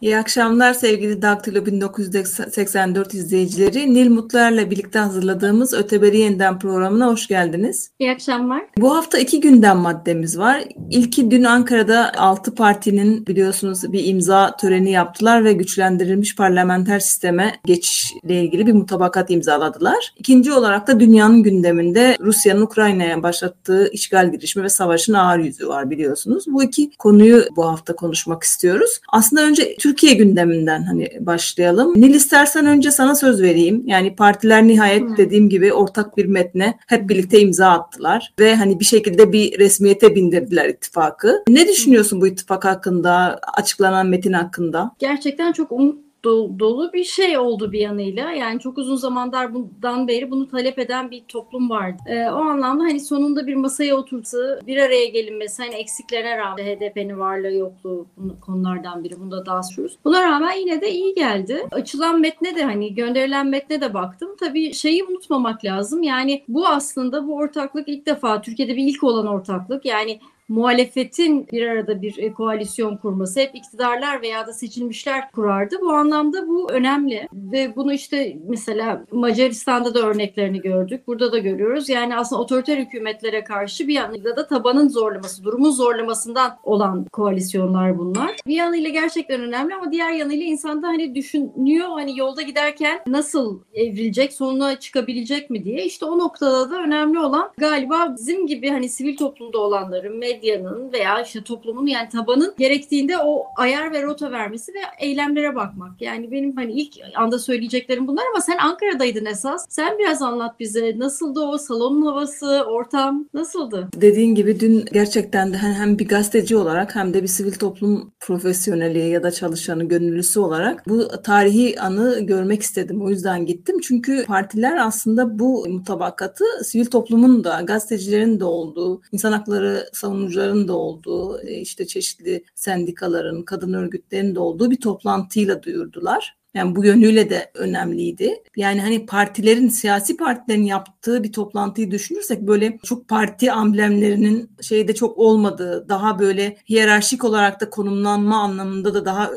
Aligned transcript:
İyi 0.00 0.18
akşamlar 0.18 0.74
sevgili 0.74 1.22
Daktilo 1.22 1.66
1984 1.66 3.14
izleyicileri. 3.14 3.94
Nil 3.94 4.10
Mutluer'le 4.10 4.70
birlikte 4.70 4.98
hazırladığımız 4.98 5.74
Öteberi 5.74 6.18
Yeniden 6.18 6.58
programına 6.58 7.06
hoş 7.06 7.26
geldiniz. 7.26 7.90
İyi 7.98 8.10
akşamlar. 8.10 8.62
Bu 8.78 8.96
hafta 8.96 9.18
iki 9.18 9.40
gündem 9.40 9.76
maddemiz 9.76 10.38
var. 10.38 10.64
İlki 10.90 11.30
dün 11.30 11.44
Ankara'da 11.44 12.12
altı 12.16 12.54
partinin 12.54 13.26
biliyorsunuz 13.26 13.92
bir 13.92 14.06
imza 14.06 14.56
töreni 14.56 14.90
yaptılar 14.90 15.44
ve 15.44 15.52
güçlendirilmiş 15.52 16.36
parlamenter 16.36 16.98
sisteme 16.98 17.54
geçişle 17.64 18.42
ilgili 18.42 18.66
bir 18.66 18.72
mutabakat 18.72 19.30
imzaladılar. 19.30 20.14
İkinci 20.16 20.52
olarak 20.52 20.86
da 20.86 21.00
dünyanın 21.00 21.42
gündeminde 21.42 22.16
Rusya'nın 22.20 22.62
Ukrayna'ya 22.62 23.22
başlattığı 23.22 23.88
işgal 23.92 24.32
girişimi 24.32 24.64
ve 24.64 24.68
savaşın 24.68 25.14
ağır 25.14 25.38
yüzü 25.38 25.68
var 25.68 25.90
biliyorsunuz. 25.90 26.44
Bu 26.46 26.62
iki 26.62 26.90
konuyu 26.98 27.44
bu 27.56 27.66
hafta 27.66 27.96
konuşmak 27.96 28.42
istiyoruz. 28.42 29.00
Aslında 29.12 29.42
önce 29.42 29.74
Türkiye 29.90 30.14
gündeminden 30.14 30.82
hani 30.82 31.08
başlayalım. 31.20 32.00
Nil 32.00 32.14
istersen 32.14 32.66
önce 32.66 32.90
sana 32.90 33.14
söz 33.14 33.42
vereyim. 33.42 33.82
Yani 33.86 34.16
partiler 34.16 34.66
nihayet 34.66 35.02
hmm. 35.02 35.16
dediğim 35.16 35.48
gibi 35.48 35.72
ortak 35.72 36.16
bir 36.16 36.26
metne 36.26 36.78
hep 36.86 37.08
birlikte 37.08 37.40
imza 37.40 37.68
attılar 37.68 38.34
ve 38.40 38.56
hani 38.56 38.80
bir 38.80 38.84
şekilde 38.84 39.32
bir 39.32 39.58
resmiyete 39.58 40.14
bindirdiler 40.14 40.68
ittifakı. 40.68 41.42
Ne 41.48 41.68
düşünüyorsun 41.68 42.20
bu 42.20 42.26
ittifak 42.26 42.64
hakkında, 42.64 43.40
açıklanan 43.54 44.06
metin 44.06 44.32
hakkında? 44.32 44.90
Gerçekten 44.98 45.52
çok 45.52 45.72
umut 45.72 46.09
dolu 46.24 46.92
bir 46.92 47.04
şey 47.04 47.38
oldu 47.38 47.72
bir 47.72 47.80
yanıyla. 47.80 48.30
Yani 48.30 48.60
çok 48.60 48.78
uzun 48.78 48.96
zamandır 48.96 49.54
bundan 49.54 50.08
beri 50.08 50.30
bunu 50.30 50.48
talep 50.48 50.78
eden 50.78 51.10
bir 51.10 51.24
toplum 51.28 51.70
vardı. 51.70 52.02
Ee, 52.06 52.30
o 52.30 52.36
anlamda 52.36 52.84
hani 52.84 53.00
sonunda 53.00 53.46
bir 53.46 53.54
masaya 53.54 53.96
oturtu, 53.96 54.38
bir 54.66 54.76
araya 54.76 55.06
gelinmesi, 55.06 55.62
hani 55.62 55.74
eksiklerine 55.74 56.38
rağmen 56.38 56.64
HDP'nin 56.64 57.18
varlığı 57.18 57.52
yokluğu 57.52 58.06
konulardan 58.40 59.04
biri. 59.04 59.20
Bunda 59.20 59.46
daha 59.46 59.62
sürüz. 59.62 59.96
Buna 60.04 60.22
rağmen 60.22 60.52
yine 60.52 60.80
de 60.80 60.92
iyi 60.92 61.14
geldi. 61.14 61.66
Açılan 61.70 62.20
metne 62.20 62.56
de 62.56 62.64
hani 62.64 62.94
gönderilen 62.94 63.46
metne 63.46 63.80
de 63.80 63.94
baktım. 63.94 64.36
Tabii 64.40 64.74
şeyi 64.74 65.04
unutmamak 65.04 65.64
lazım. 65.64 66.02
Yani 66.02 66.42
bu 66.48 66.66
aslında 66.66 67.26
bu 67.26 67.36
ortaklık 67.36 67.88
ilk 67.88 68.06
defa 68.06 68.40
Türkiye'de 68.40 68.76
bir 68.76 68.84
ilk 68.84 69.04
olan 69.04 69.26
ortaklık. 69.26 69.84
Yani 69.84 70.20
muhalefetin 70.50 71.48
bir 71.52 71.66
arada 71.66 72.02
bir 72.02 72.18
e, 72.18 72.32
koalisyon 72.32 72.96
kurması 72.96 73.40
hep 73.40 73.54
iktidarlar 73.54 74.22
veya 74.22 74.46
da 74.46 74.52
seçilmişler 74.52 75.30
kurardı. 75.30 75.76
Bu 75.80 75.92
anlamda 75.92 76.48
bu 76.48 76.70
önemli 76.70 77.28
ve 77.32 77.76
bunu 77.76 77.92
işte 77.92 78.36
mesela 78.48 79.04
Macaristan'da 79.12 79.94
da 79.94 80.00
örneklerini 80.00 80.60
gördük. 80.60 81.06
Burada 81.06 81.32
da 81.32 81.38
görüyoruz. 81.38 81.88
Yani 81.88 82.16
aslında 82.16 82.42
otoriter 82.42 82.78
hükümetlere 82.78 83.44
karşı 83.44 83.88
bir 83.88 83.94
yanıyla 83.94 84.36
da 84.36 84.46
tabanın 84.46 84.88
zorlaması, 84.88 85.44
durumun 85.44 85.70
zorlamasından 85.70 86.56
olan 86.62 87.04
koalisyonlar 87.04 87.98
bunlar. 87.98 88.36
Bir 88.46 88.54
yanıyla 88.54 88.90
gerçekten 88.90 89.40
önemli 89.40 89.74
ama 89.74 89.92
diğer 89.92 90.10
yanıyla 90.10 90.46
insan 90.46 90.82
da 90.82 90.88
hani 90.88 91.14
düşünüyor 91.14 91.88
hani 91.88 92.18
yolda 92.18 92.42
giderken 92.42 93.00
nasıl 93.06 93.60
evrilecek, 93.74 94.32
sonuna 94.32 94.78
çıkabilecek 94.78 95.50
mi 95.50 95.64
diye. 95.64 95.84
İşte 95.84 96.04
o 96.04 96.18
noktada 96.18 96.70
da 96.70 96.82
önemli 96.82 97.18
olan 97.18 97.50
galiba 97.58 98.14
bizim 98.18 98.46
gibi 98.46 98.68
hani 98.68 98.88
sivil 98.88 99.16
toplumda 99.16 99.58
olanların, 99.58 100.18
medyanın 100.40 100.92
veya 100.92 101.22
işte 101.22 101.42
toplumun 101.42 101.86
yani 101.86 102.08
tabanın 102.08 102.54
gerektiğinde 102.58 103.18
o 103.18 103.46
ayar 103.56 103.92
ve 103.92 104.02
rota 104.02 104.30
vermesi 104.30 104.72
ve 104.74 104.78
eylemlere 104.98 105.54
bakmak. 105.54 106.02
Yani 106.02 106.30
benim 106.30 106.56
hani 106.56 106.72
ilk 106.72 106.94
anda 107.14 107.38
söyleyeceklerim 107.38 108.06
bunlar 108.06 108.22
ama 108.32 108.40
sen 108.40 108.58
Ankara'daydın 108.58 109.24
esas. 109.24 109.66
Sen 109.68 109.98
biraz 109.98 110.22
anlat 110.22 110.60
bize. 110.60 110.98
Nasıldı 110.98 111.40
o 111.40 111.58
salonun 111.58 112.06
havası, 112.06 112.64
ortam 112.68 113.28
nasıldı? 113.34 113.88
Dediğin 113.96 114.34
gibi 114.34 114.60
dün 114.60 114.84
gerçekten 114.92 115.52
de 115.52 115.56
hem 115.56 115.98
bir 115.98 116.08
gazeteci 116.08 116.56
olarak 116.56 116.94
hem 116.94 117.14
de 117.14 117.22
bir 117.22 117.28
sivil 117.28 117.52
toplum 117.52 118.12
profesyoneli 118.20 118.98
ya 118.98 119.22
da 119.22 119.30
çalışanı, 119.30 119.84
gönüllüsü 119.84 120.40
olarak 120.40 120.88
bu 120.88 121.08
tarihi 121.24 121.80
anı 121.80 122.20
görmek 122.20 122.62
istedim. 122.62 123.02
O 123.02 123.10
yüzden 123.10 123.46
gittim. 123.46 123.80
Çünkü 123.80 124.24
partiler 124.26 124.76
aslında 124.86 125.38
bu 125.38 125.66
mutabakatı 125.68 126.44
sivil 126.64 126.86
toplumun 126.86 127.44
da, 127.44 127.60
gazetecilerin 127.60 128.40
de 128.40 128.44
olduğu, 128.44 129.00
insan 129.12 129.32
hakları 129.32 129.88
savunucuları 129.92 130.29
savunucuların 130.30 130.68
da 130.68 130.72
olduğu, 130.72 131.42
e, 131.42 131.60
işte 131.60 131.86
çeşitli 131.86 132.44
sendikaların, 132.54 133.42
kadın 133.42 133.72
örgütlerinin 133.72 134.34
de 134.34 134.40
olduğu 134.40 134.70
bir 134.70 134.80
toplantıyla 134.80 135.62
duyurdular. 135.62 136.36
Yani 136.54 136.76
bu 136.76 136.84
yönüyle 136.84 137.30
de 137.30 137.50
önemliydi. 137.54 138.42
Yani 138.56 138.80
hani 138.80 139.06
partilerin, 139.06 139.68
siyasi 139.68 140.16
partilerin 140.16 140.62
yaptığı 140.62 141.22
bir 141.22 141.32
toplantıyı 141.32 141.90
düşünürsek 141.90 142.40
böyle 142.40 142.78
çok 142.84 143.08
parti 143.08 143.52
amblemlerinin 143.52 144.50
şeyde 144.60 144.94
çok 144.94 145.18
olmadığı, 145.18 145.88
daha 145.88 146.18
böyle 146.18 146.56
hiyerarşik 146.68 147.24
olarak 147.24 147.60
da 147.60 147.70
konumlanma 147.70 148.42
anlamında 148.42 148.94
da 148.94 149.04
daha 149.04 149.30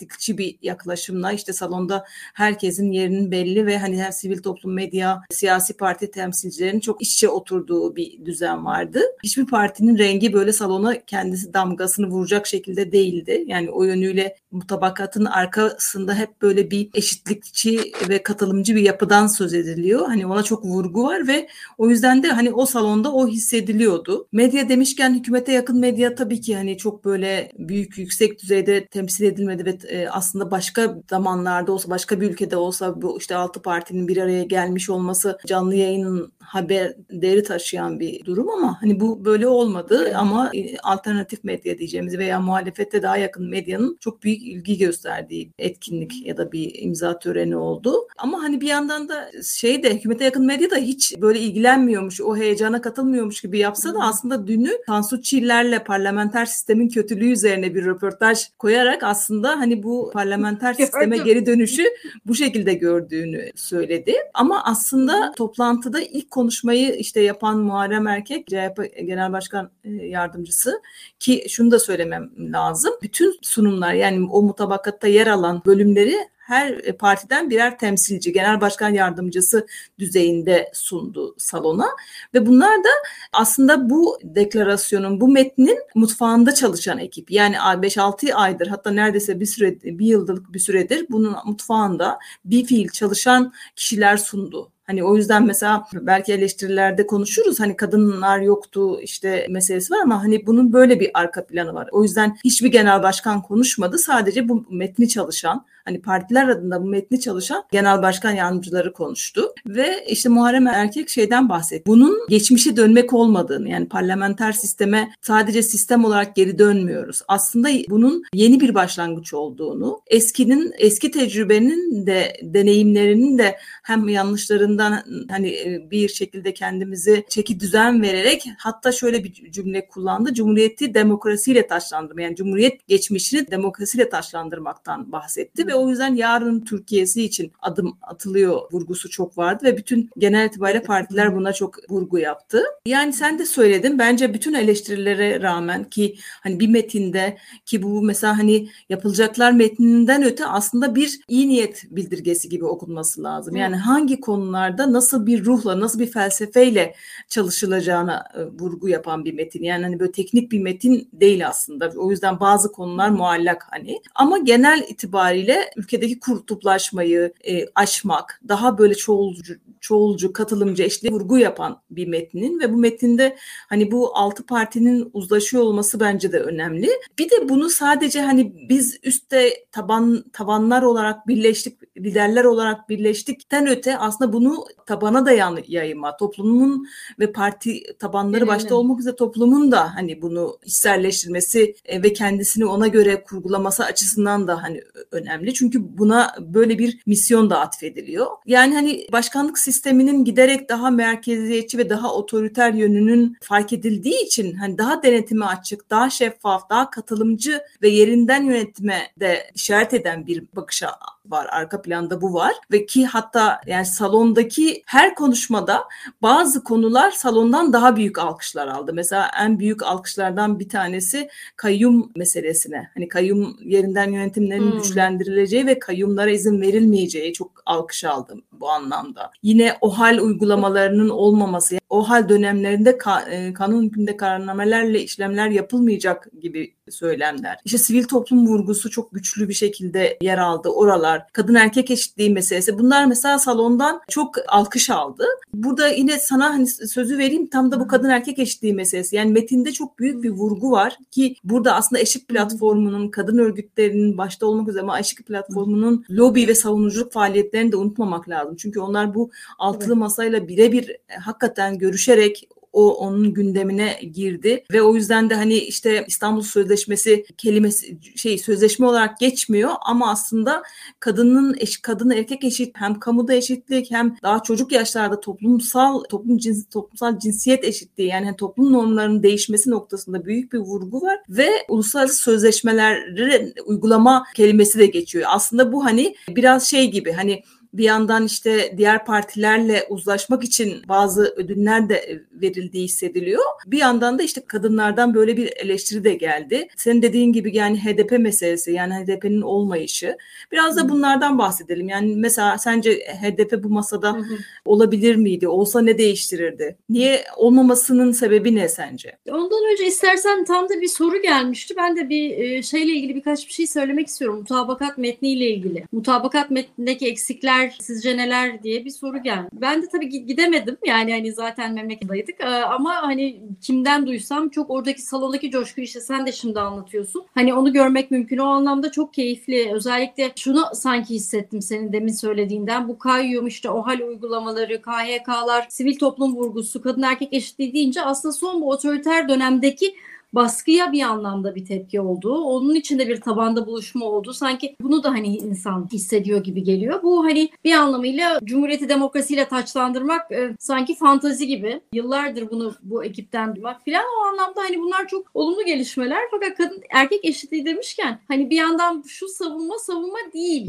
eşitlikçi 0.00 0.38
bir 0.38 0.58
yaklaşımla 0.62 1.32
işte 1.32 1.52
salonda 1.52 2.04
herkesin 2.34 2.92
yerinin 2.92 3.30
belli 3.30 3.66
ve 3.66 3.78
hani 3.78 4.02
her 4.02 4.10
sivil 4.10 4.42
toplum 4.42 4.74
medya, 4.74 5.20
siyasi 5.30 5.76
parti 5.76 6.10
temsilcilerinin 6.10 6.80
çok 6.80 7.02
işçe 7.02 7.28
oturduğu 7.28 7.96
bir 7.96 8.24
düzen 8.24 8.64
vardı. 8.64 9.00
Hiçbir 9.24 9.46
partinin 9.46 9.98
rengi 9.98 10.32
böyle 10.32 10.52
salona 10.52 11.00
kendisi 11.06 11.54
damgasını 11.54 12.06
vuracak 12.06 12.46
şekilde 12.46 12.92
değildi. 12.92 13.44
Yani 13.46 13.70
o 13.70 13.84
yönüyle 13.84 14.36
mutabakatın 14.50 15.24
arkasında 15.24 16.14
hep 16.14 16.42
böyle 16.42 16.70
bir 16.70 16.88
eşitlikçi 16.94 17.92
ve 18.08 18.22
katılımcı 18.22 18.76
bir 18.76 18.82
yapıdan 18.82 19.26
söz 19.26 19.54
ediliyor. 19.54 20.06
Hani 20.06 20.26
ona 20.26 20.42
çok 20.42 20.64
vurgu 20.64 21.04
var 21.04 21.28
ve 21.28 21.48
o 21.78 21.90
yüzden 21.90 22.22
de 22.22 22.28
hani 22.28 22.52
o 22.52 22.66
salonda 22.66 23.12
o 23.12 23.28
hissediliyordu. 23.28 24.26
Medya 24.32 24.68
demişken 24.68 25.14
hükümete 25.14 25.52
yakın 25.52 25.78
medya 25.78 26.14
tabii 26.14 26.40
ki 26.40 26.56
hani 26.56 26.78
çok 26.78 27.04
böyle 27.04 27.52
büyük 27.58 27.98
yüksek 27.98 28.42
düzeyde 28.42 28.86
temsil 28.86 29.24
edilmedi 29.24 29.64
ve 29.64 29.78
e, 29.90 30.08
aslında 30.08 30.50
başka 30.50 30.96
zamanlarda 31.10 31.72
olsa 31.72 31.90
başka 31.90 32.20
bir 32.20 32.30
ülkede 32.30 32.56
olsa 32.56 33.02
bu 33.02 33.18
işte 33.18 33.36
altı 33.36 33.62
partinin 33.62 34.08
bir 34.08 34.16
araya 34.16 34.44
gelmiş 34.44 34.90
olması 34.90 35.38
canlı 35.46 35.74
yayının 35.74 36.32
haber 36.40 36.94
değeri 37.10 37.42
taşıyan 37.42 38.00
bir 38.00 38.24
durum 38.24 38.50
ama 38.50 38.82
hani 38.82 39.00
bu 39.00 39.24
böyle 39.24 39.46
olmadı. 39.46 40.12
Ama 40.16 40.50
e, 40.54 40.78
alternatif 40.78 41.44
medya 41.44 41.78
diyeceğimiz 41.78 42.18
veya 42.18 42.40
muhalefette 42.40 43.02
daha 43.02 43.16
yakın 43.16 43.50
medyanın 43.50 43.96
çok 44.00 44.22
büyük 44.22 44.42
ilgi 44.42 44.78
gösterdiği 44.78 45.52
etkinlik 45.58 46.26
ya 46.26 46.36
da 46.36 46.52
bir 46.52 46.74
imza 46.74 47.18
töreni 47.18 47.56
oldu. 47.56 47.94
Ama 48.18 48.42
hani 48.42 48.60
bir 48.60 48.68
yandan 48.68 49.08
da 49.08 49.30
şey 49.44 49.82
de 49.82 49.94
hükümete 49.94 50.24
yakın 50.24 50.46
medya 50.46 50.70
da 50.70 50.76
hiç 50.76 51.14
böyle 51.20 51.40
ilgilenmiyormuş, 51.40 52.20
o 52.20 52.36
heyecana 52.36 52.80
katılmıyormuş 52.80 53.40
gibi 53.40 53.58
yapsa 53.58 53.94
da 53.94 53.98
aslında 54.00 54.46
dünü 54.46 54.70
Tansu 54.86 55.22
Çiller'le 55.22 55.84
parlamenter 55.84 56.46
sistemin 56.46 56.88
kötülüğü 56.88 57.32
üzerine 57.32 57.74
bir 57.74 57.84
röportaj 57.84 58.48
koyarak 58.58 59.02
aslında 59.02 59.48
hani 59.48 59.79
bu 59.82 60.10
parlamenter 60.12 60.74
sisteme 60.74 61.16
geri 61.16 61.46
dönüşü 61.46 61.84
bu 62.26 62.34
şekilde 62.34 62.74
gördüğünü 62.74 63.50
söyledi. 63.54 64.14
Ama 64.34 64.64
aslında 64.64 65.32
toplantıda 65.36 66.00
ilk 66.00 66.30
konuşmayı 66.30 66.94
işte 66.94 67.20
yapan 67.20 67.58
Muharrem 67.58 68.06
Erkek, 68.06 68.46
CHP 68.46 69.06
Genel 69.06 69.32
Başkan 69.32 69.70
e, 69.84 69.90
Yardımcısı 69.90 70.82
ki 71.18 71.46
şunu 71.48 71.70
da 71.70 71.78
söylemem 71.78 72.30
lazım. 72.38 72.94
Bütün 73.02 73.38
sunumlar 73.42 73.92
yani 73.92 74.28
o 74.30 74.42
mutabakatta 74.42 75.08
yer 75.08 75.26
alan 75.26 75.62
bölümleri 75.66 76.16
her 76.50 76.96
partiden 76.96 77.50
birer 77.50 77.78
temsilci, 77.78 78.32
genel 78.32 78.60
başkan 78.60 78.88
yardımcısı 78.88 79.66
düzeyinde 79.98 80.70
sundu 80.74 81.34
salona 81.38 81.88
ve 82.34 82.46
bunlar 82.46 82.78
da 82.84 82.88
aslında 83.32 83.90
bu 83.90 84.18
deklarasyonun, 84.24 85.20
bu 85.20 85.28
metnin 85.28 85.78
mutfağında 85.94 86.54
çalışan 86.54 86.98
ekip. 86.98 87.30
Yani 87.30 87.56
5-6 87.56 88.34
aydır 88.34 88.66
hatta 88.66 88.90
neredeyse 88.90 89.40
bir 89.40 89.46
süre, 89.46 89.82
bir 89.82 90.06
yıllık 90.06 90.52
bir 90.52 90.58
süredir 90.58 91.06
bunun 91.10 91.36
mutfağında 91.44 92.18
bir 92.44 92.66
fiil 92.66 92.88
çalışan 92.88 93.52
kişiler 93.76 94.16
sundu 94.16 94.72
Hani 94.90 95.04
o 95.04 95.16
yüzden 95.16 95.46
mesela 95.46 95.86
belki 95.94 96.32
eleştirilerde 96.32 97.06
konuşuruz 97.06 97.60
hani 97.60 97.76
kadınlar 97.76 98.40
yoktu 98.40 99.00
işte 99.00 99.46
meselesi 99.50 99.94
var 99.94 99.98
ama 100.02 100.22
hani 100.22 100.46
bunun 100.46 100.72
böyle 100.72 101.00
bir 101.00 101.10
arka 101.14 101.46
planı 101.46 101.74
var. 101.74 101.88
O 101.92 102.02
yüzden 102.02 102.36
hiçbir 102.44 102.68
genel 102.68 103.02
başkan 103.02 103.42
konuşmadı. 103.42 103.98
Sadece 103.98 104.48
bu 104.48 104.66
metni 104.70 105.08
çalışan 105.08 105.66
hani 105.84 106.02
partiler 106.02 106.48
adında 106.48 106.82
bu 106.82 106.86
metni 106.86 107.20
çalışan 107.20 107.64
genel 107.72 108.02
başkan 108.02 108.30
yardımcıları 108.30 108.92
konuştu. 108.92 109.42
Ve 109.66 110.04
işte 110.08 110.28
Muharrem 110.28 110.66
Erkek 110.66 111.08
şeyden 111.08 111.48
bahsetti. 111.48 111.84
Bunun 111.86 112.26
geçmişe 112.28 112.76
dönmek 112.76 113.12
olmadığını 113.12 113.68
yani 113.68 113.88
parlamenter 113.88 114.52
sisteme 114.52 115.10
sadece 115.20 115.62
sistem 115.62 116.04
olarak 116.04 116.36
geri 116.36 116.58
dönmüyoruz. 116.58 117.22
Aslında 117.28 117.68
bunun 117.88 118.22
yeni 118.34 118.60
bir 118.60 118.74
başlangıç 118.74 119.34
olduğunu, 119.34 120.00
eskinin 120.06 120.72
eski 120.78 121.10
tecrübenin 121.10 122.06
de 122.06 122.32
deneyimlerinin 122.42 123.38
de 123.38 123.56
hem 123.82 124.08
yanlışlarından 124.08 125.02
hani 125.30 125.48
e, 125.48 125.90
bir 125.90 126.08
şekilde 126.08 126.54
kendimizi 126.54 127.24
çeki 127.28 127.60
düzen 127.60 128.02
vererek 128.02 128.44
hatta 128.58 128.92
şöyle 128.92 129.24
bir 129.24 129.50
cümle 129.52 129.88
kullandı. 129.88 130.34
Cumhuriyeti 130.34 130.94
demokrasiyle 130.94 131.66
taşlandırma 131.66 132.22
yani 132.22 132.36
Cumhuriyet 132.36 132.88
geçmişini 132.88 133.50
demokrasiyle 133.50 134.08
taşlandırmaktan 134.08 135.12
bahsetti 135.12 135.66
ve 135.70 135.74
o 135.74 135.88
yüzden 135.88 136.14
yarın 136.14 136.60
Türkiye'si 136.60 137.22
için 137.24 137.52
adım 137.62 137.98
atılıyor 138.02 138.60
vurgusu 138.72 139.10
çok 139.10 139.38
vardı 139.38 139.64
ve 139.64 139.76
bütün 139.76 140.10
genel 140.18 140.46
itibariyle 140.46 140.82
partiler 140.82 141.36
buna 141.36 141.52
çok 141.52 141.90
vurgu 141.90 142.18
yaptı. 142.18 142.62
Yani 142.86 143.12
sen 143.12 143.38
de 143.38 143.46
söyledin 143.46 143.98
bence 143.98 144.34
bütün 144.34 144.54
eleştirilere 144.54 145.42
rağmen 145.42 145.84
ki 145.84 146.16
hani 146.42 146.60
bir 146.60 146.68
metinde 146.68 147.38
ki 147.66 147.82
bu 147.82 148.02
mesela 148.02 148.38
hani 148.38 148.68
yapılacaklar 148.88 149.52
metninden 149.52 150.22
öte 150.22 150.46
aslında 150.46 150.94
bir 150.94 151.20
iyi 151.28 151.48
niyet 151.48 151.84
bildirgesi 151.90 152.48
gibi 152.48 152.64
okunması 152.64 153.22
lazım. 153.22 153.56
Yani 153.56 153.76
hangi 153.76 154.20
konularda 154.20 154.92
nasıl 154.92 155.26
bir 155.26 155.44
ruhla, 155.44 155.80
nasıl 155.80 155.98
bir 155.98 156.10
felsefeyle 156.10 156.94
çalışılacağına 157.28 158.24
e, 158.34 158.44
vurgu 158.44 158.88
yapan 158.88 159.24
bir 159.24 159.34
metin. 159.34 159.62
Yani 159.62 159.82
hani 159.84 160.00
böyle 160.00 160.12
teknik 160.12 160.52
bir 160.52 160.60
metin 160.60 161.08
değil 161.12 161.48
aslında. 161.48 161.92
O 161.96 162.10
yüzden 162.10 162.40
bazı 162.40 162.72
konular 162.72 163.08
muallak 163.08 163.66
hani. 163.70 164.00
Ama 164.14 164.38
genel 164.38 164.86
itibariyle 164.88 165.59
ülkedeki 165.76 166.20
kutuplaşmayı 166.20 167.32
e, 167.48 167.66
aşmak, 167.74 168.40
daha 168.48 168.78
böyle 168.78 168.94
çoğulcu, 168.94 169.54
çoğulcu, 169.80 170.32
katılımcı, 170.32 170.82
eşli 170.82 171.10
vurgu 171.10 171.38
yapan 171.38 171.82
bir 171.90 172.08
metnin 172.08 172.60
ve 172.60 172.72
bu 172.72 172.76
metinde 172.76 173.36
hani 173.68 173.90
bu 173.90 174.16
altı 174.16 174.46
partinin 174.46 175.10
uzlaşıyor 175.12 175.62
olması 175.62 176.00
bence 176.00 176.32
de 176.32 176.40
önemli. 176.40 176.90
Bir 177.18 177.30
de 177.30 177.48
bunu 177.48 177.70
sadece 177.70 178.20
hani 178.20 178.68
biz 178.68 178.98
üstte 179.02 179.64
taban 179.72 180.24
tabanlar 180.32 180.82
olarak 180.82 181.28
birleştik, 181.28 181.96
liderler 181.98 182.44
olarak 182.44 182.88
birleştikten 182.88 183.66
öte 183.66 183.98
aslında 183.98 184.32
bunu 184.32 184.64
tabana 184.86 185.26
da 185.26 185.32
yayma, 185.68 186.16
toplumun 186.16 186.86
ve 187.18 187.32
parti 187.32 187.82
tabanları 187.98 188.36
Önemli. 188.36 188.48
başta 188.48 188.74
olmak 188.74 189.00
üzere 189.00 189.16
toplumun 189.16 189.72
da 189.72 189.94
hani 189.94 190.22
bunu 190.22 190.58
içselleştirmesi 190.64 191.74
e, 191.84 192.02
ve 192.02 192.12
kendisini 192.12 192.66
ona 192.66 192.88
göre 192.88 193.24
kurgulaması 193.24 193.84
açısından 193.84 194.48
da 194.48 194.62
hani 194.62 194.82
önemli. 195.10 195.49
Çünkü 195.52 195.98
buna 195.98 196.34
böyle 196.40 196.78
bir 196.78 196.98
misyon 197.06 197.50
da 197.50 197.60
atfediliyor. 197.60 198.26
Yani 198.46 198.74
hani 198.74 199.06
başkanlık 199.12 199.58
sisteminin 199.58 200.24
giderek 200.24 200.68
daha 200.68 200.90
merkeziyetçi 200.90 201.78
ve 201.78 201.90
daha 201.90 202.14
otoriter 202.14 202.72
yönünün 202.72 203.36
fark 203.42 203.72
edildiği 203.72 204.24
için 204.24 204.54
hani 204.54 204.78
daha 204.78 205.02
denetime 205.02 205.44
açık, 205.44 205.90
daha 205.90 206.10
şeffaf, 206.10 206.70
daha 206.70 206.90
katılımcı 206.90 207.60
ve 207.82 207.88
yerinden 207.88 208.42
yönetime 208.44 209.02
de 209.20 209.50
işaret 209.54 209.94
eden 209.94 210.26
bir 210.26 210.44
bakışa 210.56 210.90
var. 211.26 211.46
Arka 211.50 211.82
planda 211.82 212.20
bu 212.20 212.34
var 212.34 212.52
ve 212.72 212.86
ki 212.86 213.06
hatta 213.06 213.60
yani 213.66 213.86
salondaki 213.86 214.82
her 214.86 215.14
konuşmada 215.14 215.84
bazı 216.22 216.64
konular 216.64 217.10
salondan 217.10 217.72
daha 217.72 217.96
büyük 217.96 218.18
alkışlar 218.18 218.68
aldı. 218.68 218.92
Mesela 218.94 219.30
en 219.40 219.58
büyük 219.58 219.82
alkışlardan 219.82 220.60
bir 220.60 220.68
tanesi 220.68 221.28
kayyum 221.56 222.12
meselesine. 222.16 222.90
Hani 222.94 223.08
kayyum 223.08 223.56
yerinden 223.64 224.12
yönetimlerin 224.12 224.72
hmm. 224.72 224.78
güçlendirileceği 224.78 225.66
ve 225.66 225.78
kayyumlara 225.78 226.30
izin 226.30 226.60
verilmeyeceği 226.60 227.32
çok 227.32 227.62
alkış 227.66 228.04
aldım 228.04 228.42
bu 228.52 228.70
anlamda. 228.70 229.30
Yine 229.42 229.76
OHAL 229.80 230.18
uygulamalarının 230.18 231.08
olmaması, 231.08 231.78
OHAL 231.88 232.28
dönemlerinde 232.28 232.90
ka- 232.90 233.30
e, 233.30 233.52
kanun 233.52 233.82
hükmünde 233.82 234.16
kararnamelerle 234.16 235.02
işlemler 235.02 235.48
yapılmayacak 235.48 236.28
gibi 236.40 236.74
söylemler. 236.90 237.58
İşte 237.64 237.78
sivil 237.78 238.04
toplum 238.04 238.46
vurgusu 238.46 238.90
çok 238.90 239.14
güçlü 239.14 239.48
bir 239.48 239.54
şekilde 239.54 240.18
yer 240.22 240.38
aldı. 240.38 240.68
Oralar, 240.68 241.09
kadın 241.32 241.54
erkek 241.54 241.90
eşitliği 241.90 242.30
meselesi. 242.30 242.78
Bunlar 242.78 243.04
mesela 243.04 243.38
salondan 243.38 244.00
çok 244.08 244.34
alkış 244.48 244.90
aldı. 244.90 245.24
Burada 245.54 245.88
yine 245.88 246.18
sana 246.18 246.50
hani 246.50 246.66
sözü 246.66 247.18
vereyim 247.18 247.46
tam 247.46 247.72
da 247.72 247.80
bu 247.80 247.88
kadın 247.88 248.08
erkek 248.08 248.38
eşitliği 248.38 248.74
meselesi. 248.74 249.16
Yani 249.16 249.32
metinde 249.32 249.72
çok 249.72 249.98
büyük 249.98 250.22
bir 250.22 250.30
vurgu 250.30 250.70
var 250.70 250.96
ki 251.10 251.36
burada 251.44 251.74
aslında 251.74 252.02
eşit 252.02 252.28
platformunun, 252.28 253.08
kadın 253.08 253.38
örgütlerinin 253.38 254.18
başta 254.18 254.46
olmak 254.46 254.68
üzere 254.68 254.82
ama 254.82 255.00
eşit 255.00 255.26
platformunun 255.26 256.04
lobi 256.10 256.48
ve 256.48 256.54
savunuculuk 256.54 257.12
faaliyetlerini 257.12 257.72
de 257.72 257.76
unutmamak 257.76 258.28
lazım. 258.28 258.56
Çünkü 258.56 258.80
onlar 258.80 259.14
bu 259.14 259.30
altılı 259.58 259.96
masayla 259.96 260.48
birebir 260.48 260.96
hakikaten 261.20 261.78
görüşerek 261.78 262.48
o 262.72 262.94
onun 262.94 263.34
gündemine 263.34 264.00
girdi. 264.14 264.64
Ve 264.72 264.82
o 264.82 264.94
yüzden 264.94 265.30
de 265.30 265.34
hani 265.34 265.54
işte 265.54 266.04
İstanbul 266.08 266.42
Sözleşmesi 266.42 267.24
kelimesi 267.36 267.98
şey 268.16 268.38
sözleşme 268.38 268.86
olarak 268.86 269.18
geçmiyor. 269.18 269.70
Ama 269.80 270.10
aslında 270.10 270.62
kadının 271.00 271.56
eş, 271.60 271.76
kadın 271.82 272.10
erkek 272.10 272.44
eşit 272.44 272.76
hem 272.78 273.00
kamuda 273.00 273.34
eşitlik 273.34 273.90
hem 273.90 274.16
daha 274.22 274.42
çocuk 274.42 274.72
yaşlarda 274.72 275.20
toplumsal 275.20 276.02
toplum 276.04 276.38
cins, 276.38 276.64
toplumsal 276.70 277.18
cinsiyet 277.18 277.64
eşitliği 277.64 278.08
yani 278.08 278.36
toplum 278.36 278.72
normlarının 278.72 279.22
değişmesi 279.22 279.70
noktasında 279.70 280.24
büyük 280.24 280.52
bir 280.52 280.58
vurgu 280.58 281.02
var. 281.02 281.18
Ve 281.28 281.48
uluslararası 281.68 282.22
sözleşmeleri 282.22 283.54
uygulama 283.66 284.24
kelimesi 284.34 284.78
de 284.78 284.86
geçiyor. 284.86 285.24
Aslında 285.28 285.72
bu 285.72 285.84
hani 285.84 286.14
biraz 286.28 286.70
şey 286.70 286.90
gibi 286.90 287.12
hani 287.12 287.42
bir 287.74 287.84
yandan 287.84 288.26
işte 288.26 288.74
diğer 288.76 289.04
partilerle 289.04 289.86
uzlaşmak 289.88 290.44
için 290.44 290.82
bazı 290.88 291.34
ödüller 291.36 291.88
de 291.88 292.22
verildiği 292.32 292.84
hissediliyor. 292.84 293.42
Bir 293.66 293.78
yandan 293.78 294.18
da 294.18 294.22
işte 294.22 294.40
kadınlardan 294.46 295.14
böyle 295.14 295.36
bir 295.36 295.52
eleştiri 295.56 296.04
de 296.04 296.14
geldi. 296.14 296.68
Senin 296.76 297.02
dediğin 297.02 297.32
gibi 297.32 297.56
yani 297.56 297.84
HDP 297.84 298.12
meselesi 298.18 298.72
yani 298.72 298.94
HDP'nin 298.94 299.42
olmayışı. 299.42 300.16
Biraz 300.52 300.76
da 300.76 300.88
bunlardan 300.88 301.38
bahsedelim. 301.38 301.88
Yani 301.88 302.16
mesela 302.16 302.58
sence 302.58 302.92
HDP 302.94 303.64
bu 303.64 303.68
masada 303.68 304.12
hı 304.12 304.18
hı. 304.18 304.38
olabilir 304.64 305.16
miydi? 305.16 305.48
Olsa 305.48 305.80
ne 305.80 305.98
değiştirirdi? 305.98 306.76
Niye 306.88 307.24
olmamasının 307.36 308.12
sebebi 308.12 308.54
ne 308.54 308.68
sence? 308.68 309.18
Ondan 309.30 309.72
önce 309.72 309.86
istersen 309.86 310.44
tam 310.44 310.68
da 310.68 310.80
bir 310.80 310.88
soru 310.88 311.22
gelmişti. 311.22 311.74
Ben 311.76 311.96
de 311.96 312.08
bir 312.08 312.38
e, 312.38 312.62
şeyle 312.62 312.92
ilgili 312.92 313.14
birkaç 313.14 313.48
bir 313.48 313.52
şey 313.52 313.66
söylemek 313.66 314.06
istiyorum. 314.06 314.38
Mutabakat 314.38 314.98
metniyle 314.98 315.50
ilgili. 315.50 315.84
Mutabakat 315.92 316.50
metnindeki 316.50 317.06
eksikler 317.06 317.59
neler, 317.60 317.76
sizce 317.80 318.16
neler 318.16 318.62
diye 318.62 318.84
bir 318.84 318.90
soru 318.90 319.22
geldi. 319.22 319.48
Ben 319.52 319.82
de 319.82 319.86
tabii 319.92 320.26
gidemedim. 320.26 320.76
Yani 320.86 321.12
hani 321.12 321.32
zaten 321.32 321.74
memleketteydik. 321.74 322.40
Ee, 322.40 322.46
ama 322.46 322.94
hani 323.02 323.42
kimden 323.60 324.06
duysam 324.06 324.48
çok 324.48 324.70
oradaki 324.70 325.02
salondaki 325.02 325.50
coşku 325.50 325.80
işte 325.80 326.00
sen 326.00 326.26
de 326.26 326.32
şimdi 326.32 326.60
anlatıyorsun. 326.60 327.24
Hani 327.34 327.54
onu 327.54 327.72
görmek 327.72 328.10
mümkün. 328.10 328.38
O 328.38 328.46
anlamda 328.46 328.92
çok 328.92 329.14
keyifli. 329.14 329.72
Özellikle 329.74 330.32
şunu 330.36 330.64
sanki 330.74 331.14
hissettim 331.14 331.62
senin 331.62 331.92
demin 331.92 332.12
söylediğinden. 332.12 332.88
Bu 332.88 332.98
kayyum 332.98 333.46
işte 333.46 333.70
OHAL 333.70 334.00
uygulamaları, 334.00 334.82
KHK'lar, 334.82 335.66
sivil 335.68 335.98
toplum 335.98 336.36
vurgusu, 336.36 336.82
kadın 336.82 337.02
erkek 337.02 337.32
eşitliği 337.32 337.72
deyince 337.72 338.02
aslında 338.02 338.32
son 338.32 338.60
bu 338.60 338.70
otoriter 338.70 339.28
dönemdeki 339.28 339.94
baskıya 340.32 340.92
bir 340.92 341.02
anlamda 341.02 341.54
bir 341.54 341.64
tepki 341.64 342.00
oldu. 342.00 342.34
Onun 342.34 342.74
içinde 342.74 343.08
bir 343.08 343.20
tabanda 343.20 343.66
buluşma 343.66 344.06
oldu. 344.06 344.32
Sanki 344.32 344.76
bunu 344.80 345.02
da 345.02 345.10
hani 345.10 345.36
insan 345.36 345.88
hissediyor 345.92 346.44
gibi 346.44 346.62
geliyor. 346.62 347.02
Bu 347.02 347.24
hani 347.24 347.50
bir 347.64 347.72
anlamıyla 347.72 348.40
Cumhuriyeti 348.44 348.88
demokrasiyle 348.88 349.48
taçlandırmak 349.48 350.32
e, 350.32 350.56
sanki 350.58 350.94
fantazi 350.94 351.46
gibi. 351.46 351.80
Yıllardır 351.92 352.50
bunu 352.50 352.74
bu 352.82 353.04
ekipten 353.04 353.56
duymak 353.56 353.84
filan 353.84 354.04
o 354.20 354.24
anlamda 354.26 354.60
hani 354.60 354.80
bunlar 354.80 355.08
çok 355.08 355.26
olumlu 355.34 355.64
gelişmeler. 355.64 356.22
Fakat 356.30 356.56
kadın 356.56 356.82
erkek 356.90 357.24
eşitliği 357.24 357.66
demişken 357.66 358.20
hani 358.28 358.50
bir 358.50 358.56
yandan 358.56 359.02
şu 359.06 359.28
savunma 359.28 359.78
savunma 359.78 360.18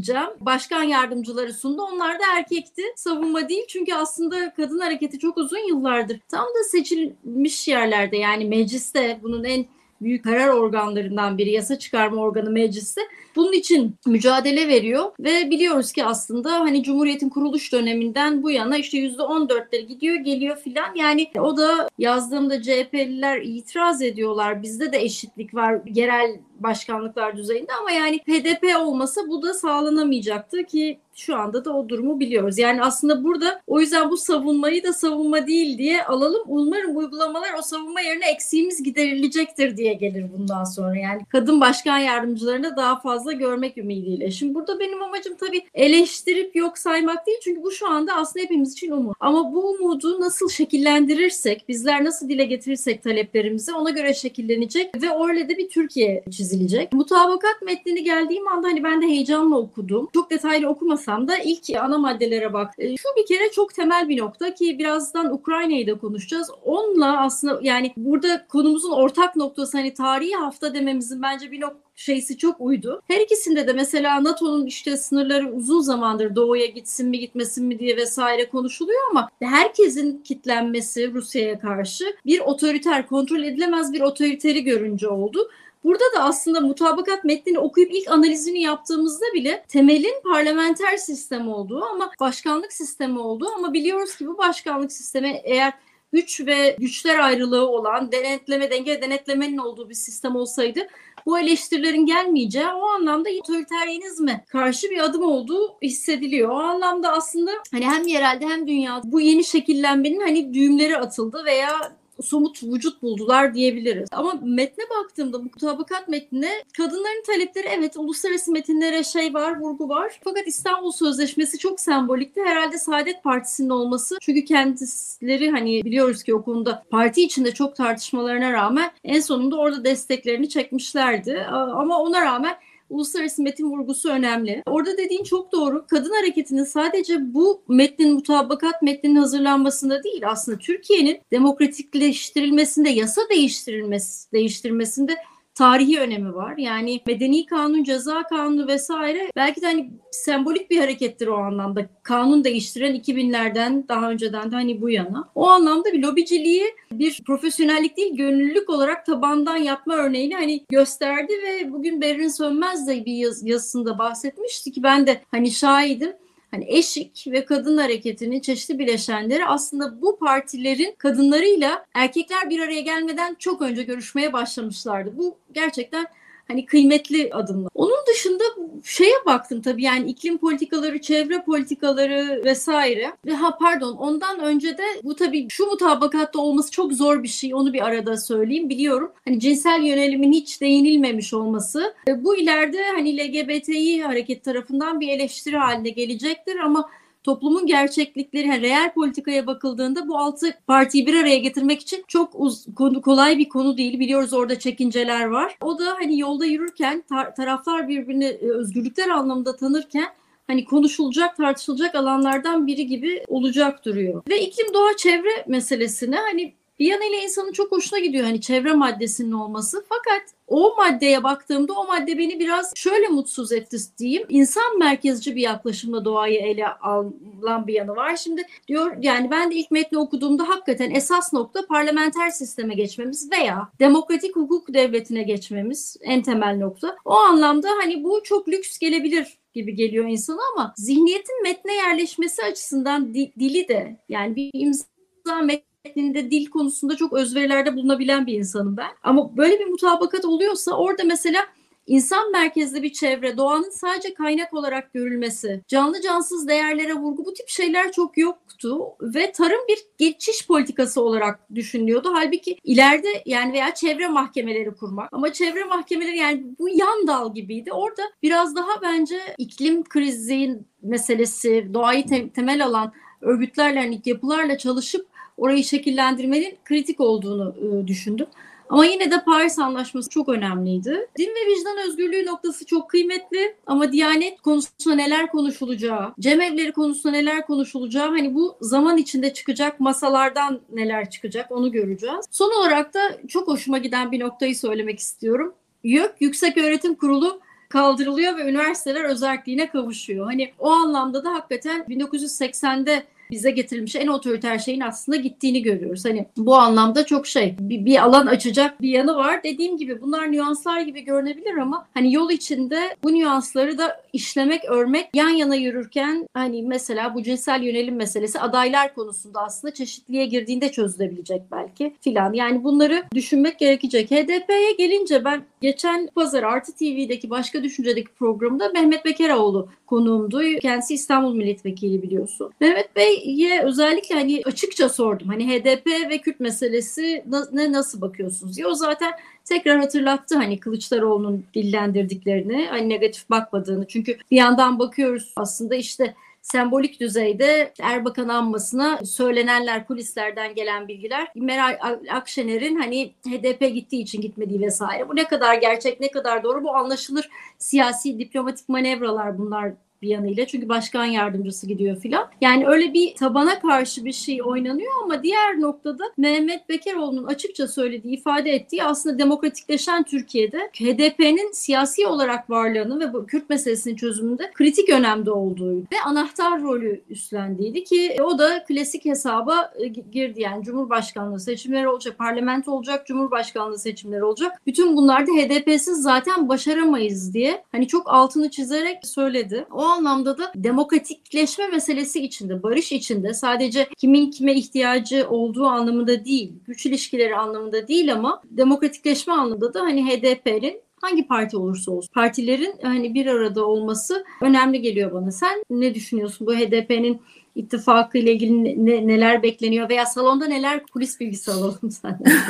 Cem. 0.01 0.29
Başkan 0.39 0.83
yardımcıları 0.83 1.53
sundu. 1.53 1.81
Onlar 1.81 2.19
da 2.19 2.23
erkekti. 2.37 2.81
Savunma 2.95 3.49
değil. 3.49 3.63
Çünkü 3.67 3.93
aslında 3.93 4.53
kadın 4.53 4.79
hareketi 4.79 5.19
çok 5.19 5.37
uzun 5.37 5.67
yıllardır 5.67 6.19
tam 6.29 6.45
da 6.45 6.63
seçilmiş 6.71 7.67
yerlerde 7.67 8.17
yani 8.17 8.45
mecliste 8.45 9.19
bunun 9.23 9.43
en 9.51 9.65
büyük 10.01 10.23
karar 10.23 10.47
organlarından 10.47 11.37
biri 11.37 11.51
yasa 11.51 11.79
çıkarma 11.79 12.21
organı 12.21 12.49
meclisi. 12.49 13.01
Bunun 13.35 13.53
için 13.53 13.95
mücadele 14.05 14.67
veriyor 14.67 15.11
ve 15.19 15.49
biliyoruz 15.49 15.91
ki 15.91 16.05
aslında 16.05 16.53
hani 16.53 16.83
Cumhuriyet'in 16.83 17.29
kuruluş 17.29 17.73
döneminden 17.73 18.43
bu 18.43 18.51
yana 18.51 18.77
işte 18.77 18.97
%14'leri 18.97 19.81
gidiyor 19.81 20.15
geliyor 20.15 20.57
filan. 20.57 20.95
Yani 20.95 21.27
o 21.39 21.57
da 21.57 21.89
yazdığımda 21.99 22.61
CHP'liler 22.61 23.41
itiraz 23.41 24.01
ediyorlar. 24.01 24.63
Bizde 24.63 24.91
de 24.91 24.97
eşitlik 24.97 25.53
var 25.53 25.81
yerel 25.85 26.39
başkanlıklar 26.63 27.37
düzeyinde 27.37 27.73
ama 27.73 27.91
yani 27.91 28.19
HDP 28.19 28.77
olmasa 28.79 29.21
bu 29.27 29.41
da 29.41 29.53
sağlanamayacaktı 29.53 30.63
ki 30.63 30.99
şu 31.15 31.35
anda 31.35 31.65
da 31.65 31.73
o 31.77 31.89
durumu 31.89 32.19
biliyoruz. 32.19 32.57
Yani 32.57 32.83
aslında 32.83 33.23
burada 33.23 33.61
o 33.67 33.79
yüzden 33.79 34.11
bu 34.11 34.17
savunmayı 34.17 34.83
da 34.83 34.93
savunma 34.93 35.47
değil 35.47 35.77
diye 35.77 36.03
alalım. 36.03 36.41
Umarım 36.47 36.97
uygulamalar 36.97 37.53
o 37.59 37.61
savunma 37.61 38.01
yerine 38.01 38.29
eksiğimiz 38.31 38.83
giderilecektir 38.83 39.77
diye 39.77 39.93
gelir 39.93 40.25
bundan 40.37 40.63
sonra. 40.63 40.97
Yani 40.97 41.21
kadın 41.29 41.61
başkan 41.61 41.97
yardımcılarını 41.97 42.77
daha 42.77 42.99
fazla 42.99 43.31
görmek 43.31 43.77
ümidiyle. 43.77 44.31
Şimdi 44.31 44.55
burada 44.55 44.79
benim 44.79 45.03
amacım 45.03 45.35
tabii 45.39 45.63
eleştirip 45.73 46.55
yok 46.55 46.77
saymak 46.77 47.27
değil. 47.27 47.37
Çünkü 47.43 47.63
bu 47.63 47.71
şu 47.71 47.89
anda 47.89 48.13
aslında 48.15 48.43
hepimiz 48.43 48.73
için 48.73 48.91
umut. 48.91 49.17
Ama 49.19 49.53
bu 49.53 49.69
umudu 49.69 50.21
nasıl 50.21 50.49
şekillendirirsek, 50.49 51.69
bizler 51.69 52.05
nasıl 52.05 52.29
dile 52.29 52.45
getirirsek 52.45 53.03
taleplerimizi 53.03 53.73
ona 53.73 53.89
göre 53.89 54.13
şekillenecek 54.13 55.01
ve 55.01 55.11
orada 55.11 55.49
bir 55.49 55.69
Türkiye 55.69 56.23
çizeceğiz 56.31 56.50
çizilecek. 56.51 56.93
Mutabakat 56.93 57.61
metnini 57.61 58.03
geldiğim 58.03 58.47
anda 58.47 58.67
hani 58.67 58.83
ben 58.83 59.01
de 59.01 59.05
heyecanla 59.05 59.57
okudum. 59.57 60.09
Çok 60.13 60.31
detaylı 60.31 60.67
okumasam 60.67 61.27
da 61.27 61.37
ilk 61.37 61.69
ana 61.79 61.97
maddelere 61.97 62.53
bak. 62.53 62.73
E, 62.77 62.97
şu 62.97 63.07
bir 63.17 63.25
kere 63.25 63.51
çok 63.51 63.73
temel 63.73 64.09
bir 64.09 64.17
nokta 64.17 64.53
ki 64.53 64.79
birazdan 64.79 65.33
Ukrayna'yı 65.33 65.87
da 65.87 65.97
konuşacağız. 65.97 66.49
Onunla 66.65 67.21
aslında 67.21 67.59
yani 67.63 67.93
burada 67.97 68.47
konumuzun 68.47 68.91
ortak 68.91 69.35
noktası 69.35 69.77
hani 69.77 69.93
tarihi 69.93 70.35
hafta 70.35 70.73
dememizin 70.73 71.21
bence 71.21 71.51
bir 71.51 71.61
nokta 71.61 71.91
şeysi 71.95 72.37
çok 72.37 72.61
uydu. 72.61 73.01
Her 73.07 73.19
ikisinde 73.19 73.67
de 73.67 73.73
mesela 73.73 74.23
NATO'nun 74.23 74.65
işte 74.65 74.97
sınırları 74.97 75.53
uzun 75.53 75.81
zamandır 75.81 76.35
doğuya 76.35 76.65
gitsin 76.65 77.09
mi 77.09 77.19
gitmesin 77.19 77.65
mi 77.65 77.79
diye 77.79 77.97
vesaire 77.97 78.49
konuşuluyor 78.49 78.99
ama 79.11 79.29
herkesin 79.39 80.21
kitlenmesi 80.23 81.13
Rusya'ya 81.13 81.59
karşı 81.59 82.05
bir 82.25 82.39
otoriter, 82.39 83.07
kontrol 83.07 83.43
edilemez 83.43 83.93
bir 83.93 84.01
otoriteri 84.01 84.63
görünce 84.63 85.07
oldu. 85.07 85.49
Burada 85.83 86.03
da 86.15 86.23
aslında 86.23 86.59
mutabakat 86.59 87.23
metnini 87.23 87.59
okuyup 87.59 87.91
ilk 87.93 88.11
analizini 88.11 88.61
yaptığımızda 88.61 89.25
bile 89.33 89.65
temelin 89.67 90.21
parlamenter 90.23 90.97
sistem 90.97 91.47
olduğu 91.47 91.83
ama 91.85 92.11
başkanlık 92.19 92.73
sistemi 92.73 93.19
olduğu 93.19 93.47
ama 93.57 93.73
biliyoruz 93.73 94.15
ki 94.15 94.27
bu 94.27 94.37
başkanlık 94.37 94.91
sistemi 94.91 95.41
eğer 95.43 95.73
güç 96.13 96.41
ve 96.45 96.75
güçler 96.79 97.19
ayrılığı 97.19 97.67
olan 97.67 98.11
denetleme, 98.11 98.71
denge 98.71 99.01
denetlemenin 99.01 99.57
olduğu 99.57 99.89
bir 99.89 99.95
sistem 99.95 100.35
olsaydı 100.35 100.87
bu 101.25 101.39
eleştirilerin 101.39 102.05
gelmeyeceği 102.05 102.67
o 102.67 102.85
anlamda 102.85 103.29
otoriteryenizme 103.39 104.45
karşı 104.49 104.89
bir 104.89 104.99
adım 104.99 105.23
olduğu 105.23 105.77
hissediliyor. 105.81 106.49
O 106.49 106.55
anlamda 106.55 107.11
aslında 107.11 107.51
hani 107.71 107.85
hem 107.85 108.07
yerelde 108.07 108.47
hem 108.47 108.67
dünya 108.67 109.01
bu 109.03 109.21
yeni 109.21 109.43
şekillenmenin 109.43 110.19
hani 110.19 110.53
düğümleri 110.53 110.97
atıldı 110.97 111.45
veya 111.45 112.00
somut 112.21 112.63
vücut 112.63 113.01
buldular 113.01 113.53
diyebiliriz. 113.53 114.09
Ama 114.11 114.33
metne 114.43 114.83
baktığımda 114.89 115.39
mutabakat 115.39 116.07
metnine 116.07 116.51
kadınların 116.77 117.23
talepleri 117.27 117.67
evet 117.67 117.97
uluslararası 117.97 118.51
metinlere 118.51 119.03
şey 119.03 119.33
var, 119.33 119.59
vurgu 119.59 119.89
var. 119.89 120.19
Fakat 120.23 120.47
İstanbul 120.47 120.91
Sözleşmesi 120.91 121.57
çok 121.57 121.79
sembolikti. 121.79 122.41
Herhalde 122.45 122.77
Saadet 122.77 123.23
Partisi'nin 123.23 123.69
olması. 123.69 124.17
Çünkü 124.21 124.45
kendileri 124.45 125.51
hani 125.51 125.85
biliyoruz 125.85 126.23
ki 126.23 126.35
o 126.35 126.43
konuda 126.43 126.83
parti 126.89 127.23
içinde 127.23 127.51
çok 127.51 127.75
tartışmalarına 127.75 128.53
rağmen 128.53 128.91
en 129.03 129.19
sonunda 129.19 129.55
orada 129.55 129.83
desteklerini 129.83 130.49
çekmişlerdi. 130.49 131.45
Ama 131.51 131.99
ona 131.99 132.21
rağmen 132.21 132.55
uluslararası 132.91 133.41
metin 133.41 133.71
vurgusu 133.71 134.09
önemli. 134.09 134.63
Orada 134.65 134.97
dediğin 134.97 135.23
çok 135.23 135.51
doğru. 135.51 135.85
Kadın 135.87 136.13
hareketinin 136.13 136.63
sadece 136.63 137.33
bu 137.33 137.61
metnin 137.67 138.13
mutabakat 138.13 138.81
metninin 138.81 139.15
hazırlanmasında 139.15 140.03
değil 140.03 140.21
aslında 140.25 140.57
Türkiye'nin 140.57 141.19
demokratikleştirilmesinde, 141.31 142.89
yasa 142.89 143.21
değiştirilmesi, 143.29 144.31
değiştirmesinde 144.31 145.15
tarihi 145.61 145.99
önemi 145.99 146.35
var. 146.35 146.57
Yani 146.57 147.01
medeni 147.07 147.45
kanun, 147.45 147.83
ceza 147.83 148.23
kanunu 148.23 148.67
vesaire 148.67 149.31
belki 149.35 149.61
de 149.61 149.65
hani 149.65 149.91
sembolik 150.11 150.71
bir 150.71 150.79
harekettir 150.79 151.27
o 151.27 151.37
anlamda. 151.37 151.89
Kanun 152.03 152.43
değiştiren 152.43 152.95
2000'lerden 152.95 153.87
daha 153.87 154.11
önceden 154.11 154.51
de 154.51 154.55
hani 154.55 154.81
bu 154.81 154.89
yana. 154.89 155.29
O 155.35 155.47
anlamda 155.47 155.93
bir 155.93 156.03
lobiciliği 156.03 156.63
bir 156.91 157.21
profesyonellik 157.25 157.97
değil 157.97 158.15
gönüllülük 158.15 158.69
olarak 158.69 159.05
tabandan 159.05 159.57
yapma 159.57 159.95
örneğini 159.95 160.35
hani 160.35 160.65
gösterdi 160.69 161.33
ve 161.43 161.71
bugün 161.71 162.01
Berrin 162.01 162.27
Sönmez 162.27 162.87
de 162.87 163.05
bir 163.05 163.13
yaz, 163.13 163.47
yazısında 163.47 163.97
bahsetmişti 163.99 164.71
ki 164.71 164.83
ben 164.83 165.07
de 165.07 165.21
hani 165.31 165.51
şahidim 165.51 166.13
hani 166.51 166.65
eşik 166.67 167.25
ve 167.27 167.45
kadın 167.45 167.77
hareketinin 167.77 168.39
çeşitli 168.39 168.79
bileşenleri 168.79 169.45
aslında 169.45 170.01
bu 170.01 170.19
partilerin 170.19 170.95
kadınlarıyla 170.97 171.85
erkekler 171.93 172.49
bir 172.49 172.59
araya 172.59 172.81
gelmeden 172.81 173.35
çok 173.39 173.61
önce 173.61 173.83
görüşmeye 173.83 174.33
başlamışlardı. 174.33 175.17
Bu 175.17 175.37
gerçekten 175.53 176.05
hani 176.51 176.65
kıymetli 176.65 177.29
adımlar. 177.33 177.71
Onun 177.75 178.05
dışında 178.13 178.43
şeye 178.83 179.15
baktım 179.25 179.61
tabii 179.61 179.83
yani 179.83 180.09
iklim 180.09 180.37
politikaları, 180.37 181.01
çevre 181.01 181.43
politikaları 181.43 182.41
vesaire. 182.45 183.11
Ve 183.25 183.33
ha 183.33 183.57
pardon 183.57 183.93
ondan 183.93 184.39
önce 184.39 184.77
de 184.77 184.83
bu 185.03 185.15
tabii 185.15 185.47
şu 185.49 185.65
mutabakatta 185.65 186.39
olması 186.39 186.71
çok 186.71 186.93
zor 186.93 187.23
bir 187.23 187.27
şey. 187.27 187.55
Onu 187.55 187.73
bir 187.73 187.85
arada 187.85 188.17
söyleyeyim. 188.17 188.69
Biliyorum 188.69 189.11
hani 189.25 189.39
cinsel 189.39 189.83
yönelimin 189.83 190.33
hiç 190.33 190.61
değinilmemiş 190.61 191.33
olması. 191.33 191.93
Bu 192.17 192.37
ileride 192.37 192.83
hani 192.95 193.17
LGBTİ 193.17 194.03
hareket 194.03 194.43
tarafından 194.43 194.99
bir 194.99 195.07
eleştiri 195.07 195.57
haline 195.57 195.89
gelecektir 195.89 196.55
ama 196.55 196.89
toplumun 197.23 197.65
gerçeklikleri, 197.65 198.47
yani 198.47 198.61
reel 198.61 198.93
politikaya 198.93 199.47
bakıldığında 199.47 200.07
bu 200.07 200.17
altı 200.17 200.53
partiyi 200.67 201.07
bir 201.07 201.15
araya 201.15 201.37
getirmek 201.37 201.81
için 201.81 202.03
çok 202.07 202.29
uz, 202.33 202.65
konu, 202.75 203.01
kolay 203.01 203.37
bir 203.37 203.49
konu 203.49 203.77
değil. 203.77 203.99
Biliyoruz 203.99 204.33
orada 204.33 204.59
çekinceler 204.59 205.25
var. 205.25 205.57
O 205.61 205.79
da 205.79 205.85
hani 205.99 206.19
yolda 206.19 206.45
yürürken 206.45 207.03
tar- 207.09 207.35
taraflar 207.35 207.87
birbirini 207.87 208.25
e, 208.25 208.51
özgürlükler 208.51 209.09
anlamında 209.09 209.55
tanırken 209.55 210.07
hani 210.47 210.65
konuşulacak, 210.65 211.37
tartışılacak 211.37 211.95
alanlardan 211.95 212.67
biri 212.67 212.87
gibi 212.87 213.23
olacak 213.27 213.85
duruyor. 213.85 214.23
Ve 214.29 214.41
iklim, 214.41 214.73
doğa, 214.73 214.97
çevre 214.97 215.45
meselesine 215.47 216.15
hani 216.15 216.53
bir 216.81 216.85
yanıyla 216.85 217.17
insanın 217.17 217.51
çok 217.51 217.71
hoşuna 217.71 217.99
gidiyor 217.99 218.25
hani 218.25 218.41
çevre 218.41 218.73
maddesinin 218.73 219.31
olması. 219.31 219.85
Fakat 219.89 220.21
o 220.47 220.75
maddeye 220.77 221.23
baktığımda 221.23 221.73
o 221.73 221.87
madde 221.87 222.17
beni 222.17 222.39
biraz 222.39 222.71
şöyle 222.75 223.07
mutsuz 223.07 223.51
etti 223.51 223.77
diyeyim. 223.97 224.25
İnsan 224.29 224.79
merkezci 224.79 225.35
bir 225.35 225.41
yaklaşımla 225.41 226.05
doğayı 226.05 226.39
ele 226.39 226.67
alan 226.67 227.67
bir 227.67 227.73
yanı 227.73 227.95
var. 227.95 228.15
Şimdi 228.15 228.43
diyor 228.67 228.97
yani 229.01 229.31
ben 229.31 229.51
de 229.51 229.55
ilk 229.55 229.71
metni 229.71 229.97
okuduğumda 229.97 230.49
hakikaten 230.49 230.91
esas 230.91 231.33
nokta 231.33 231.65
parlamenter 231.65 232.29
sisteme 232.29 232.73
geçmemiz 232.73 233.31
veya 233.31 233.69
demokratik 233.79 234.35
hukuk 234.35 234.73
devletine 234.73 235.23
geçmemiz 235.23 235.97
en 236.01 236.21
temel 236.21 236.57
nokta. 236.57 236.95
O 237.05 237.13
anlamda 237.13 237.67
hani 237.81 238.03
bu 238.03 238.23
çok 238.23 238.49
lüks 238.49 238.77
gelebilir 238.77 239.37
gibi 239.53 239.75
geliyor 239.75 240.05
insana 240.05 240.41
ama 240.55 240.73
zihniyetin 240.77 241.43
metne 241.43 241.75
yerleşmesi 241.75 242.43
açısından 242.43 243.13
dili 243.13 243.67
de 243.67 243.99
yani 244.09 244.35
bir 244.35 244.49
imza 244.53 245.41
metni 245.43 245.70
metninde 245.85 246.31
dil 246.31 246.45
konusunda 246.45 246.95
çok 246.95 247.13
özverilerde 247.13 247.75
bulunabilen 247.75 248.27
bir 248.27 248.33
insanım 248.33 248.77
ben. 248.77 248.91
Ama 249.03 249.37
böyle 249.37 249.59
bir 249.59 249.65
mutabakat 249.65 250.25
oluyorsa 250.25 250.71
orada 250.71 251.03
mesela 251.03 251.45
insan 251.87 252.31
merkezli 252.31 252.83
bir 252.83 252.93
çevre, 252.93 253.37
doğanın 253.37 253.69
sadece 253.69 254.13
kaynak 254.13 254.53
olarak 254.53 254.93
görülmesi, 254.93 255.61
canlı 255.67 256.01
cansız 256.01 256.47
değerlere 256.47 256.93
vurgu 256.93 257.25
bu 257.25 257.33
tip 257.33 257.49
şeyler 257.49 257.91
çok 257.91 258.17
yoktu 258.17 258.79
ve 259.01 259.31
tarım 259.31 259.59
bir 259.69 259.79
geçiş 259.97 260.47
politikası 260.47 261.01
olarak 261.01 261.55
düşünülüyordu. 261.55 262.09
Halbuki 262.13 262.57
ileride 262.63 263.23
yani 263.25 263.53
veya 263.53 263.73
çevre 263.73 264.07
mahkemeleri 264.07 264.71
kurmak 264.71 265.09
ama 265.13 265.33
çevre 265.33 265.63
mahkemeleri 265.63 266.17
yani 266.17 266.43
bu 266.59 266.69
yan 266.69 267.07
dal 267.07 267.33
gibiydi. 267.33 267.73
Orada 267.73 268.01
biraz 268.23 268.55
daha 268.55 268.81
bence 268.81 269.19
iklim 269.37 269.83
krizinin 269.83 270.67
meselesi, 270.81 271.69
doğayı 271.73 272.05
te- 272.07 272.29
temel 272.29 272.65
alan 272.65 272.93
örgütlerle, 273.21 273.79
hani 273.79 274.01
yapılarla 274.05 274.57
çalışıp 274.57 275.10
orayı 275.37 275.63
şekillendirmenin 275.63 276.57
kritik 276.65 276.99
olduğunu 276.99 277.55
e, 277.57 277.87
düşündüm. 277.87 278.27
Ama 278.71 278.85
yine 278.85 279.11
de 279.11 279.23
Paris 279.23 279.59
Anlaşması 279.59 280.09
çok 280.09 280.29
önemliydi. 280.29 281.07
Din 281.17 281.29
ve 281.29 281.51
vicdan 281.51 281.77
özgürlüğü 281.87 282.25
noktası 282.25 282.65
çok 282.65 282.89
kıymetli 282.89 283.55
ama 283.67 283.91
Diyanet 283.91 284.41
konusunda 284.41 284.95
neler 284.95 285.31
konuşulacağı, 285.31 286.13
cemevleri 286.19 286.71
konusunda 286.71 287.15
neler 287.17 287.45
konuşulacağı 287.45 288.07
hani 288.07 288.35
bu 288.35 288.57
zaman 288.61 288.97
içinde 288.97 289.33
çıkacak 289.33 289.79
masalardan 289.79 290.61
neler 290.73 291.09
çıkacak 291.09 291.51
onu 291.51 291.71
göreceğiz. 291.71 292.25
Son 292.31 292.59
olarak 292.59 292.93
da 292.93 292.99
çok 293.27 293.47
hoşuma 293.47 293.77
giden 293.77 294.11
bir 294.11 294.19
noktayı 294.19 294.55
söylemek 294.55 294.99
istiyorum. 294.99 295.53
YÖK 295.83 296.15
Yüksek 296.19 296.57
Öğretim 296.57 296.95
Kurulu 296.95 297.39
kaldırılıyor 297.69 298.37
ve 298.37 298.49
üniversiteler 298.49 299.03
özelliğine 299.03 299.69
kavuşuyor. 299.69 300.25
Hani 300.25 300.53
o 300.59 300.69
anlamda 300.69 301.23
da 301.23 301.33
hakikaten 301.33 301.81
1980'de 301.81 303.03
bize 303.31 303.51
getirilmiş 303.51 303.95
en 303.95 304.07
otoriter 304.07 304.59
şeyin 304.59 304.81
aslında 304.81 305.17
gittiğini 305.17 305.61
görüyoruz. 305.61 306.05
Hani 306.05 306.25
bu 306.37 306.55
anlamda 306.55 307.05
çok 307.05 307.27
şey 307.27 307.55
bir, 307.59 307.85
bir 307.85 308.03
alan 308.03 308.27
açacak 308.27 308.81
bir 308.81 308.89
yanı 308.89 309.15
var. 309.15 309.43
Dediğim 309.43 309.77
gibi 309.77 310.01
bunlar 310.01 310.31
nüanslar 310.31 310.81
gibi 310.81 311.01
görünebilir 311.01 311.57
ama 311.57 311.87
hani 311.93 312.13
yol 312.13 312.31
içinde 312.31 312.95
bu 313.03 313.13
nüansları 313.13 313.77
da 313.77 314.01
işlemek, 314.13 314.65
örmek 314.65 315.09
yan 315.13 315.29
yana 315.29 315.55
yürürken 315.55 316.27
hani 316.33 316.63
mesela 316.63 317.15
bu 317.15 317.23
cinsel 317.23 317.63
yönelim 317.63 317.95
meselesi 317.95 318.39
adaylar 318.39 318.95
konusunda 318.95 319.41
aslında 319.41 319.73
çeşitliğe 319.73 320.25
girdiğinde 320.25 320.71
çözülebilecek 320.71 321.41
belki 321.51 321.95
filan. 322.01 322.33
Yani 322.33 322.63
bunları 322.63 323.03
düşünmek 323.15 323.59
gerekecek. 323.59 324.11
HDP'ye 324.11 324.71
gelince 324.77 325.25
ben 325.25 325.43
geçen 325.61 326.07
pazar 326.15 326.43
Artı 326.43 326.71
TV'deki 326.71 327.29
Başka 327.29 327.63
Düşünce'deki 327.63 328.11
programda 328.11 328.69
Mehmet 328.69 329.05
Bekeroğlu 329.05 329.69
konuğumdu. 329.87 330.41
Kendisi 330.61 330.93
İstanbul 330.93 331.35
Milletvekili 331.35 332.01
biliyorsun. 332.01 332.51
Mehmet 332.59 332.95
Bey'e 333.25 333.63
özellikle 333.63 334.15
hani 334.15 334.41
açıkça 334.45 334.89
sordum. 334.89 335.27
Hani 335.27 335.47
HDP 335.47 335.87
ve 336.09 336.17
Kürt 336.17 336.39
meselesi 336.39 337.25
ne 337.51 337.71
nasıl 337.71 338.01
bakıyorsunuz 338.01 338.57
diye. 338.57 338.67
O 338.67 338.73
zaten 338.73 339.11
tekrar 339.45 339.79
hatırlattı 339.79 340.35
hani 340.35 340.59
Kılıçdaroğlu'nun 340.59 341.45
dillendirdiklerini, 341.53 342.67
hani 342.69 342.89
negatif 342.89 343.29
bakmadığını. 343.29 343.87
Çünkü 343.87 344.17
bir 344.31 344.37
yandan 344.37 344.79
bakıyoruz 344.79 345.33
aslında 345.35 345.75
işte 345.75 346.15
sembolik 346.41 346.99
düzeyde 346.99 347.73
Erbakan 347.81 348.27
anmasına 348.27 348.99
söylenenler, 349.05 349.87
kulislerden 349.87 350.55
gelen 350.55 350.87
bilgiler 350.87 351.27
Meral 351.35 351.99
Akşener'in 352.11 352.79
hani 352.79 353.13
HDP 353.27 353.73
gittiği 353.73 354.01
için 354.01 354.21
gitmediği 354.21 354.61
vesaire. 354.61 355.09
Bu 355.09 355.15
ne 355.15 355.23
kadar 355.23 355.55
gerçek, 355.55 355.99
ne 355.99 356.11
kadar 356.11 356.43
doğru 356.43 356.63
bu 356.63 356.75
anlaşılır 356.75 357.29
siyasi 357.57 358.19
diplomatik 358.19 358.69
manevralar 358.69 359.37
bunlar 359.37 359.71
bir 360.01 360.07
yanıyla. 360.07 360.45
Çünkü 360.45 360.69
başkan 360.69 361.05
yardımcısı 361.05 361.67
gidiyor 361.67 361.97
filan. 361.99 362.29
Yani 362.41 362.67
öyle 362.67 362.93
bir 362.93 363.15
tabana 363.15 363.59
karşı 363.59 364.05
bir 364.05 364.13
şey 364.13 364.41
oynanıyor 364.43 364.91
ama 365.03 365.23
diğer 365.23 365.61
noktada 365.61 366.03
Mehmet 366.17 366.69
Bekeroğlu'nun 366.69 367.23
açıkça 367.23 367.67
söylediği, 367.67 368.17
ifade 368.17 368.51
ettiği 368.51 368.83
aslında 368.83 369.19
demokratikleşen 369.19 370.03
Türkiye'de 370.03 370.57
HDP'nin 370.57 371.51
siyasi 371.51 372.07
olarak 372.07 372.49
varlığını 372.49 372.99
ve 372.99 373.13
bu 373.13 373.25
Kürt 373.25 373.49
meselesinin 373.49 373.95
çözümünde 373.95 374.51
kritik 374.53 374.89
önemde 374.89 375.31
olduğu 375.31 375.77
ve 375.77 376.01
anahtar 376.05 376.61
rolü 376.61 377.01
üstlendiğiydi 377.09 377.83
ki 377.83 378.17
o 378.23 378.39
da 378.39 378.63
klasik 378.63 379.05
hesaba 379.05 379.73
e, 379.79 379.87
girdi. 379.87 380.41
Yani 380.41 380.63
Cumhurbaşkanlığı 380.63 381.39
seçimleri 381.39 381.87
olacak, 381.87 382.17
parlamento 382.17 382.71
olacak, 382.71 383.07
Cumhurbaşkanlığı 383.07 383.79
seçimleri 383.79 384.23
olacak. 384.23 384.61
Bütün 384.67 384.97
bunlarda 384.97 385.31
HDP'siz 385.31 386.01
zaten 386.01 386.49
başaramayız 386.49 387.33
diye 387.33 387.63
hani 387.71 387.87
çok 387.87 388.09
altını 388.13 388.49
çizerek 388.49 388.97
söyledi. 389.07 389.65
O 389.71 389.90
anlamda 389.91 390.37
da 390.37 390.51
demokratikleşme 390.55 391.67
meselesi 391.67 392.23
içinde, 392.23 392.63
barış 392.63 392.91
içinde 392.91 393.33
sadece 393.33 393.89
kimin 393.97 394.31
kime 394.31 394.53
ihtiyacı 394.53 395.27
olduğu 395.29 395.65
anlamında 395.65 396.25
değil, 396.25 396.53
güç 396.67 396.85
ilişkileri 396.85 397.35
anlamında 397.35 397.87
değil 397.87 398.13
ama 398.13 398.41
demokratikleşme 398.49 399.33
anlamında 399.33 399.73
da 399.73 399.81
hani 399.81 400.05
HDP'nin 400.05 400.81
hangi 401.01 401.27
parti 401.27 401.57
olursa 401.57 401.91
olsun 401.91 402.09
partilerin 402.13 402.75
hani 402.81 403.13
bir 403.13 403.25
arada 403.25 403.65
olması 403.65 404.25
önemli 404.41 404.81
geliyor 404.81 405.13
bana. 405.13 405.31
Sen 405.31 405.63
ne 405.69 405.95
düşünüyorsun 405.95 406.47
bu 406.47 406.55
HDP'nin 406.55 407.21
ittifakı 407.55 408.17
ile 408.17 408.33
ilgili 408.33 408.85
ne, 408.85 409.07
neler 409.07 409.43
bekleniyor 409.43 409.89
veya 409.89 410.05
salonda 410.05 410.45
neler 410.45 410.85
kulis 410.85 411.19
bilgisi 411.19 411.51
alalım 411.51 411.91
senden. 412.01 412.41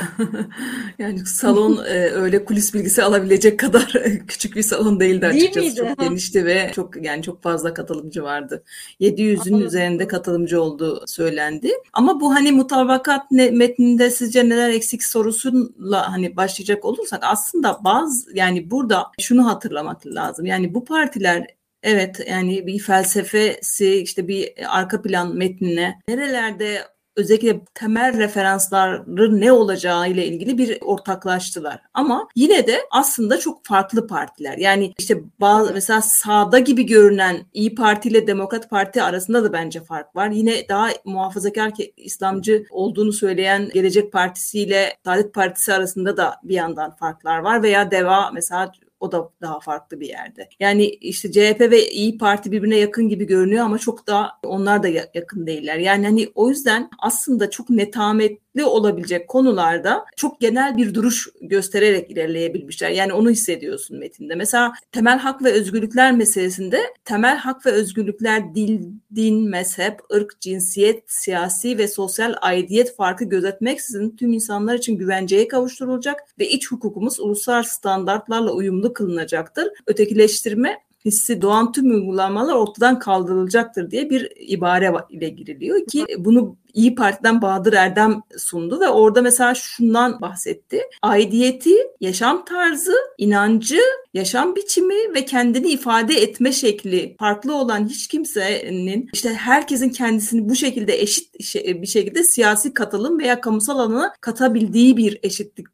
yani 1.00 1.26
salon 1.26 1.78
e, 1.86 2.10
öyle 2.10 2.46
kulis 2.46 2.74
bilgisi 2.74 3.04
alabilecek 3.04 3.60
kadar 3.60 3.94
küçük 4.28 4.56
bir 4.56 4.64
salon 4.64 5.00
değildi 5.00 5.28
açıkçası. 5.28 5.56
Değil 5.56 5.82
miydi? 5.82 5.96
Çok 5.96 6.00
genişti 6.00 6.46
ve 6.46 6.72
çok 6.76 7.06
yani 7.06 7.24
çok 7.24 7.44
fazla 7.44 7.74
katılımcı 7.74 8.24
vardı. 8.24 8.64
700'ün 9.02 9.60
üzerinde 9.60 10.08
katılımcı 10.08 10.62
olduğu 10.62 11.08
söylendi. 11.08 11.72
Ama 11.94 12.22
bu 12.22 12.36
hani 12.36 12.52
mutabakat 12.52 13.32
ne, 13.32 13.52
metninde 13.52 14.10
sizce 14.10 14.50
neler 14.50 14.70
eksik 14.70 15.04
sorusuyla 15.04 16.12
hani 16.12 16.36
başlayacak 16.36 16.86
olursak 16.86 17.24
aslında 17.24 17.80
bazı 17.84 18.38
yani 18.38 18.72
burada 18.72 19.04
şunu 19.20 19.48
hatırlamak 19.48 20.08
lazım. 20.08 20.46
Yani 20.46 20.74
bu 20.74 20.86
partiler 20.86 21.48
Evet 21.84 22.20
yani 22.30 22.68
bir 22.68 22.80
felsefesi 22.80 23.96
işte 23.96 24.28
bir 24.28 24.54
arka 24.68 25.02
plan 25.02 25.36
metnine 25.36 26.00
nerelerde 26.08 26.82
özellikle 27.16 27.62
temel 27.74 28.18
referansların 28.18 29.42
ne 29.42 29.52
olacağı 29.52 30.10
ile 30.10 30.26
ilgili 30.26 30.58
bir 30.58 30.78
ortaklaştılar. 30.82 31.82
Ama 31.94 32.28
yine 32.36 32.68
de 32.68 32.82
aslında 32.92 33.40
çok 33.40 33.66
farklı 33.66 34.08
partiler. 34.08 34.58
Yani 34.58 34.94
işte 35.00 35.22
bazı 35.40 35.74
mesela 35.74 36.02
sağda 36.02 36.60
gibi 36.60 36.86
görünen 36.86 37.46
İyi 37.54 37.76
Parti 37.76 38.10
ile 38.10 38.28
Demokrat 38.28 38.70
Parti 38.70 39.04
arasında 39.04 39.44
da 39.44 39.54
bence 39.54 39.84
fark 39.84 40.16
var. 40.16 40.30
Yine 40.30 40.70
daha 40.70 40.90
muhafazakar 41.06 41.72
İslamcı 41.98 42.66
olduğunu 42.70 43.14
söyleyen 43.14 43.70
Gelecek 43.74 44.12
Partisi 44.12 44.60
ile 44.60 44.98
Saadet 45.06 45.34
Partisi 45.34 45.74
arasında 45.74 46.18
da 46.18 46.36
bir 46.44 46.56
yandan 46.56 46.96
farklar 46.96 47.38
var 47.38 47.64
veya 47.64 47.92
Deva 47.92 48.32
mesela 48.32 48.72
o 49.02 49.12
da 49.12 49.30
daha 49.42 49.60
farklı 49.60 50.00
bir 50.00 50.10
yerde. 50.10 50.50
Yani 50.60 50.86
işte 50.86 51.32
CHP 51.32 51.60
ve 51.60 51.90
İyi 51.92 52.18
Parti 52.18 52.52
birbirine 52.52 52.78
yakın 52.78 53.10
gibi 53.10 53.28
görünüyor 53.28 53.66
ama 53.66 53.78
çok 53.78 54.08
da 54.08 54.32
onlar 54.44 54.84
da 54.84 54.88
yakın 54.88 55.48
değiller. 55.48 55.78
Yani 55.78 56.06
hani 56.06 56.32
o 56.36 56.50
yüzden 56.50 56.90
aslında 57.00 57.50
çok 57.50 57.70
netametli 57.70 58.51
olabilecek 58.60 59.28
konularda 59.28 60.06
çok 60.16 60.40
genel 60.40 60.78
bir 60.78 60.94
duruş 60.94 61.30
göstererek 61.42 62.12
ilerleyebilmişler. 62.12 62.90
Yani 62.90 63.14
onu 63.14 63.30
hissediyorsun 63.30 64.00
metinde. 64.00 64.36
Mesela 64.36 64.74
temel 64.92 65.20
hak 65.20 65.44
ve 65.44 65.52
özgürlükler 65.52 66.12
meselesinde 66.12 66.82
temel 67.06 67.38
hak 67.38 67.66
ve 67.66 67.72
özgürlükler 67.72 68.56
dil, 68.56 68.80
din, 69.16 69.50
mezhep, 69.50 70.00
ırk, 70.14 70.42
cinsiyet, 70.42 71.04
siyasi 71.08 71.78
ve 71.78 71.88
sosyal 71.88 72.34
aidiyet 72.42 72.96
farkı 72.96 73.26
gözetmeksizin 73.26 74.16
tüm 74.16 74.34
insanlar 74.34 74.76
için 74.76 74.98
güvenceye 74.98 75.48
kavuşturulacak 75.48 76.20
ve 76.40 76.50
iç 76.50 76.72
hukukumuz 76.72 77.20
uluslararası 77.20 77.76
standartlarla 77.76 78.52
uyumlu 78.52 78.94
kılınacaktır. 78.94 79.68
Ötekileştirme 79.88 80.78
hissi 81.06 81.42
doğan 81.42 81.72
tüm 81.72 81.92
uygulamalar 81.92 82.56
ortadan 82.56 83.00
kaldırılacaktır 83.00 83.92
diye 83.92 84.10
bir 84.10 84.32
ibare 84.38 84.94
ile 85.10 85.30
giriliyor 85.30 85.86
ki 85.86 86.06
bunu 86.18 86.56
İyi 86.74 86.96
Parti'den 86.96 87.42
Bahadır 87.42 87.74
Erdem 87.74 88.22
sundu 88.38 88.80
ve 88.80 88.88
orada 88.88 89.22
mesela 89.22 89.56
şundan 89.56 90.22
bahsetti. 90.22 90.82
Aidiyeti, 91.02 91.76
yaşam 92.00 92.46
tarzı, 92.46 92.96
inancı, 93.18 93.80
yaşam 94.14 94.56
biçimi 94.56 95.14
ve 95.16 95.26
kendini 95.26 95.70
ifade 95.70 96.14
etme 96.14 96.52
şekli 96.52 97.16
farklı 97.20 97.56
olan 97.56 97.88
hiç 97.88 98.08
kimsenin 98.08 99.10
işte 99.14 99.34
herkesin 99.34 99.90
kendisini 99.90 100.50
bu 100.50 100.56
şekilde 100.56 101.02
eşit 101.02 101.34
bir 101.56 101.88
şekilde 101.88 102.24
siyasi 102.24 102.74
katılım 102.74 103.20
veya 103.20 103.42
kamusal 103.42 103.80
alana 103.80 104.14
katabildiği 104.22 104.98
bir 104.98 105.20
eşitlik 105.24 105.68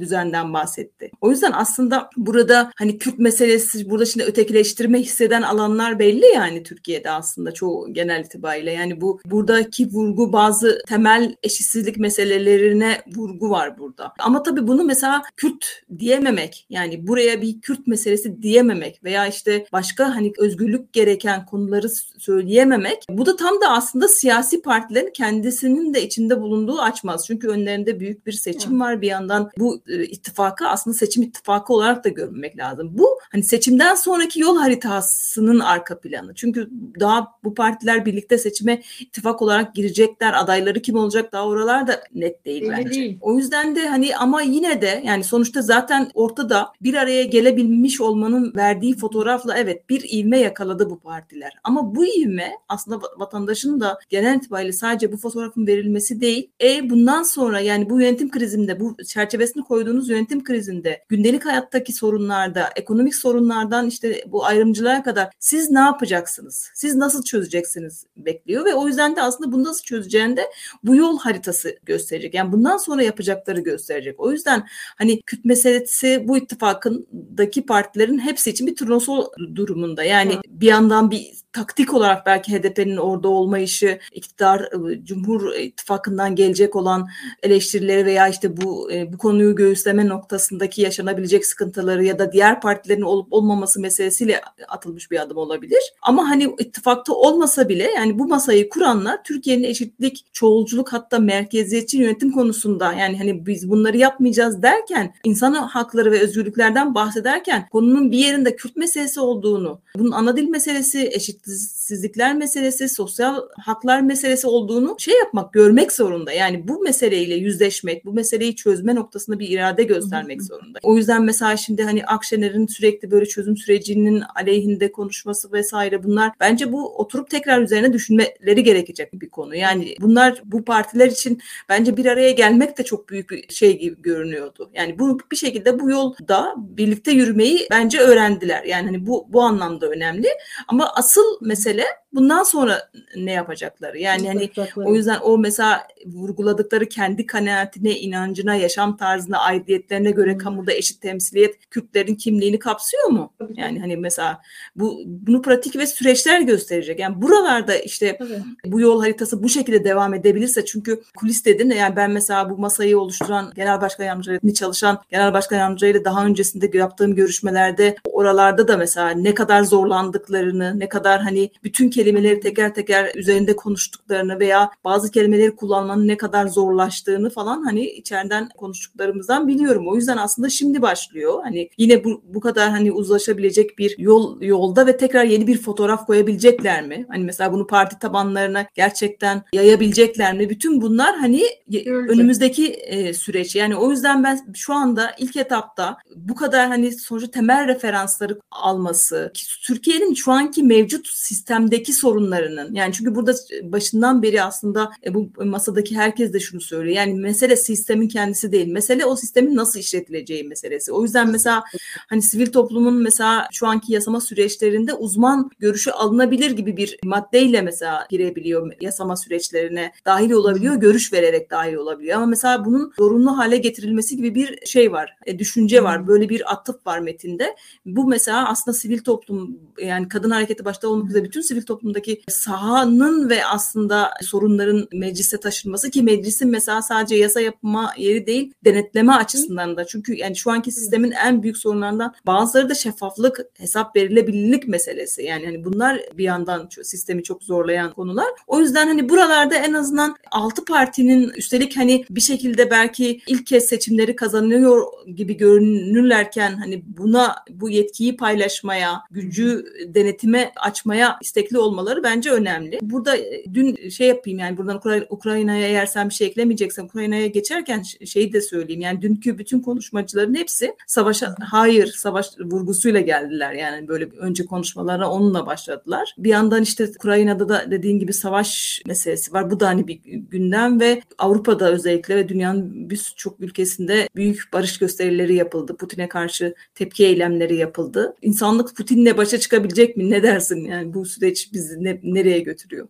düzenden 0.00 0.52
bahsetti. 0.52 1.10
O 1.20 1.30
yüzden 1.30 1.52
aslında 1.54 2.10
burada 2.16 2.70
hani 2.76 2.98
Kürt 2.98 3.18
meselesi 3.18 3.90
burada 3.90 4.04
şimdi 4.04 4.26
ötekileştirme 4.26 4.98
hisseden 4.98 5.42
alanlar 5.42 5.98
belli 5.98 6.26
yani 6.26 6.62
Türkiye'de 6.62 7.10
aslında 7.10 7.52
çoğu 7.52 7.94
genel 7.94 8.24
itibariyle. 8.24 8.72
Yani 8.72 9.00
bu 9.00 9.20
buradaki 9.24 9.88
vurgu 9.92 10.32
bazı 10.36 10.78
temel 10.86 11.36
eşitsizlik 11.42 11.96
meselelerine 11.96 13.02
vurgu 13.16 13.50
var 13.50 13.78
burada. 13.78 14.12
Ama 14.18 14.42
tabii 14.42 14.66
bunu 14.66 14.84
mesela 14.84 15.22
Kürt 15.36 15.82
diyememek 15.98 16.66
yani 16.70 17.06
buraya 17.06 17.42
bir 17.42 17.60
Kürt 17.60 17.86
meselesi 17.86 18.42
diyememek 18.42 19.04
veya 19.04 19.26
işte 19.26 19.66
başka 19.72 20.16
hani 20.16 20.32
özgürlük 20.38 20.92
gereken 20.92 21.46
konuları 21.46 21.88
söyleyememek 22.18 23.04
bu 23.10 23.26
da 23.26 23.36
tam 23.36 23.60
da 23.60 23.68
aslında 23.68 24.08
siyasi 24.08 24.62
partilerin 24.62 25.12
kendisinin 25.12 25.94
de 25.94 26.02
içinde 26.02 26.40
bulunduğu 26.40 26.78
açmaz. 26.78 27.24
Çünkü 27.26 27.48
önlerinde 27.48 28.00
büyük 28.00 28.26
bir 28.26 28.32
seçim 28.32 28.80
var. 28.80 29.02
Bir 29.02 29.06
yandan 29.06 29.50
bu 29.58 29.82
e, 29.88 30.04
ittifakı 30.04 30.68
aslında 30.68 30.96
seçim 30.96 31.22
ittifakı 31.22 31.72
olarak 31.72 32.04
da 32.04 32.08
görmek 32.08 32.58
lazım. 32.58 32.90
Bu 32.92 33.18
hani 33.32 33.42
seçimden 33.42 33.94
sonraki 33.94 34.40
yol 34.40 34.56
haritasının 34.56 35.60
arka 35.60 36.00
planı. 36.00 36.34
Çünkü 36.34 36.70
daha 37.00 37.26
bu 37.44 37.54
partiler 37.54 38.06
birlikte 38.06 38.38
seçime 38.38 38.82
ittifak 39.00 39.42
olarak 39.42 39.74
girecekler. 39.74 40.25
Adayları 40.34 40.82
kim 40.82 40.96
olacak 40.96 41.32
daha 41.32 41.46
oralar 41.46 41.86
da 41.86 42.00
net 42.14 42.44
değil 42.44 42.62
Öyle 42.62 42.76
bence. 42.76 42.90
Değil. 42.90 43.18
O 43.20 43.38
yüzden 43.38 43.76
de 43.76 43.88
hani 43.88 44.16
ama 44.16 44.42
yine 44.42 44.82
de 44.82 45.02
yani 45.06 45.24
sonuçta 45.24 45.62
zaten 45.62 46.10
ortada 46.14 46.72
bir 46.82 46.94
araya 46.94 47.24
gelebilmiş 47.24 48.00
olmanın 48.00 48.52
verdiği 48.56 48.96
fotoğrafla 48.96 49.58
evet 49.58 49.88
bir 49.88 50.06
ivme 50.12 50.38
yakaladı 50.38 50.90
bu 50.90 50.98
partiler. 50.98 51.52
Ama 51.64 51.94
bu 51.94 52.06
ivme 52.06 52.52
aslında 52.68 53.00
vatandaşın 53.18 53.80
da 53.80 53.98
genel 54.08 54.36
itibariyle 54.36 54.72
sadece 54.72 55.12
bu 55.12 55.16
fotoğrafın 55.16 55.66
verilmesi 55.66 56.20
değil. 56.20 56.50
E 56.62 56.90
bundan 56.90 57.22
sonra 57.22 57.60
yani 57.60 57.90
bu 57.90 58.00
yönetim 58.00 58.30
krizinde 58.30 58.80
bu 58.80 58.96
çerçevesini 59.04 59.64
koyduğunuz 59.64 60.08
yönetim 60.08 60.44
krizinde 60.44 61.04
gündelik 61.08 61.46
hayattaki 61.46 61.92
sorunlarda 61.92 62.70
ekonomik 62.76 63.14
sorunlardan 63.14 63.86
işte 63.86 64.24
bu 64.26 64.44
ayrımcılığa 64.44 65.02
kadar 65.02 65.28
siz 65.38 65.70
ne 65.70 65.80
yapacaksınız? 65.80 66.70
Siz 66.74 66.94
nasıl 66.94 67.22
çözeceksiniz 67.22 68.06
bekliyor 68.16 68.64
ve 68.64 68.74
o 68.74 68.88
yüzden 68.88 69.16
de 69.16 69.22
aslında 69.22 69.52
bunu 69.52 69.64
nasıl 69.64 69.82
çözeceğini 69.82 70.15
de 70.16 70.50
bu 70.84 70.96
yol 70.96 71.18
haritası 71.18 71.78
gösterecek. 71.82 72.34
Yani 72.34 72.52
bundan 72.52 72.76
sonra 72.76 73.02
yapacakları 73.02 73.60
gösterecek. 73.60 74.20
O 74.20 74.32
yüzden 74.32 74.66
hani 74.98 75.22
Kürt 75.22 75.44
meselesi 75.44 76.24
bu 76.28 76.36
ittifakındaki 76.36 77.66
partilerin 77.66 78.18
hepsi 78.18 78.50
için 78.50 78.66
bir 78.66 78.76
turnusol 78.76 79.26
durumunda. 79.54 80.04
Yani 80.04 80.34
Hı. 80.34 80.40
bir 80.48 80.66
yandan 80.66 81.10
bir 81.10 81.32
taktik 81.56 81.94
olarak 81.94 82.26
belki 82.26 82.52
HDP'nin 82.52 82.96
orada 82.96 83.28
olmayışı, 83.28 83.98
iktidar 84.12 84.68
ıı, 84.74 85.04
Cumhur 85.04 85.54
İttifakı'ndan 85.54 86.34
gelecek 86.34 86.76
olan 86.76 87.08
eleştirileri 87.42 88.06
veya 88.06 88.28
işte 88.28 88.56
bu 88.56 88.92
e, 88.92 89.12
bu 89.12 89.18
konuyu 89.18 89.56
göğüsleme 89.56 90.08
noktasındaki 90.08 90.82
yaşanabilecek 90.82 91.46
sıkıntıları 91.46 92.04
ya 92.04 92.18
da 92.18 92.32
diğer 92.32 92.60
partilerin 92.60 93.02
olup 93.02 93.32
olmaması 93.32 93.80
meselesiyle 93.80 94.40
atılmış 94.68 95.10
bir 95.10 95.22
adım 95.22 95.36
olabilir. 95.36 95.92
Ama 96.02 96.28
hani 96.28 96.54
ittifakta 96.58 97.12
olmasa 97.12 97.68
bile 97.68 97.90
yani 97.96 98.18
bu 98.18 98.28
masayı 98.28 98.68
kuranlar 98.68 99.24
Türkiye'nin 99.24 99.64
eşitlik, 99.64 100.24
çoğulculuk 100.32 100.92
hatta 100.92 101.18
merkeziyetçi 101.18 101.98
yönetim 101.98 102.32
konusunda 102.32 102.92
yani 102.92 103.18
hani 103.18 103.46
biz 103.46 103.70
bunları 103.70 103.96
yapmayacağız 103.96 104.62
derken 104.62 105.14
insan 105.24 105.52
hakları 105.52 106.12
ve 106.12 106.20
özgürlüklerden 106.20 106.94
bahsederken 106.94 107.68
konunun 107.68 108.12
bir 108.12 108.18
yerinde 108.18 108.56
Kürt 108.56 108.76
meselesi 108.76 109.20
olduğunu, 109.20 109.80
bunun 109.98 110.12
ana 110.12 110.36
dil 110.36 110.48
meselesi, 110.48 111.10
eşit 111.12 111.45
eşitsizlikler 111.86 112.36
meselesi, 112.36 112.88
sosyal 112.88 113.40
haklar 113.60 114.00
meselesi 114.00 114.46
olduğunu 114.46 114.96
şey 114.98 115.14
yapmak, 115.14 115.52
görmek 115.52 115.92
zorunda. 115.92 116.32
Yani 116.32 116.68
bu 116.68 116.80
meseleyle 116.82 117.34
yüzleşmek, 117.34 118.04
bu 118.04 118.12
meseleyi 118.12 118.56
çözme 118.56 118.94
noktasında 118.94 119.38
bir 119.38 119.48
irade 119.48 119.82
göstermek 119.82 120.42
zorunda. 120.42 120.78
O 120.82 120.96
yüzden 120.96 121.22
mesela 121.22 121.56
şimdi 121.56 121.82
hani 121.82 122.04
Akşener'in 122.04 122.66
sürekli 122.66 123.10
böyle 123.10 123.26
çözüm 123.26 123.56
sürecinin 123.56 124.22
aleyhinde 124.34 124.92
konuşması 124.92 125.52
vesaire 125.52 126.04
bunlar 126.04 126.32
bence 126.40 126.72
bu 126.72 126.96
oturup 126.98 127.30
tekrar 127.30 127.62
üzerine 127.62 127.92
düşünmeleri 127.92 128.62
gerekecek 128.64 129.12
bir 129.12 129.28
konu. 129.28 129.56
Yani 129.56 129.96
bunlar 130.00 130.42
bu 130.44 130.64
partiler 130.64 131.06
için 131.06 131.40
bence 131.68 131.96
bir 131.96 132.06
araya 132.06 132.30
gelmek 132.30 132.78
de 132.78 132.84
çok 132.84 133.08
büyük 133.08 133.30
bir 133.30 133.54
şey 133.54 133.78
gibi 133.78 134.02
görünüyordu. 134.02 134.70
Yani 134.74 134.98
bu 134.98 135.18
bir 135.32 135.36
şekilde 135.36 135.80
bu 135.80 135.90
yolda 135.90 136.54
birlikte 136.56 137.10
yürümeyi 137.10 137.66
bence 137.70 137.98
öğrendiler. 137.98 138.64
Yani 138.64 138.86
hani 138.86 139.06
bu 139.06 139.26
bu 139.28 139.42
anlamda 139.42 139.86
önemli. 139.86 140.28
Ama 140.68 140.92
asıl 141.36 141.46
mesele 141.46 141.84
bundan 142.12 142.42
sonra 142.42 142.90
ne 143.16 143.32
yapacakları? 143.32 143.98
Yani 143.98 144.26
hani 144.26 144.50
o 144.76 144.94
yüzden 144.94 145.18
o 145.22 145.38
mesela 145.38 145.86
vurguladıkları 146.06 146.88
kendi 146.88 147.26
kanaatine, 147.26 147.98
inancına, 147.98 148.54
yaşam 148.54 148.96
tarzına, 148.96 149.38
aidiyetlerine 149.38 150.10
göre 150.10 150.32
hmm. 150.32 150.38
kamuda 150.38 150.72
eşit 150.72 151.00
temsiliyet 151.02 151.70
Kürtlerin 151.70 152.14
kimliğini 152.14 152.58
kapsıyor 152.58 153.08
mu? 153.08 153.32
Tabii. 153.38 153.60
Yani 153.60 153.80
hani 153.80 153.96
mesela 153.96 154.40
bu 154.76 155.02
bunu 155.06 155.42
pratik 155.42 155.76
ve 155.76 155.86
süreçler 155.86 156.40
gösterecek. 156.40 157.00
Yani 157.00 157.22
buralarda 157.22 157.76
işte 157.76 158.16
Tabii. 158.18 158.42
bu 158.66 158.80
yol 158.80 159.00
haritası 159.00 159.42
bu 159.42 159.48
şekilde 159.48 159.84
devam 159.84 160.14
edebilirse 160.14 160.64
çünkü 160.64 161.02
kulis 161.16 161.44
dedin 161.44 161.70
yani 161.70 161.96
ben 161.96 162.10
mesela 162.10 162.50
bu 162.50 162.58
masayı 162.58 162.98
oluşturan 162.98 163.52
genel 163.56 163.80
başkan 163.80 164.04
yardımcıyla 164.04 164.54
çalışan 164.54 164.98
genel 165.10 165.32
başkan 165.32 165.56
yardımcıyla 165.56 166.04
daha 166.04 166.26
öncesinde 166.26 166.78
yaptığım 166.78 167.14
görüşmelerde 167.14 167.96
oralarda 168.04 168.68
da 168.68 168.76
mesela 168.76 169.10
ne 169.10 169.34
kadar 169.34 169.62
zorlandıklarını, 169.62 170.78
ne 170.78 170.88
kadar 170.88 171.25
hani 171.26 171.50
bütün 171.64 171.90
kelimeleri 171.90 172.40
teker 172.40 172.74
teker 172.74 173.12
üzerinde 173.14 173.56
konuştuklarını 173.56 174.40
veya 174.40 174.70
bazı 174.84 175.10
kelimeleri 175.10 175.56
kullanmanın 175.56 176.08
ne 176.08 176.16
kadar 176.16 176.46
zorlaştığını 176.46 177.30
falan 177.30 177.62
hani 177.62 177.86
içeriden 177.86 178.48
konuştuklarımızdan 178.48 179.48
biliyorum. 179.48 179.88
O 179.88 179.96
yüzden 179.96 180.16
aslında 180.16 180.48
şimdi 180.48 180.82
başlıyor. 180.82 181.40
Hani 181.42 181.70
yine 181.78 182.04
bu, 182.04 182.22
bu 182.34 182.40
kadar 182.40 182.70
hani 182.70 182.92
uzlaşabilecek 182.92 183.78
bir 183.78 183.98
yol 183.98 184.42
yolda 184.42 184.86
ve 184.86 184.96
tekrar 184.96 185.24
yeni 185.24 185.46
bir 185.46 185.58
fotoğraf 185.58 186.06
koyabilecekler 186.06 186.86
mi? 186.86 187.06
Hani 187.08 187.24
mesela 187.24 187.52
bunu 187.52 187.66
parti 187.66 187.98
tabanlarına 187.98 188.66
gerçekten 188.74 189.42
yayabilecekler 189.52 190.34
mi? 190.36 190.50
Bütün 190.50 190.80
bunlar 190.80 191.16
hani 191.16 191.42
Görecek. 191.68 192.10
önümüzdeki 192.10 192.66
e, 192.66 193.14
süreç. 193.14 193.56
Yani 193.56 193.76
o 193.76 193.90
yüzden 193.90 194.24
ben 194.24 194.52
şu 194.54 194.74
anda 194.74 195.14
ilk 195.18 195.36
etapta 195.36 195.96
bu 196.16 196.34
kadar 196.34 196.68
hani 196.68 196.92
sonuçta 196.92 197.30
temel 197.30 197.66
referansları 197.66 198.38
alması, 198.50 199.32
Türkiye'nin 199.62 200.14
şu 200.14 200.32
anki 200.32 200.62
mevcut 200.62 201.05
sistemdeki 201.12 201.92
sorunlarının 201.92 202.74
yani 202.74 202.92
çünkü 202.92 203.14
burada 203.14 203.34
başından 203.62 204.22
beri 204.22 204.42
aslında 204.42 204.90
e, 205.04 205.14
bu 205.14 205.30
masadaki 205.44 205.96
herkes 205.96 206.32
de 206.32 206.40
şunu 206.40 206.60
söylüyor. 206.60 206.96
Yani 206.96 207.14
mesele 207.14 207.56
sistemin 207.56 208.08
kendisi 208.08 208.52
değil. 208.52 208.66
Mesele 208.66 209.04
o 209.04 209.16
sistemin 209.16 209.56
nasıl 209.56 209.80
işletileceği 209.80 210.44
meselesi. 210.44 210.92
O 210.92 211.02
yüzden 211.02 211.30
mesela 211.30 211.64
hani 212.08 212.22
sivil 212.22 212.52
toplumun 212.52 212.94
mesela 212.94 213.48
şu 213.52 213.66
anki 213.66 213.92
yasama 213.92 214.20
süreçlerinde 214.20 214.94
uzman 214.94 215.50
görüşü 215.58 215.90
alınabilir 215.90 216.50
gibi 216.50 216.76
bir 216.76 216.98
maddeyle 217.04 217.62
mesela 217.62 218.06
girebiliyor 218.10 218.72
yasama 218.80 219.16
süreçlerine 219.16 219.92
dahil 220.04 220.30
olabiliyor, 220.30 220.74
görüş 220.74 221.12
vererek 221.12 221.50
dahil 221.50 221.74
olabiliyor. 221.74 222.16
Ama 222.16 222.26
mesela 222.26 222.64
bunun 222.64 222.92
zorunlu 222.98 223.38
hale 223.38 223.56
getirilmesi 223.56 224.16
gibi 224.16 224.34
bir 224.34 224.66
şey 224.66 224.92
var, 224.92 225.16
e, 225.26 225.38
düşünce 225.38 225.82
var, 225.82 226.06
böyle 226.06 226.28
bir 226.28 226.52
atıf 226.52 226.86
var 226.86 226.98
metinde. 226.98 227.56
Bu 227.86 228.06
mesela 228.06 228.48
aslında 228.48 228.76
sivil 228.76 228.98
toplum 228.98 229.58
yani 229.78 230.08
kadın 230.08 230.30
hareketi 230.30 230.64
başta 230.64 230.88
olmak 230.96 231.10
üzere 231.10 231.24
bütün 231.24 231.40
sivil 231.40 231.62
toplumdaki 231.62 232.22
sahanın 232.28 233.30
ve 233.30 233.44
aslında 233.44 234.10
sorunların 234.22 234.88
meclise 234.92 235.40
taşınması 235.40 235.90
ki 235.90 236.02
meclisin 236.02 236.50
mesela 236.50 236.82
sadece 236.82 237.16
yasa 237.16 237.40
yapma 237.40 237.92
yeri 237.98 238.26
değil 238.26 238.52
denetleme 238.64 239.12
açısından 239.12 239.76
da 239.76 239.86
çünkü 239.86 240.14
yani 240.14 240.36
şu 240.36 240.50
anki 240.50 240.72
sistemin 240.72 241.10
en 241.10 241.42
büyük 241.42 241.56
sorunlarından 241.56 242.14
bazıları 242.26 242.68
da 242.68 242.74
şeffaflık, 242.74 243.40
hesap 243.58 243.96
verilebilirlik 243.96 244.68
meselesi. 244.68 245.22
Yani 245.22 245.46
hani 245.46 245.64
bunlar 245.64 246.00
bir 246.14 246.24
yandan 246.24 246.68
sistemi 246.82 247.22
çok 247.22 247.42
zorlayan 247.42 247.92
konular. 247.92 248.28
O 248.46 248.60
yüzden 248.60 248.86
hani 248.86 249.08
buralarda 249.08 249.54
en 249.54 249.72
azından 249.72 250.16
altı 250.30 250.64
partinin 250.64 251.30
üstelik 251.30 251.76
hani 251.76 252.04
bir 252.10 252.20
şekilde 252.20 252.70
belki 252.70 253.20
ilk 253.26 253.46
kez 253.46 253.64
seçimleri 253.64 254.16
kazanıyor 254.16 254.82
gibi 255.14 255.36
görünürlerken 255.36 256.52
hani 256.56 256.82
buna 256.86 257.36
bu 257.50 257.70
yetkiyi 257.70 258.16
paylaşmaya, 258.16 259.02
gücü 259.10 259.64
denetime 259.94 260.52
açmaya 260.86 261.18
istekli 261.22 261.58
olmaları 261.58 262.02
bence 262.02 262.30
önemli. 262.30 262.78
Burada 262.82 263.16
e, 263.16 263.44
dün 263.54 263.88
şey 263.88 264.08
yapayım 264.08 264.38
yani 264.38 264.56
buradan 264.56 264.80
Ukrayna'ya 265.10 265.68
eğer 265.68 265.86
sen 265.86 266.08
bir 266.08 266.14
şey 266.14 266.26
eklemeyeceksen 266.26 266.84
Ukrayna'ya 266.84 267.26
geçerken 267.26 267.82
şeyi 268.06 268.32
de 268.32 268.40
söyleyeyim. 268.40 268.80
Yani 268.80 269.02
dünkü 269.02 269.38
bütün 269.38 269.60
konuşmacıların 269.60 270.34
hepsi 270.34 270.74
savaşa 270.86 271.34
hayır 271.50 271.86
savaş 271.86 272.26
vurgusuyla 272.40 273.00
geldiler. 273.00 273.52
Yani 273.52 273.88
böyle 273.88 274.08
önce 274.18 274.44
konuşmalara 274.44 275.10
onunla 275.10 275.46
başladılar. 275.46 276.14
Bir 276.18 276.30
yandan 276.30 276.62
işte 276.62 276.88
Ukrayna'da 276.96 277.48
da 277.48 277.70
dediğin 277.70 277.98
gibi 277.98 278.12
savaş 278.12 278.82
meselesi 278.86 279.32
var. 279.32 279.50
Bu 279.50 279.60
da 279.60 279.66
hani 279.66 279.88
bir 279.88 280.00
gündem 280.04 280.80
ve 280.80 281.02
Avrupa'da 281.18 281.72
özellikle 281.72 282.16
ve 282.16 282.28
dünyanın 282.28 282.90
birçok 282.90 283.40
ülkesinde 283.40 284.08
büyük 284.16 284.52
barış 284.52 284.78
gösterileri 284.78 285.34
yapıldı. 285.34 285.76
Putin'e 285.76 286.08
karşı 286.08 286.54
tepki 286.74 287.06
eylemleri 287.06 287.56
yapıldı. 287.56 288.14
İnsanlık 288.22 288.76
Putin'le 288.76 289.16
başa 289.16 289.38
çıkabilecek 289.38 289.96
mi? 289.96 290.10
Ne 290.10 290.22
dersin? 290.22 290.64
Yani 290.64 290.75
bu 290.84 291.04
süreç 291.04 291.52
bizi 291.52 291.84
ne, 291.84 292.00
nereye 292.02 292.40
götürüyor? 292.40 292.88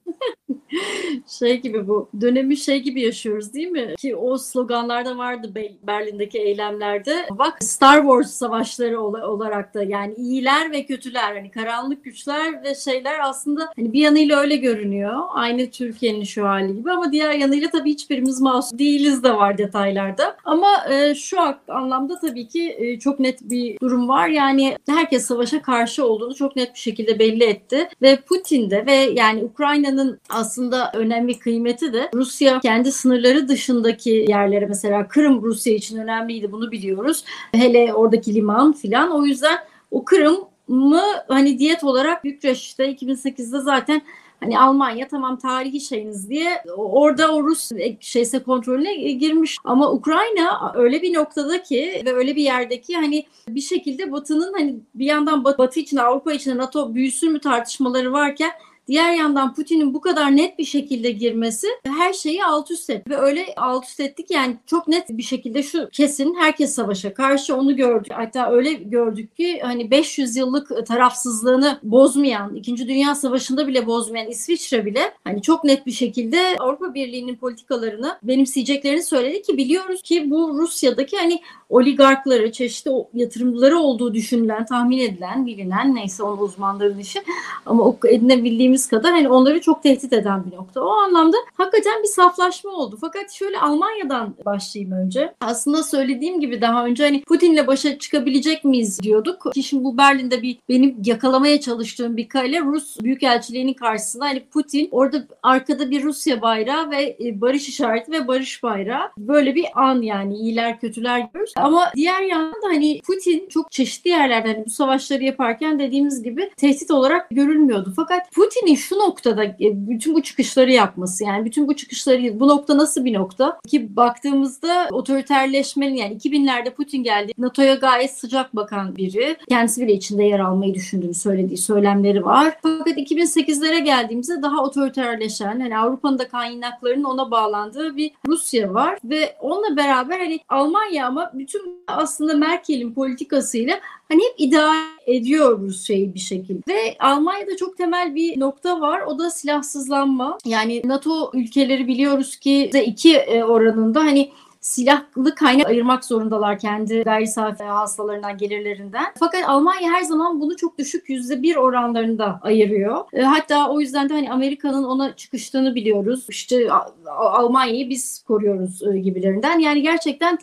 Şey 1.39 1.61
gibi 1.61 1.89
bu 1.89 2.09
dönemi 2.21 2.57
şey 2.57 2.81
gibi 2.81 3.01
yaşıyoruz 3.01 3.55
değil 3.55 3.69
mi? 3.69 3.95
Ki 3.99 4.17
o 4.17 4.39
sloganlarda 4.39 5.19
vardı 5.19 5.53
Berlin'deki 5.83 6.39
eylemlerde. 6.39 7.27
Bak 7.31 7.65
Star 7.65 8.01
Wars 8.03 8.31
savaşları 8.31 9.01
olarak 9.01 9.75
da 9.75 9.83
yani 9.83 10.15
iyiler 10.15 10.73
ve 10.73 10.87
kötüler 10.87 11.35
hani 11.35 11.51
karanlık 11.51 12.05
güçler 12.05 12.63
ve 12.65 12.75
şeyler 12.75 13.19
aslında 13.23 13.69
hani 13.77 13.93
bir 13.93 14.01
yanıyla 14.01 14.41
öyle 14.41 14.57
görünüyor. 14.57 15.23
Aynı 15.31 15.71
Türkiye'nin 15.71 16.25
şu 16.25 16.45
hali 16.49 16.77
gibi 16.77 16.91
ama 16.91 17.13
diğer 17.13 17.33
yanıyla 17.33 17.71
tabii 17.71 17.91
hiçbirimiz 17.91 18.41
masum 18.41 18.79
değiliz 18.79 19.23
de 19.23 19.35
var 19.35 19.59
detaylarda. 19.59 20.37
Ama 20.45 20.69
e, 20.91 21.15
şu 21.15 21.39
anlamda 21.69 22.19
tabii 22.19 22.49
ki 22.49 22.77
e, 22.79 22.99
çok 22.99 23.21
net 23.21 23.41
bir 23.43 23.81
durum 23.81 24.09
var. 24.09 24.29
Yani 24.29 24.77
herkes 24.89 25.27
savaşa 25.27 25.63
karşı 25.63 26.07
olduğunu 26.07 26.35
çok 26.35 26.57
net 26.57 26.75
bir 26.75 26.79
şekilde 26.79 27.19
belli 27.19 27.45
etti 27.45 27.89
ve 28.03 28.17
Putin 28.17 28.71
de 28.71 28.87
ve 28.87 28.93
yani 28.93 29.45
Ukrayna'nın 29.45 30.21
aslında 30.29 30.66
önemli 30.95 31.39
kıymeti 31.39 31.93
de 31.93 32.11
Rusya 32.15 32.61
kendi 32.61 32.93
sınırları 32.93 33.49
dışındaki 33.49 34.27
yerlere 34.29 34.67
mesela 34.67 35.09
Kırım 35.09 35.43
Rusya 35.43 35.75
için 35.75 35.99
önemliydi 35.99 36.53
bunu 36.53 36.71
biliyoruz. 36.73 37.25
Hele 37.53 37.95
oradaki 37.95 38.35
liman 38.35 38.73
filan. 38.73 39.11
O 39.11 39.27
yüzden 39.27 39.59
o 39.91 40.05
Kırım'ı 40.05 41.03
hani 41.29 41.59
diyet 41.59 41.85
olarak 41.85 42.25
Bükreş'te 42.25 42.93
2008'de 42.93 43.61
zaten 43.61 44.03
hani 44.41 44.59
Almanya 44.59 45.09
tamam 45.09 45.39
tarihi 45.39 45.81
şeyiniz 45.81 46.31
diye 46.31 46.63
orada 46.77 47.35
o 47.35 47.45
Rus 47.45 47.71
şeyse 48.01 48.39
kontrolüne 48.39 48.95
girmiş 48.95 49.59
ama 49.65 49.93
Ukrayna 49.93 50.73
öyle 50.75 51.03
bir 51.03 51.15
noktada 51.15 51.63
ki 51.63 52.03
ve 52.07 52.13
öyle 52.13 52.37
bir 52.37 52.43
yerdeki 52.43 52.97
hani 52.97 53.27
bir 53.49 53.61
şekilde 53.61 54.13
Batı'nın 54.13 54.53
hani 54.53 54.77
bir 54.95 55.07
yandan 55.07 55.45
Batı 55.45 55.81
için 55.81 55.97
Avrupa 55.97 56.33
için 56.33 56.59
NATO 56.59 56.95
büyüsün 56.95 57.33
mü 57.33 57.41
tartışmaları 57.41 58.13
varken 58.13 58.51
Diğer 58.89 59.15
yandan 59.15 59.55
Putin'in 59.55 59.95
bu 59.95 60.01
kadar 60.01 60.37
net 60.37 60.59
bir 60.59 60.65
şekilde 60.65 61.11
girmesi 61.11 61.67
her 61.87 62.13
şeyi 62.13 62.45
alt 62.45 62.71
üst 62.71 62.91
etti. 62.91 63.11
Ve 63.11 63.17
öyle 63.17 63.47
alt 63.57 63.85
üst 63.85 64.01
ettik 64.01 64.31
yani 64.31 64.57
çok 64.67 64.89
net 64.89 65.09
bir 65.11 65.23
şekilde 65.23 65.63
şu 65.63 65.89
kesin 65.93 66.35
herkes 66.35 66.75
savaşa 66.75 67.15
karşı 67.15 67.57
onu 67.57 67.77
gördük. 67.77 68.13
Hatta 68.15 68.51
öyle 68.51 68.73
gördük 68.73 69.37
ki 69.37 69.61
hani 69.63 69.91
500 69.91 70.37
yıllık 70.37 70.87
tarafsızlığını 70.87 71.79
bozmayan, 71.83 72.55
2. 72.55 72.89
Dünya 72.89 73.15
Savaşı'nda 73.15 73.67
bile 73.67 73.87
bozmayan 73.87 74.29
İsviçre 74.29 74.87
bile 74.87 75.01
hani 75.25 75.43
çok 75.43 75.65
net 75.65 75.87
bir 75.87 75.93
şekilde 75.93 76.57
Avrupa 76.59 76.95
Birliği'nin 76.95 77.37
politikalarını 77.37 78.19
benimseyeceklerini 78.23 79.03
söyledi 79.03 79.43
ki 79.43 79.57
biliyoruz 79.57 80.03
ki 80.03 80.31
bu 80.31 80.59
Rusya'daki 80.59 81.17
hani 81.17 81.41
oligarkları, 81.69 82.53
çeşitli 82.53 82.91
yatırımları 83.15 83.79
olduğu 83.79 84.15
düşünülen, 84.15 84.67
tahmin 84.67 84.99
edilen, 84.99 85.47
bilinen 85.47 85.95
neyse 85.95 86.23
onun 86.23 86.39
uzmanların 86.39 86.99
işi 86.99 87.23
ama 87.67 87.97
edinebildiğimiz 88.09 88.76
dediğimiz 88.77 88.89
kadar 88.89 89.13
hani 89.13 89.29
onları 89.29 89.61
çok 89.61 89.83
tehdit 89.83 90.13
eden 90.13 90.45
bir 90.47 90.57
nokta. 90.57 90.81
O 90.81 90.89
anlamda 90.89 91.37
hakikaten 91.55 92.03
bir 92.03 92.09
saflaşma 92.09 92.71
oldu. 92.71 92.99
Fakat 93.01 93.33
şöyle 93.33 93.59
Almanya'dan 93.59 94.35
başlayayım 94.45 94.93
önce. 94.93 95.35
Aslında 95.41 95.83
söylediğim 95.83 96.41
gibi 96.41 96.61
daha 96.61 96.85
önce 96.85 97.05
hani 97.05 97.23
Putin'le 97.23 97.67
başa 97.67 97.99
çıkabilecek 97.99 98.65
miyiz 98.65 99.01
diyorduk. 99.03 99.53
Şimdi 99.63 99.85
bu 99.85 99.99
Berlin'de 99.99 100.43
bir 100.43 100.59
benim 100.69 100.97
yakalamaya 101.05 101.61
çalıştığım 101.61 102.17
bir 102.17 102.29
kale 102.29 102.61
Rus 102.61 103.01
Büyükelçiliğinin 103.01 103.75
karşısında 103.75 104.25
hani 104.25 104.41
Putin 104.45 104.89
orada 104.91 105.27
arkada 105.43 105.91
bir 105.91 106.03
Rusya 106.03 106.43
bayrağı 106.43 106.91
ve 106.91 107.17
e, 107.21 107.41
barış 107.41 107.69
işareti 107.69 108.13
ve 108.13 108.29
barış 108.29 108.63
bayrağı. 108.63 109.11
Böyle 109.19 109.55
bir 109.55 109.67
an 109.75 110.03
yani 110.03 110.37
iyiler 110.37 110.81
kötüler 110.81 111.21
görüyoruz. 111.21 111.53
Ama 111.57 111.93
diğer 111.97 112.23
yandan 112.23 112.63
da 112.63 112.67
hani 112.67 113.01
Putin 113.01 113.49
çok 113.49 113.73
çeşitli 113.73 114.09
yerlerde 114.09 114.49
hani 114.55 114.67
bu 114.67 114.71
savaşları 114.71 115.25
yaparken 115.25 115.79
dediğimiz 115.79 116.23
gibi 116.23 116.51
tehdit 116.57 116.91
olarak 116.91 117.31
görülmüyordu. 117.31 117.93
Fakat 117.97 118.27
Putin'in 118.67 118.77
şu 118.77 118.99
noktada 118.99 119.45
e, 119.45 119.57
bütün 119.61 120.15
bu 120.15 120.23
çıkışları 120.23 120.73
yapması 120.73 121.25
yani 121.25 121.45
bütün 121.45 121.69
bu 121.69 121.77
çıkışları 121.77 122.41
bu 122.41 122.49
nokta 122.49 122.79
nasıl 122.79 123.05
bir 123.05 123.15
nokta 123.15 123.61
ki 123.69 123.97
baktığımızda 123.97 124.89
otoriterleşmenin 124.93 125.95
yani 125.95 126.17
2000'lerde 126.17 126.71
Putin 126.71 127.03
geldi 127.03 127.33
NATO'ya 127.39 127.75
gayet 127.75 128.11
sıcak 128.11 128.57
bakan 128.57 128.97
biri. 128.97 129.37
Kendisi 129.49 129.83
bile 129.83 129.93
içinde 129.93 130.25
yer 130.25 130.41
almayı 130.41 130.75
düşündüğünü 130.75 131.15
söylediği 131.15 131.59
söylemleri 131.59 132.25
var. 132.25 132.59
Fakat 132.63 132.99
2008'lere 132.99 133.79
geldiğimizde 133.79 134.43
daha 134.43 134.65
otoriterleşen 134.65 135.61
hani 135.61 135.79
Avrupa'nın 135.79 136.19
da 136.19 136.29
kaynaklarının 136.29 137.05
ona 137.05 137.31
bağlandığı 137.31 137.97
bir 137.97 138.11
Rusya 138.27 138.75
var 138.75 138.99
ve 139.05 139.37
onunla 139.41 139.77
beraber 139.77 140.19
hani 140.19 140.41
Almanya 140.49 141.07
ama 141.07 141.31
bütün 141.35 141.85
aslında 141.87 142.35
Merkel'in 142.35 142.95
politikasıyla 142.95 143.81
hani 144.09 144.23
hep 144.23 144.35
idare 144.39 144.87
ediyor 145.07 145.61
Rusya'yı 145.61 146.15
bir 146.15 146.19
şekilde. 146.19 146.61
Ve 146.69 146.97
Almanya'da 146.99 147.57
çok 147.57 147.77
temel 147.77 148.15
bir 148.15 148.41
nokta 148.41 148.81
var. 148.81 149.01
O 149.01 149.19
da 149.19 149.31
silahsızlanma. 149.31 150.39
Yani 150.45 150.83
NATO 150.85 151.31
ülkeleri 151.35 151.87
biliyoruz 151.87 152.37
ki 152.37 152.71
iki 152.87 153.17
e, 153.17 153.45
oranında 153.45 154.01
hani 154.01 154.31
silahlı 154.67 155.35
kaynak 155.35 155.67
ayırmak 155.67 156.05
zorundalar 156.05 156.59
kendi 156.59 157.03
gayri 157.03 157.27
safi 157.27 157.65
hastalarından 157.65 158.39
gelirlerinden. 158.39 159.07
Fakat 159.19 159.49
Almanya 159.49 159.93
her 159.93 160.03
zaman 160.03 160.41
bunu 160.41 160.57
çok 160.57 160.79
düşük 160.79 161.09
yüzde 161.09 161.43
bir 161.43 161.57
oranlarında 161.57 162.41
ayırıyor. 162.43 163.05
E, 163.13 163.23
hatta 163.23 163.71
o 163.71 163.81
yüzden 163.81 164.09
de 164.09 164.15
hani 164.15 164.33
Amerika'nın 164.33 164.85
ona 164.85 165.17
çıkıştığını 165.17 165.75
biliyoruz. 165.75 166.27
İşte 166.29 166.69
Almanya'yı 167.17 167.91
biz 167.91 168.25
koruyoruz 168.29 168.83
e, 168.83 168.99
gibilerinden. 168.99 169.59
Yani 169.59 169.83
gerçekten 169.83 170.39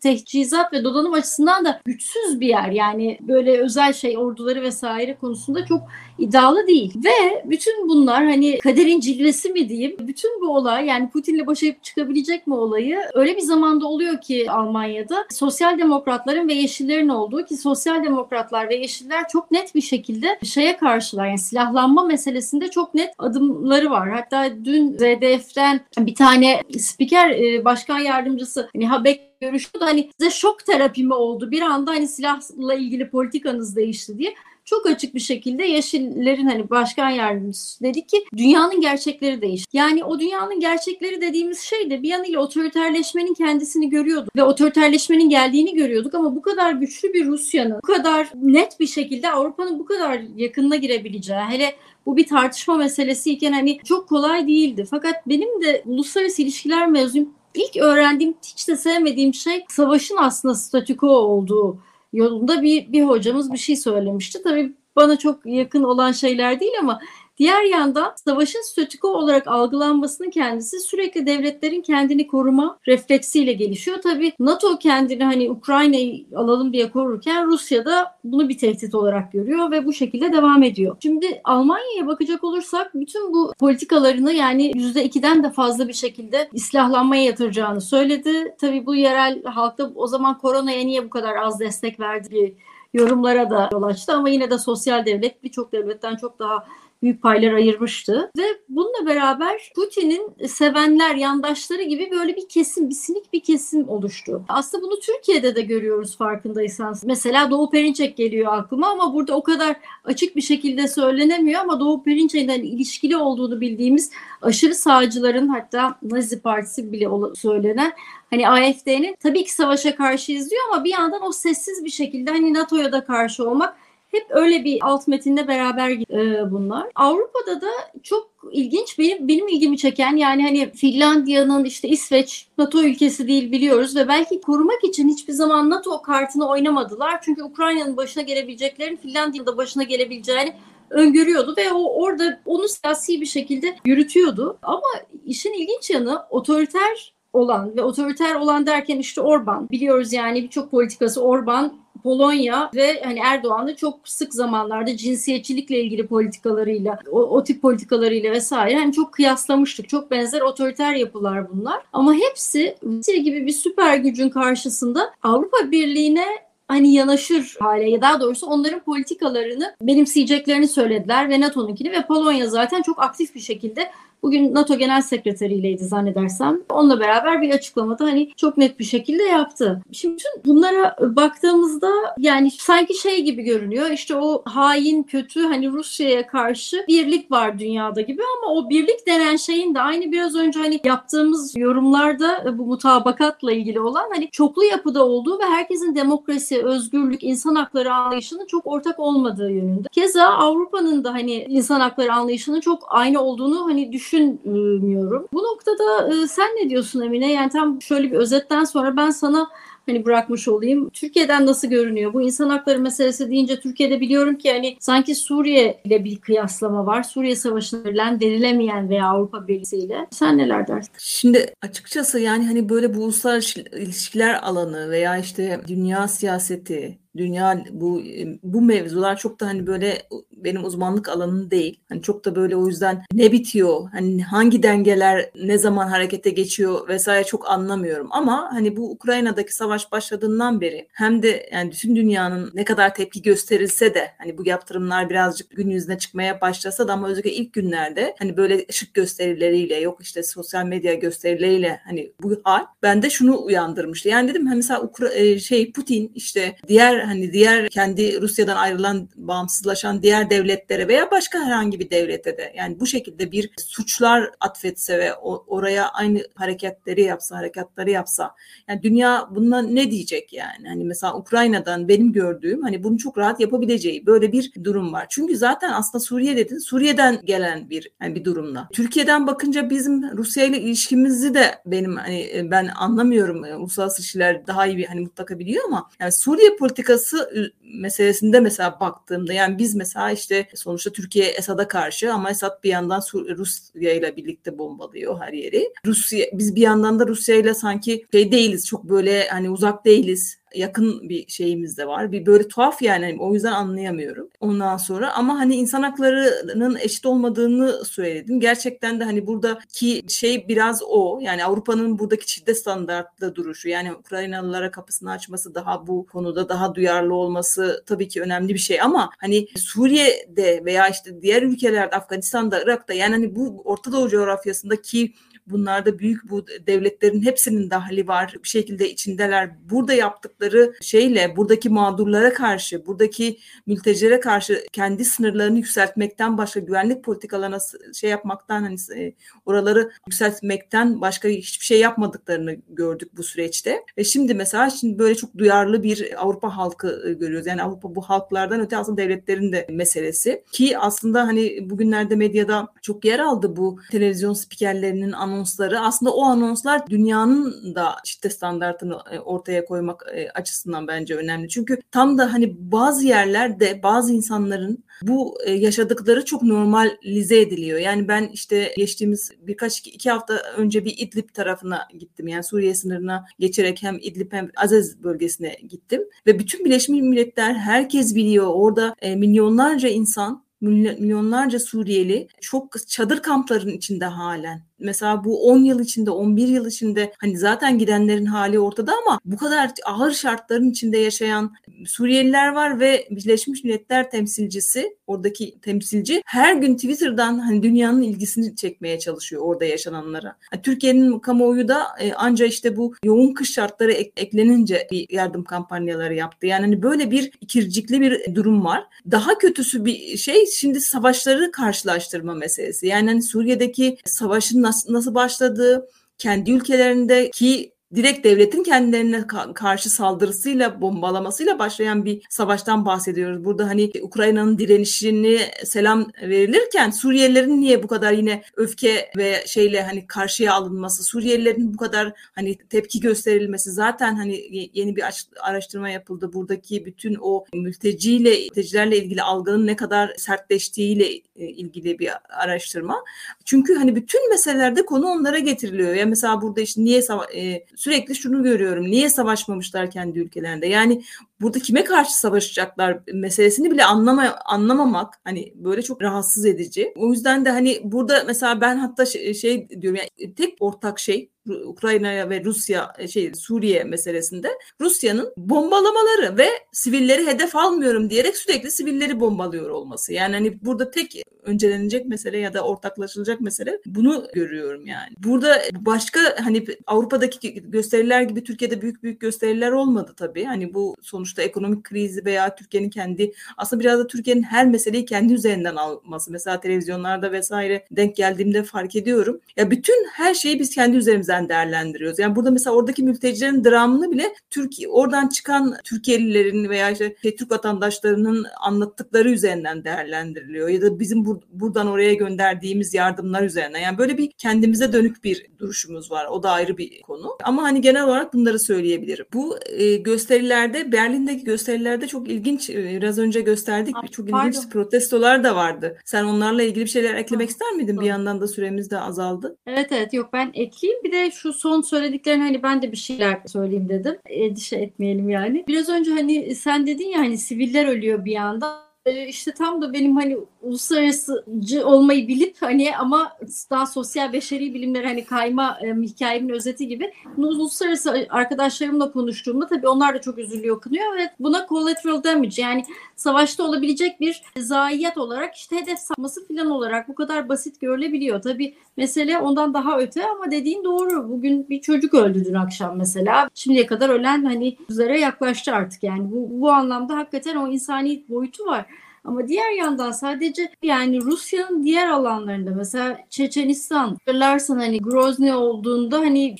teçhizat 0.00 0.72
ve 0.72 0.84
donanım 0.84 1.12
açısından 1.12 1.64
da 1.64 1.80
güçsüz 1.84 2.40
bir 2.40 2.48
yer. 2.48 2.68
Yani 2.68 3.18
böyle 3.20 3.58
özel 3.58 3.92
şey 3.92 4.18
orduları 4.18 4.62
vesaire 4.62 5.16
konusunda 5.16 5.66
çok 5.66 5.82
iddialı 6.22 6.66
değil. 6.66 6.92
Ve 7.04 7.42
bütün 7.44 7.88
bunlar 7.88 8.24
hani 8.24 8.58
kaderin 8.58 9.00
cilvesi 9.00 9.48
mi 9.48 9.68
diyeyim. 9.68 9.96
Bütün 10.00 10.40
bu 10.40 10.56
olay 10.56 10.86
yani 10.86 11.10
Putin'le 11.10 11.46
başa 11.46 11.66
çıkabilecek 11.82 12.46
mi 12.46 12.54
olayı 12.54 12.98
öyle 13.14 13.36
bir 13.36 13.42
zamanda 13.42 13.86
oluyor 13.86 14.20
ki 14.20 14.50
Almanya'da 14.50 15.24
sosyal 15.30 15.78
demokratların 15.78 16.48
ve 16.48 16.54
yeşillerin 16.54 17.08
olduğu 17.08 17.44
ki 17.44 17.56
sosyal 17.56 18.04
demokratlar 18.04 18.68
ve 18.68 18.74
yeşiller 18.74 19.28
çok 19.28 19.50
net 19.50 19.74
bir 19.74 19.80
şekilde 19.80 20.38
şeye 20.42 20.76
karşılar. 20.76 21.26
Yani 21.26 21.38
silahlanma 21.38 22.04
meselesinde 22.04 22.70
çok 22.70 22.94
net 22.94 23.14
adımları 23.18 23.90
var. 23.90 24.10
Hatta 24.10 24.50
dün 24.64 24.92
ZDF'den 24.92 25.80
bir 25.98 26.14
tane 26.14 26.62
spiker 26.78 27.30
e, 27.30 27.64
başkan 27.64 27.98
yardımcısı 27.98 28.68
hani 28.74 28.88
Habek 28.88 29.40
görüşü 29.40 29.80
de 29.80 29.84
hani 29.84 30.10
size 30.18 30.30
şok 30.30 30.66
terapi 30.66 31.04
mi 31.04 31.14
oldu? 31.14 31.50
Bir 31.50 31.62
anda 31.62 31.90
hani 31.90 32.08
silahla 32.08 32.74
ilgili 32.74 33.10
politikanız 33.10 33.76
değişti 33.76 34.18
diye 34.18 34.34
çok 34.64 34.86
açık 34.86 35.14
bir 35.14 35.20
şekilde 35.20 35.64
Yeşillerin 35.64 36.46
hani 36.46 36.70
başkan 36.70 37.10
yardımcısı 37.10 37.84
dedi 37.84 38.06
ki 38.06 38.24
dünyanın 38.36 38.80
gerçekleri 38.80 39.42
değişti. 39.42 39.76
Yani 39.76 40.04
o 40.04 40.20
dünyanın 40.20 40.60
gerçekleri 40.60 41.20
dediğimiz 41.20 41.60
şey 41.60 41.90
de 41.90 42.02
bir 42.02 42.08
yanıyla 42.08 42.40
otoriterleşmenin 42.40 43.34
kendisini 43.34 43.90
görüyordu 43.90 44.30
ve 44.36 44.42
otoriterleşmenin 44.42 45.28
geldiğini 45.28 45.74
görüyorduk 45.74 46.14
ama 46.14 46.36
bu 46.36 46.42
kadar 46.42 46.72
güçlü 46.72 47.12
bir 47.12 47.26
Rusya'nın 47.26 47.76
bu 47.76 47.86
kadar 47.86 48.32
net 48.42 48.80
bir 48.80 48.86
şekilde 48.86 49.30
Avrupa'nın 49.30 49.78
bu 49.78 49.84
kadar 49.84 50.20
yakınına 50.36 50.76
girebileceği 50.76 51.40
hele 51.40 51.74
bu 52.06 52.16
bir 52.16 52.26
tartışma 52.26 52.76
meselesiyken 52.76 53.52
hani 53.52 53.78
çok 53.84 54.08
kolay 54.08 54.48
değildi. 54.48 54.86
Fakat 54.90 55.28
benim 55.28 55.62
de 55.62 55.82
uluslararası 55.86 56.42
ilişkiler 56.42 56.88
mezunuyum. 56.88 57.30
İlk 57.54 57.76
öğrendiğim 57.76 58.34
hiç 58.44 58.68
de 58.68 58.76
sevmediğim 58.76 59.34
şey 59.34 59.64
savaşın 59.68 60.16
aslında 60.18 60.54
statüko 60.54 61.08
olduğu 61.08 61.78
yolunda 62.12 62.62
bir, 62.62 62.92
bir 62.92 63.02
hocamız 63.02 63.52
bir 63.52 63.58
şey 63.58 63.76
söylemişti. 63.76 64.42
Tabii 64.42 64.72
bana 64.96 65.18
çok 65.18 65.46
yakın 65.46 65.82
olan 65.82 66.12
şeyler 66.12 66.60
değil 66.60 66.72
ama 66.80 67.00
Diğer 67.38 67.62
yandan 67.62 68.12
savaşın 68.24 68.62
statüko 68.62 69.08
olarak 69.08 69.48
algılanmasının 69.48 70.30
kendisi 70.30 70.80
sürekli 70.80 71.26
devletlerin 71.26 71.82
kendini 71.82 72.26
koruma 72.26 72.78
refleksiyle 72.88 73.52
gelişiyor. 73.52 73.98
Tabii 74.02 74.32
NATO 74.38 74.78
kendini 74.78 75.24
hani 75.24 75.50
Ukrayna'yı 75.50 76.26
alalım 76.36 76.72
diye 76.72 76.90
korurken 76.90 77.46
Rusya 77.46 77.84
da 77.84 78.18
bunu 78.24 78.48
bir 78.48 78.58
tehdit 78.58 78.94
olarak 78.94 79.32
görüyor 79.32 79.70
ve 79.70 79.86
bu 79.86 79.92
şekilde 79.92 80.32
devam 80.32 80.62
ediyor. 80.62 80.96
Şimdi 81.02 81.40
Almanya'ya 81.44 82.06
bakacak 82.06 82.44
olursak 82.44 82.94
bütün 82.94 83.32
bu 83.32 83.52
politikalarını 83.58 84.32
yani 84.32 84.70
%2'den 84.70 85.44
de 85.44 85.50
fazla 85.50 85.88
bir 85.88 85.92
şekilde 85.92 86.48
islahlanmaya 86.52 87.24
yatıracağını 87.24 87.80
söyledi. 87.80 88.56
Tabii 88.60 88.86
bu 88.86 88.94
yerel 88.94 89.42
halkta 89.42 89.90
o 89.94 90.06
zaman 90.06 90.38
koronaya 90.38 90.84
niye 90.84 91.04
bu 91.04 91.10
kadar 91.10 91.36
az 91.36 91.60
destek 91.60 92.00
verdi 92.00 92.56
yorumlara 92.94 93.50
da 93.50 93.68
yol 93.72 93.82
açtı 93.82 94.12
ama 94.12 94.28
yine 94.28 94.50
de 94.50 94.58
sosyal 94.58 95.06
devlet 95.06 95.44
birçok 95.44 95.72
devletten 95.72 96.16
çok 96.16 96.38
daha 96.38 96.66
büyük 97.02 97.22
paylar 97.22 97.52
ayırmıştı. 97.52 98.30
Ve 98.38 98.42
bununla 98.68 99.06
beraber 99.06 99.72
Putin'in 99.74 100.46
sevenler, 100.46 101.14
yandaşları 101.14 101.82
gibi 101.82 102.10
böyle 102.10 102.36
bir 102.36 102.48
kesim, 102.48 102.90
bir 102.90 102.94
sinik 102.94 103.32
bir 103.32 103.40
kesim 103.40 103.88
oluştu. 103.88 104.44
Aslında 104.48 104.84
bunu 104.84 105.00
Türkiye'de 105.00 105.56
de 105.56 105.62
görüyoruz 105.62 106.16
farkındaysanız. 106.16 107.04
Mesela 107.04 107.50
Doğu 107.50 107.70
Perinçek 107.70 108.16
geliyor 108.16 108.52
aklıma 108.52 108.88
ama 108.88 109.14
burada 109.14 109.36
o 109.36 109.42
kadar 109.42 109.76
açık 110.04 110.36
bir 110.36 110.40
şekilde 110.40 110.88
söylenemiyor 110.88 111.60
ama 111.60 111.80
Doğu 111.80 112.02
Perinçek'den 112.02 112.62
ilişkili 112.62 113.16
olduğunu 113.16 113.60
bildiğimiz 113.60 114.10
aşırı 114.42 114.74
sağcıların 114.74 115.48
hatta 115.48 115.98
Nazi 116.02 116.40
Partisi 116.40 116.92
bile 116.92 117.08
söylenen 117.34 117.92
hani 118.30 118.48
AFD'nin 118.48 119.16
tabii 119.22 119.44
ki 119.44 119.52
savaşa 119.52 119.96
karşı 119.96 120.32
izliyor 120.32 120.62
ama 120.72 120.84
bir 120.84 120.90
yandan 120.90 121.26
o 121.26 121.32
sessiz 121.32 121.84
bir 121.84 121.90
şekilde 121.90 122.30
hani 122.30 122.54
NATO'ya 122.54 122.92
da 122.92 123.04
karşı 123.04 123.48
olmak 123.48 123.76
hep 124.12 124.26
öyle 124.30 124.64
bir 124.64 124.78
alt 124.82 125.08
metinde 125.08 125.48
beraber 125.48 125.90
e, 125.90 126.50
bunlar. 126.50 126.90
Avrupa'da 126.94 127.60
da 127.60 127.70
çok 128.02 128.30
ilginç 128.52 128.98
benim 128.98 129.28
benim 129.28 129.48
ilgimi 129.48 129.78
çeken 129.78 130.16
yani 130.16 130.42
hani 130.42 130.72
Finlandiya'nın 130.72 131.64
işte 131.64 131.88
İsveç 131.88 132.46
NATO 132.58 132.82
ülkesi 132.82 133.28
değil 133.28 133.52
biliyoruz 133.52 133.96
ve 133.96 134.08
belki 134.08 134.40
korumak 134.40 134.84
için 134.84 135.08
hiçbir 135.08 135.32
zaman 135.32 135.70
NATO 135.70 136.02
kartını 136.02 136.48
oynamadılar. 136.48 137.22
Çünkü 137.22 137.42
Ukrayna'nın 137.42 137.96
başına 137.96 138.22
gelebileceklerini 138.22 138.96
Finlandiya'nın 138.96 139.46
da 139.46 139.56
başına 139.56 139.82
gelebileceğini 139.82 140.54
öngörüyordu 140.90 141.54
ve 141.56 141.72
o 141.72 142.02
orada 142.02 142.40
onu 142.46 142.68
siyasi 142.68 143.20
bir 143.20 143.26
şekilde 143.26 143.76
yürütüyordu. 143.84 144.58
Ama 144.62 144.86
işin 145.26 145.52
ilginç 145.52 145.90
yanı 145.90 146.22
otoriter 146.30 147.11
olan 147.32 147.76
ve 147.76 147.82
otoriter 147.82 148.34
olan 148.34 148.66
derken 148.66 148.98
işte 148.98 149.20
Orban 149.20 149.68
biliyoruz 149.70 150.12
yani 150.12 150.42
birçok 150.42 150.70
politikası 150.70 151.22
Orban 151.22 151.72
Polonya 152.02 152.70
ve 152.74 153.02
hani 153.04 153.18
Erdoğan'ı 153.18 153.76
çok 153.76 154.08
sık 154.08 154.34
zamanlarda 154.34 154.96
cinsiyetçilikle 154.96 155.80
ilgili 155.80 156.06
politikalarıyla, 156.06 156.98
o, 157.10 157.20
o 157.20 157.44
tip 157.44 157.62
politikalarıyla 157.62 158.32
vesaire 158.32 158.78
hani 158.78 158.92
çok 158.92 159.12
kıyaslamıştık. 159.12 159.88
Çok 159.88 160.10
benzer 160.10 160.40
otoriter 160.40 160.94
yapılar 160.94 161.50
bunlar. 161.52 161.82
Ama 161.92 162.14
hepsi 162.14 162.76
Rusya 162.82 163.16
gibi 163.16 163.46
bir 163.46 163.52
süper 163.52 163.96
gücün 163.96 164.28
karşısında 164.28 165.10
Avrupa 165.22 165.70
Birliği'ne 165.70 166.26
hani 166.68 166.94
yanaşır 166.94 167.56
hale 167.60 167.90
ya 167.90 168.02
daha 168.02 168.20
doğrusu 168.20 168.46
onların 168.46 168.80
politikalarını 168.80 169.74
benimseyeceklerini 169.82 170.68
söylediler 170.68 171.28
ve 171.28 171.40
NATO'nunkini 171.40 171.92
ve 171.92 172.06
Polonya 172.06 172.46
zaten 172.46 172.82
çok 172.82 173.02
aktif 173.02 173.34
bir 173.34 173.40
şekilde 173.40 173.90
Bugün 174.22 174.54
NATO 174.54 174.78
Genel 174.78 175.02
Sekreteriyleydi 175.02 175.84
zannedersem. 175.84 176.60
Onunla 176.70 177.00
beraber 177.00 177.42
bir 177.42 177.50
açıklamada 177.50 178.04
hani 178.04 178.30
çok 178.36 178.56
net 178.56 178.78
bir 178.78 178.84
şekilde 178.84 179.22
yaptı. 179.22 179.82
Şimdi 179.92 180.14
bütün 180.14 180.54
bunlara 180.54 180.96
baktığımızda 181.00 181.90
yani 182.18 182.50
sanki 182.50 182.94
şey 182.94 183.22
gibi 183.22 183.42
görünüyor. 183.42 183.90
İşte 183.90 184.16
o 184.16 184.42
hain, 184.44 185.02
kötü 185.02 185.42
hani 185.42 185.70
Rusya'ya 185.70 186.26
karşı 186.26 186.84
birlik 186.88 187.30
var 187.30 187.58
dünyada 187.58 188.00
gibi 188.00 188.22
ama 188.38 188.54
o 188.54 188.70
birlik 188.70 189.06
denen 189.06 189.36
şeyin 189.36 189.74
de 189.74 189.80
aynı 189.80 190.12
biraz 190.12 190.34
önce 190.36 190.60
hani 190.60 190.80
yaptığımız 190.84 191.56
yorumlarda 191.56 192.58
bu 192.58 192.66
mutabakatla 192.66 193.52
ilgili 193.52 193.80
olan 193.80 194.08
hani 194.12 194.30
çoklu 194.30 194.64
yapıda 194.64 195.06
olduğu 195.06 195.38
ve 195.38 195.44
herkesin 195.44 195.94
demokrasi, 195.94 196.64
özgürlük, 196.64 197.22
insan 197.24 197.54
hakları 197.54 197.94
anlayışının 197.94 198.46
çok 198.46 198.66
ortak 198.66 198.98
olmadığı 198.98 199.50
yönünde. 199.50 199.88
Keza 199.92 200.24
Avrupa'nın 200.24 201.04
da 201.04 201.14
hani 201.14 201.32
insan 201.32 201.80
hakları 201.80 202.12
anlayışının 202.12 202.60
çok 202.60 202.82
aynı 202.88 203.20
olduğunu 203.20 203.64
hani 203.66 203.92
düşün 203.92 204.11
düşünmüyorum. 204.12 205.28
Bu 205.32 205.42
noktada 205.42 206.14
e, 206.14 206.26
sen 206.28 206.46
ne 206.46 206.70
diyorsun 206.70 207.00
Emine? 207.00 207.32
Yani 207.32 207.50
tam 207.50 207.82
şöyle 207.82 208.12
bir 208.12 208.16
özetten 208.16 208.64
sonra 208.64 208.96
ben 208.96 209.10
sana 209.10 209.48
hani 209.86 210.04
bırakmış 210.04 210.48
olayım. 210.48 210.90
Türkiye'den 210.90 211.46
nasıl 211.46 211.68
görünüyor? 211.68 212.12
Bu 212.12 212.22
insan 212.22 212.48
hakları 212.48 212.78
meselesi 212.78 213.30
deyince 213.30 213.60
Türkiye'de 213.60 214.00
biliyorum 214.00 214.38
ki 214.38 214.52
hani 214.52 214.76
sanki 214.80 215.14
Suriye 215.14 215.80
ile 215.84 216.04
bir 216.04 216.20
kıyaslama 216.20 216.86
var. 216.86 217.02
Suriye 217.02 217.36
Savaşı'na 217.36 217.84
verilen 217.84 218.20
denilemeyen 218.20 218.88
veya 218.88 219.06
Avrupa 219.06 219.48
Birliği 219.48 219.84
ile. 219.84 220.06
Sen 220.10 220.38
neler 220.38 220.68
dersin? 220.68 220.92
Şimdi 220.98 221.54
açıkçası 221.62 222.20
yani 222.20 222.46
hani 222.46 222.68
böyle 222.68 222.94
bu 222.94 223.00
uluslararası 223.00 223.60
ilişkiler 223.60 224.42
alanı 224.42 224.90
veya 224.90 225.18
işte 225.18 225.60
dünya 225.68 226.08
siyaseti 226.08 227.01
dünya 227.16 227.64
bu 227.70 228.02
bu 228.42 228.62
mevzular 228.62 229.16
çok 229.16 229.40
da 229.40 229.46
hani 229.46 229.66
böyle 229.66 230.02
benim 230.32 230.64
uzmanlık 230.64 231.08
alanım 231.08 231.50
değil. 231.50 231.80
Hani 231.88 232.02
çok 232.02 232.24
da 232.24 232.36
böyle 232.36 232.56
o 232.56 232.68
yüzden 232.68 233.02
ne 233.12 233.32
bitiyor? 233.32 233.88
Hani 233.92 234.22
hangi 234.22 234.62
dengeler 234.62 235.30
ne 235.34 235.58
zaman 235.58 235.88
harekete 235.88 236.30
geçiyor 236.30 236.88
vesaire 236.88 237.24
çok 237.24 237.50
anlamıyorum. 237.50 238.08
Ama 238.10 238.48
hani 238.52 238.76
bu 238.76 238.90
Ukrayna'daki 238.90 239.54
savaş 239.54 239.92
başladığından 239.92 240.60
beri 240.60 240.88
hem 240.92 241.22
de 241.22 241.48
yani 241.52 241.70
bütün 241.70 241.96
dünyanın 241.96 242.50
ne 242.54 242.64
kadar 242.64 242.94
tepki 242.94 243.22
gösterilse 243.22 243.94
de 243.94 244.10
hani 244.18 244.38
bu 244.38 244.48
yaptırımlar 244.48 245.10
birazcık 245.10 245.50
gün 245.50 245.68
yüzüne 245.68 245.98
çıkmaya 245.98 246.40
başlasa 246.40 246.88
da 246.88 246.92
ama 246.92 247.08
özellikle 247.08 247.32
ilk 247.32 247.52
günlerde 247.52 248.14
hani 248.18 248.36
böyle 248.36 248.66
ışık 248.70 248.94
gösterileriyle 248.94 249.76
yok 249.76 249.98
işte 250.02 250.22
sosyal 250.22 250.64
medya 250.64 250.94
gösterileriyle 250.94 251.80
hani 251.84 252.12
bu 252.22 252.40
hal 252.44 252.64
bende 252.82 253.10
şunu 253.10 253.44
uyandırmıştı. 253.44 254.08
Yani 254.08 254.28
dedim 254.30 254.46
hani 254.46 254.56
mesela 254.56 254.80
Ukra 254.80 255.38
şey 255.38 255.72
Putin 255.72 256.12
işte 256.14 256.56
diğer 256.68 257.01
hani 257.06 257.32
diğer 257.32 257.68
kendi 257.68 258.20
Rusya'dan 258.20 258.56
ayrılan 258.56 259.08
bağımsızlaşan 259.16 260.02
diğer 260.02 260.30
devletlere 260.30 260.88
veya 260.88 261.10
başka 261.10 261.38
herhangi 261.38 261.80
bir 261.80 261.90
devlete 261.90 262.36
de 262.36 262.52
yani 262.56 262.80
bu 262.80 262.86
şekilde 262.86 263.32
bir 263.32 263.50
suçlar 263.66 264.30
atfetse 264.40 264.98
ve 264.98 265.14
oraya 265.46 265.88
aynı 265.88 266.22
hareketleri 266.34 267.02
yapsa, 267.02 267.36
harekatları 267.36 267.90
yapsa 267.90 268.34
yani 268.68 268.82
dünya 268.82 269.28
buna 269.30 269.62
ne 269.62 269.90
diyecek 269.90 270.32
yani? 270.32 270.68
Hani 270.68 270.84
mesela 270.84 271.16
Ukrayna'dan 271.16 271.88
benim 271.88 272.12
gördüğüm 272.12 272.62
hani 272.62 272.84
bunu 272.84 272.98
çok 272.98 273.18
rahat 273.18 273.40
yapabileceği 273.40 274.06
böyle 274.06 274.32
bir 274.32 274.52
durum 274.64 274.92
var. 274.92 275.06
Çünkü 275.08 275.36
zaten 275.36 275.72
aslında 275.72 276.04
Suriye 276.04 276.36
dedin 276.36 276.58
Suriye'den 276.58 277.20
gelen 277.24 277.70
bir 277.70 277.90
yani 278.02 278.14
bir 278.14 278.24
durumla. 278.24 278.68
Türkiye'den 278.72 279.26
bakınca 279.26 279.70
bizim 279.70 280.16
Rusya 280.16 280.44
ile 280.44 280.60
ilişkimizi 280.60 281.34
de 281.34 281.54
benim 281.66 281.96
hani 281.96 282.48
ben 282.50 282.70
anlamıyorum. 282.76 283.42
Uluslararası 283.60 284.02
ilişkiler 284.02 284.46
daha 284.46 284.66
iyi 284.66 284.76
bir 284.76 284.86
hani 284.86 285.00
mutlaka 285.00 285.38
biliyor 285.38 285.64
ama 285.66 285.90
yani 286.00 286.12
Suriye 286.12 286.56
politikası 286.56 286.91
politikası 286.92 287.52
meselesinde 287.62 288.40
mesela 288.40 288.80
baktığımda 288.80 289.32
yani 289.32 289.58
biz 289.58 289.74
mesela 289.74 290.10
işte 290.10 290.48
sonuçta 290.54 290.90
Türkiye 290.90 291.26
Esad'a 291.26 291.68
karşı 291.68 292.12
ama 292.12 292.30
Esad 292.30 292.62
bir 292.64 292.70
yandan 292.70 293.02
Rusya 293.12 293.92
ile 293.92 294.16
birlikte 294.16 294.58
bombalıyor 294.58 295.20
her 295.20 295.32
yeri. 295.32 295.72
Rusya 295.86 296.26
biz 296.32 296.56
bir 296.56 296.62
yandan 296.62 296.98
da 296.98 297.06
Rusya 297.06 297.36
ile 297.36 297.54
sanki 297.54 298.06
şey 298.12 298.32
değiliz 298.32 298.66
çok 298.66 298.84
böyle 298.84 299.28
hani 299.28 299.50
uzak 299.50 299.84
değiliz 299.84 300.41
yakın 300.54 301.08
bir 301.08 301.28
şeyimiz 301.28 301.78
de 301.78 301.86
var. 301.86 302.12
Bir 302.12 302.26
böyle 302.26 302.48
tuhaf 302.48 302.82
yani 302.82 303.16
o 303.20 303.34
yüzden 303.34 303.52
anlayamıyorum. 303.52 304.28
Ondan 304.40 304.76
sonra 304.76 305.12
ama 305.12 305.38
hani 305.38 305.56
insan 305.56 305.82
haklarının 305.82 306.76
eşit 306.80 307.06
olmadığını 307.06 307.84
söyledim. 307.84 308.40
Gerçekten 308.40 309.00
de 309.00 309.04
hani 309.04 309.26
buradaki 309.26 310.02
şey 310.08 310.48
biraz 310.48 310.82
o. 310.82 311.20
Yani 311.22 311.44
Avrupa'nın 311.44 311.98
buradaki 311.98 312.32
şiddet 312.32 312.58
standartlı 312.58 313.34
duruşu. 313.34 313.68
Yani 313.68 313.92
Ukraynalılara 313.94 314.70
kapısını 314.70 315.10
açması 315.10 315.54
daha 315.54 315.86
bu 315.86 316.06
konuda 316.06 316.48
daha 316.48 316.74
duyarlı 316.74 317.14
olması 317.14 317.82
tabii 317.86 318.08
ki 318.08 318.22
önemli 318.22 318.54
bir 318.54 318.58
şey 318.58 318.80
ama 318.80 319.10
hani 319.18 319.46
Suriye'de 319.56 320.62
veya 320.64 320.88
işte 320.88 321.22
diğer 321.22 321.42
ülkelerde 321.42 321.96
Afganistan'da, 321.96 322.62
Irak'ta 322.62 322.94
yani 322.94 323.12
hani 323.12 323.36
bu 323.36 323.62
Orta 323.64 323.92
Doğu 323.92 324.08
coğrafyasındaki 324.08 325.14
Bunlarda 325.46 325.98
büyük 325.98 326.30
bu 326.30 326.46
devletlerin 326.66 327.22
hepsinin 327.22 327.70
dahli 327.70 328.08
var. 328.08 328.34
Bir 328.44 328.48
şekilde 328.48 328.90
içindeler. 328.90 329.50
Burada 329.70 329.94
yaptıkları 329.94 330.74
şeyle 330.80 331.36
buradaki 331.36 331.68
mağdurlara 331.68 332.34
karşı, 332.34 332.86
buradaki 332.86 333.38
mültecilere 333.66 334.20
karşı 334.20 334.66
kendi 334.72 335.04
sınırlarını 335.04 335.56
yükseltmekten 335.56 336.38
başka 336.38 336.60
güvenlik 336.60 337.04
politikalarına 337.04 337.58
şey 337.94 338.10
yapmaktan 338.10 338.62
hani 338.62 338.76
e, 338.96 339.14
oraları 339.46 339.90
yükseltmekten 340.06 341.00
başka 341.00 341.28
hiçbir 341.28 341.64
şey 341.64 341.80
yapmadıklarını 341.80 342.56
gördük 342.68 343.16
bu 343.16 343.22
süreçte. 343.22 343.82
Ve 343.98 344.04
şimdi 344.04 344.34
mesela 344.34 344.70
şimdi 344.70 344.98
böyle 344.98 345.14
çok 345.14 345.38
duyarlı 345.38 345.82
bir 345.82 346.22
Avrupa 346.22 346.56
halkı 346.56 347.02
e, 347.08 347.12
görüyoruz. 347.12 347.46
Yani 347.46 347.62
Avrupa 347.62 347.94
bu 347.94 348.02
halklardan 348.02 348.60
öte 348.60 348.76
aslında 348.76 348.96
devletlerin 348.96 349.52
de 349.52 349.66
meselesi. 349.70 350.44
Ki 350.52 350.78
aslında 350.78 351.26
hani 351.26 351.70
bugünlerde 351.70 352.16
medyada 352.16 352.68
çok 352.82 353.04
yer 353.04 353.18
aldı 353.18 353.56
bu 353.56 353.78
televizyon 353.90 354.32
spikerlerinin 354.32 355.12
anonsları 355.42 355.80
aslında 355.80 356.14
o 356.14 356.22
anonslar 356.22 356.86
dünyanın 356.86 357.74
da 357.74 357.96
işte 358.04 358.30
standartını 358.30 358.98
e, 359.10 359.18
ortaya 359.18 359.64
koymak 359.64 360.04
e, 360.14 360.30
açısından 360.30 360.86
bence 360.86 361.16
önemli. 361.16 361.48
Çünkü 361.48 361.78
tam 361.90 362.18
da 362.18 362.32
hani 362.32 362.72
bazı 362.72 363.06
yerlerde 363.06 363.80
bazı 363.82 364.12
insanların 364.12 364.84
bu 365.02 365.38
e, 365.44 365.52
yaşadıkları 365.52 366.24
çok 366.24 366.42
normalize 366.42 367.40
ediliyor. 367.40 367.78
Yani 367.78 368.08
ben 368.08 368.30
işte 368.32 368.74
geçtiğimiz 368.76 369.30
birkaç 369.40 369.86
iki 369.86 370.10
hafta 370.10 370.34
önce 370.56 370.84
bir 370.84 370.94
İdlib 370.98 371.28
tarafına 371.34 371.88
gittim. 371.98 372.28
Yani 372.28 372.44
Suriye 372.44 372.74
sınırına 372.74 373.24
geçerek 373.38 373.82
hem 373.82 373.98
İdlib 374.02 374.32
hem 374.32 374.50
Azez 374.56 375.02
bölgesine 375.02 375.56
gittim. 375.68 376.02
Ve 376.26 376.38
bütün 376.38 376.64
Birleşmiş 376.64 377.00
Milletler 377.00 377.54
herkes 377.54 378.14
biliyor. 378.14 378.46
Orada 378.46 378.94
milyonlarca 379.16 379.88
insan 379.88 380.44
milyonlarca 380.62 381.58
Suriyeli 381.58 382.28
çok 382.40 382.88
çadır 382.88 383.22
kampların 383.22 383.70
içinde 383.70 384.04
halen 384.04 384.62
mesela 384.82 385.24
bu 385.24 385.46
10 385.46 385.64
yıl 385.64 385.80
içinde 385.80 386.10
11 386.10 386.48
yıl 386.48 386.66
içinde 386.66 387.12
hani 387.18 387.38
zaten 387.38 387.78
gidenlerin 387.78 388.26
hali 388.26 388.58
ortada 388.58 388.92
ama 389.06 389.20
bu 389.24 389.36
kadar 389.36 389.70
ağır 389.84 390.12
şartların 390.12 390.70
içinde 390.70 390.98
yaşayan 390.98 391.52
Suriyeliler 391.86 392.48
var 392.48 392.80
ve 392.80 393.08
Birleşmiş 393.10 393.64
Milletler 393.64 394.10
temsilcisi 394.10 394.96
oradaki 395.06 395.60
temsilci 395.60 396.22
her 396.26 396.54
gün 396.54 396.74
Twitter'dan 396.74 397.38
hani 397.38 397.62
dünyanın 397.62 398.02
ilgisini 398.02 398.56
çekmeye 398.56 398.98
çalışıyor 398.98 399.42
orada 399.44 399.64
yaşananlara. 399.64 400.36
Yani 400.52 400.62
Türkiye'nin 400.62 401.18
kamuoyu 401.18 401.68
da 401.68 401.86
e, 402.00 402.12
anca 402.12 402.46
işte 402.46 402.76
bu 402.76 402.94
yoğun 403.04 403.34
kış 403.34 403.52
şartları 403.52 403.92
ek, 403.92 404.12
eklenince 404.16 404.88
bir 404.90 405.06
yardım 405.10 405.44
kampanyaları 405.44 406.14
yaptı. 406.14 406.46
Yani 406.46 406.62
hani 406.62 406.82
böyle 406.82 407.10
bir 407.10 407.32
ikircikli 407.40 408.00
bir 408.00 408.34
durum 408.34 408.64
var. 408.64 408.84
Daha 409.10 409.38
kötüsü 409.38 409.84
bir 409.84 410.16
şey 410.16 410.46
şimdi 410.46 410.80
savaşları 410.80 411.52
karşılaştırma 411.52 412.34
meselesi. 412.34 412.86
Yani 412.86 413.08
hani 413.08 413.22
Suriye'deki 413.22 413.96
savaşın 414.04 414.62
nasıl, 414.88 415.14
başladığı, 415.14 415.86
kendi 416.18 416.50
ülkelerindeki 416.50 417.71
direkt 417.94 418.24
devletin 418.24 418.62
kendilerine 418.62 419.26
karşı 419.54 419.90
saldırısıyla 419.90 420.80
bombalamasıyla 420.80 421.58
başlayan 421.58 422.04
bir 422.04 422.22
savaştan 422.30 422.86
bahsediyoruz. 422.86 423.44
Burada 423.44 423.66
hani 423.66 423.90
Ukrayna'nın 424.02 424.58
direnişini 424.58 425.38
selam 425.64 426.06
verilirken 426.22 426.90
Suriyelilerin 426.90 427.60
niye 427.60 427.82
bu 427.82 427.86
kadar 427.86 428.12
yine 428.12 428.42
öfke 428.56 429.10
ve 429.16 429.44
şeyle 429.46 429.82
hani 429.82 430.06
karşıya 430.06 430.54
alınması, 430.54 431.04
Suriyelilerin 431.04 431.74
bu 431.74 431.76
kadar 431.76 432.12
hani 432.34 432.56
tepki 432.56 433.00
gösterilmesi 433.00 433.70
zaten 433.70 434.14
hani 434.14 434.70
yeni 434.74 434.96
bir 434.96 435.04
araştırma 435.40 435.90
yapıldı. 435.90 436.32
Buradaki 436.32 436.86
bütün 436.86 437.16
o 437.20 437.44
mülteciyle, 437.54 438.30
mültecilerle 438.30 438.96
ilgili 438.98 439.22
algının 439.22 439.66
ne 439.66 439.76
kadar 439.76 440.14
sertleştiğiyle 440.16 441.06
e, 441.36 441.46
ilgili 441.46 441.98
bir 441.98 442.10
araştırma. 442.28 443.04
Çünkü 443.44 443.74
hani 443.74 443.96
bütün 443.96 444.30
meselelerde 444.30 444.86
konu 444.86 445.06
onlara 445.06 445.38
getiriliyor. 445.38 445.94
Ya 445.94 446.06
mesela 446.06 446.42
burada 446.42 446.60
işte 446.60 446.84
niye 446.84 447.02
e, 447.34 447.64
sürekli 447.82 448.14
şunu 448.14 448.42
görüyorum. 448.42 448.84
Niye 448.84 449.10
savaşmamışlar 449.10 449.90
kendi 449.90 450.18
ülkelerinde? 450.18 450.66
Yani 450.66 451.02
burada 451.42 451.58
kime 451.58 451.84
karşı 451.84 452.18
savaşacaklar 452.18 452.98
meselesini 453.12 453.70
bile 453.70 453.84
anlama, 453.84 454.38
anlamamak 454.44 455.14
hani 455.24 455.52
böyle 455.54 455.82
çok 455.82 456.02
rahatsız 456.02 456.46
edici. 456.46 456.92
O 456.96 457.10
yüzden 457.10 457.44
de 457.44 457.50
hani 457.50 457.80
burada 457.84 458.24
mesela 458.26 458.60
ben 458.60 458.76
hatta 458.76 459.06
şey, 459.06 459.34
şey 459.34 459.68
diyorum 459.68 460.00
yani 460.00 460.34
tek 460.34 460.56
ortak 460.60 460.98
şey 460.98 461.32
Ukrayna 461.46 462.30
ve 462.30 462.44
Rusya 462.44 462.92
e, 462.98 463.08
şey 463.08 463.34
Suriye 463.34 463.84
meselesinde 463.84 464.48
Rusya'nın 464.80 465.32
bombalamaları 465.36 466.38
ve 466.38 466.48
sivilleri 466.72 467.26
hedef 467.26 467.56
almıyorum 467.56 468.10
diyerek 468.10 468.36
sürekli 468.36 468.70
sivilleri 468.70 469.20
bombalıyor 469.20 469.70
olması. 469.70 470.12
Yani 470.12 470.34
hani 470.34 470.64
burada 470.64 470.90
tek 470.90 471.22
öncelenecek 471.42 472.06
mesele 472.06 472.38
ya 472.38 472.54
da 472.54 472.62
ortaklaşılacak 472.62 473.40
mesele 473.40 473.78
bunu 473.86 474.26
görüyorum 474.34 474.86
yani. 474.86 475.14
Burada 475.18 475.62
başka 475.72 476.20
hani 476.44 476.64
Avrupa'daki 476.86 477.70
gösteriler 477.70 478.22
gibi 478.22 478.44
Türkiye'de 478.44 478.82
büyük 478.82 479.02
büyük 479.02 479.20
gösteriler 479.20 479.70
olmadı 479.70 480.14
tabii. 480.16 480.44
Hani 480.44 480.74
bu 480.74 480.94
sonuçta 481.02 481.31
sonuçta 481.32 481.42
ekonomik 481.42 481.84
krizi 481.84 482.24
veya 482.24 482.54
Türkiye'nin 482.54 482.90
kendi 482.90 483.32
aslında 483.56 483.80
biraz 483.80 483.98
da 483.98 484.06
Türkiye'nin 484.06 484.42
her 484.42 484.66
meseleyi 484.66 485.04
kendi 485.04 485.32
üzerinden 485.32 485.76
alması. 485.76 486.32
Mesela 486.32 486.60
televizyonlarda 486.60 487.32
vesaire 487.32 487.84
denk 487.90 488.16
geldiğimde 488.16 488.62
fark 488.62 488.96
ediyorum. 488.96 489.40
Ya 489.56 489.70
bütün 489.70 490.06
her 490.12 490.34
şeyi 490.34 490.60
biz 490.60 490.74
kendi 490.74 490.96
üzerimizden 490.96 491.48
değerlendiriyoruz. 491.48 492.18
Yani 492.18 492.36
burada 492.36 492.50
mesela 492.50 492.76
oradaki 492.76 493.02
mültecilerin 493.02 493.64
dramını 493.64 494.12
bile 494.12 494.34
Türkiye 494.50 494.88
oradan 494.88 495.28
çıkan 495.28 495.74
Türkiye'lilerin 495.84 496.68
veya 496.68 496.90
işte 496.90 497.14
Türk 497.22 497.50
vatandaşlarının 497.50 498.46
anlattıkları 498.60 499.30
üzerinden 499.30 499.84
değerlendiriliyor 499.84 500.68
ya 500.68 500.82
da 500.82 501.00
bizim 501.00 501.18
bur- 501.24 501.42
buradan 501.52 501.86
oraya 501.86 502.14
gönderdiğimiz 502.14 502.94
yardımlar 502.94 503.42
üzerinden. 503.42 503.80
Yani 503.80 503.98
böyle 503.98 504.18
bir 504.18 504.30
kendimize 504.38 504.92
dönük 504.92 505.24
bir 505.24 505.46
duruşumuz 505.58 506.10
var. 506.10 506.26
O 506.26 506.42
da 506.42 506.50
ayrı 506.50 506.78
bir 506.78 507.02
konu. 507.02 507.36
Ama 507.44 507.62
hani 507.62 507.80
genel 507.80 508.04
olarak 508.04 508.34
bunları 508.34 508.58
söyleyebilirim. 508.58 509.26
Bu 509.32 509.58
e, 509.66 509.96
gösterilerde 509.96 510.92
Berlin'deki 511.26 511.44
gösterilerde 511.44 512.06
çok 512.06 512.28
ilginç 512.28 512.70
e, 512.70 513.00
biraz 513.00 513.18
önce 513.18 513.40
gösterdik. 513.40 513.96
Aa, 513.96 514.08
çok 514.08 514.28
pardon. 514.28 514.48
ilginç 514.48 514.68
protestolar 514.68 515.44
da 515.44 515.56
vardı. 515.56 515.98
Sen 516.04 516.24
onlarla 516.24 516.62
ilgili 516.62 516.84
bir 516.84 516.90
şeyler 516.90 517.14
eklemek 517.14 517.50
ister 517.50 517.72
miydin? 517.72 518.00
Bir 518.00 518.06
yandan 518.06 518.40
da 518.40 518.48
süremiz 518.48 518.90
de 518.90 519.00
azaldı. 519.00 519.56
Evet 519.66 519.92
evet 519.92 520.14
yok 520.14 520.30
ben 520.32 520.50
ekleyeyim. 520.54 521.04
Bir 521.04 521.12
de 521.12 521.30
şu 521.30 521.52
son 521.52 521.80
söylediklerini 521.80 522.42
hani 522.42 522.62
ben 522.62 522.82
de 522.82 522.92
bir 522.92 522.96
şeyler 522.96 523.38
söyleyeyim 523.46 523.88
dedim. 523.88 524.16
Endişe 524.26 524.76
etmeyelim 524.76 525.30
yani. 525.30 525.64
Biraz 525.68 525.88
önce 525.88 526.10
hani 526.10 526.54
sen 526.54 526.86
dedin 526.86 527.08
ya 527.08 527.18
hani 527.18 527.38
siviller 527.38 527.86
ölüyor 527.86 528.24
bir 528.24 528.36
anda. 528.36 528.82
Ee, 529.06 529.26
işte 529.26 529.52
tam 529.52 529.82
da 529.82 529.92
benim 529.92 530.16
hani 530.16 530.36
uluslararasıcı 530.62 531.86
olmayı 531.86 532.28
bilip 532.28 532.56
hani 532.60 532.96
ama 532.96 533.32
daha 533.70 533.86
sosyal 533.86 534.32
beşeri 534.32 534.74
bilimler 534.74 535.04
hani 535.04 535.24
kayma 535.24 535.78
e, 535.82 535.94
hikayemin 535.94 536.48
özeti 536.48 536.88
gibi 536.88 537.12
bunu 537.36 537.46
uluslararası 537.46 538.26
arkadaşlarımla 538.30 539.12
konuştuğumda 539.12 539.66
tabii 539.66 539.88
onlar 539.88 540.14
da 540.14 540.20
çok 540.20 540.38
üzülüyor, 540.38 540.80
kınıyor 540.80 541.16
ve 541.16 541.30
buna 541.40 541.66
collateral 541.68 542.24
damage 542.24 542.62
yani 542.62 542.84
savaşta 543.16 543.64
olabilecek 543.64 544.20
bir 544.20 544.42
zayiat 544.58 545.18
olarak 545.18 545.54
işte 545.54 545.76
hedef 545.76 545.98
sapması 545.98 546.48
falan 546.48 546.70
olarak 546.70 547.08
bu 547.08 547.14
kadar 547.14 547.48
basit 547.48 547.80
görülebiliyor. 547.80 548.42
Tabii 548.42 548.74
mesele 548.96 549.38
ondan 549.38 549.74
daha 549.74 549.98
öte 549.98 550.26
ama 550.26 550.50
dediğin 550.50 550.84
doğru. 550.84 551.28
Bugün 551.30 551.68
bir 551.68 551.80
çocuk 551.80 552.14
öldü 552.14 552.44
dün 552.44 552.54
akşam 552.54 552.96
mesela. 552.96 553.48
Şimdiye 553.54 553.86
kadar 553.86 554.10
ölen 554.10 554.44
hani 554.44 554.76
yüzlere 554.88 555.20
yaklaştı 555.20 555.72
artık 555.72 556.02
yani 556.02 556.32
bu, 556.32 556.60
bu 556.60 556.70
anlamda 556.70 557.16
hakikaten 557.16 557.56
o 557.56 557.68
insani 557.68 558.24
boyutu 558.28 558.66
var. 558.66 558.86
Ama 559.24 559.48
diğer 559.48 559.70
yandan 559.70 560.10
sadece 560.10 560.70
yani 560.82 561.20
Rusya'nın 561.20 561.84
diğer 561.84 562.08
alanlarında 562.08 562.70
mesela 562.70 563.18
Çeçenistan 563.30 564.08
hatırlarsan 564.08 564.78
hani 564.78 564.98
Grozny 564.98 565.52
olduğunda 565.52 566.18
hani 566.18 566.56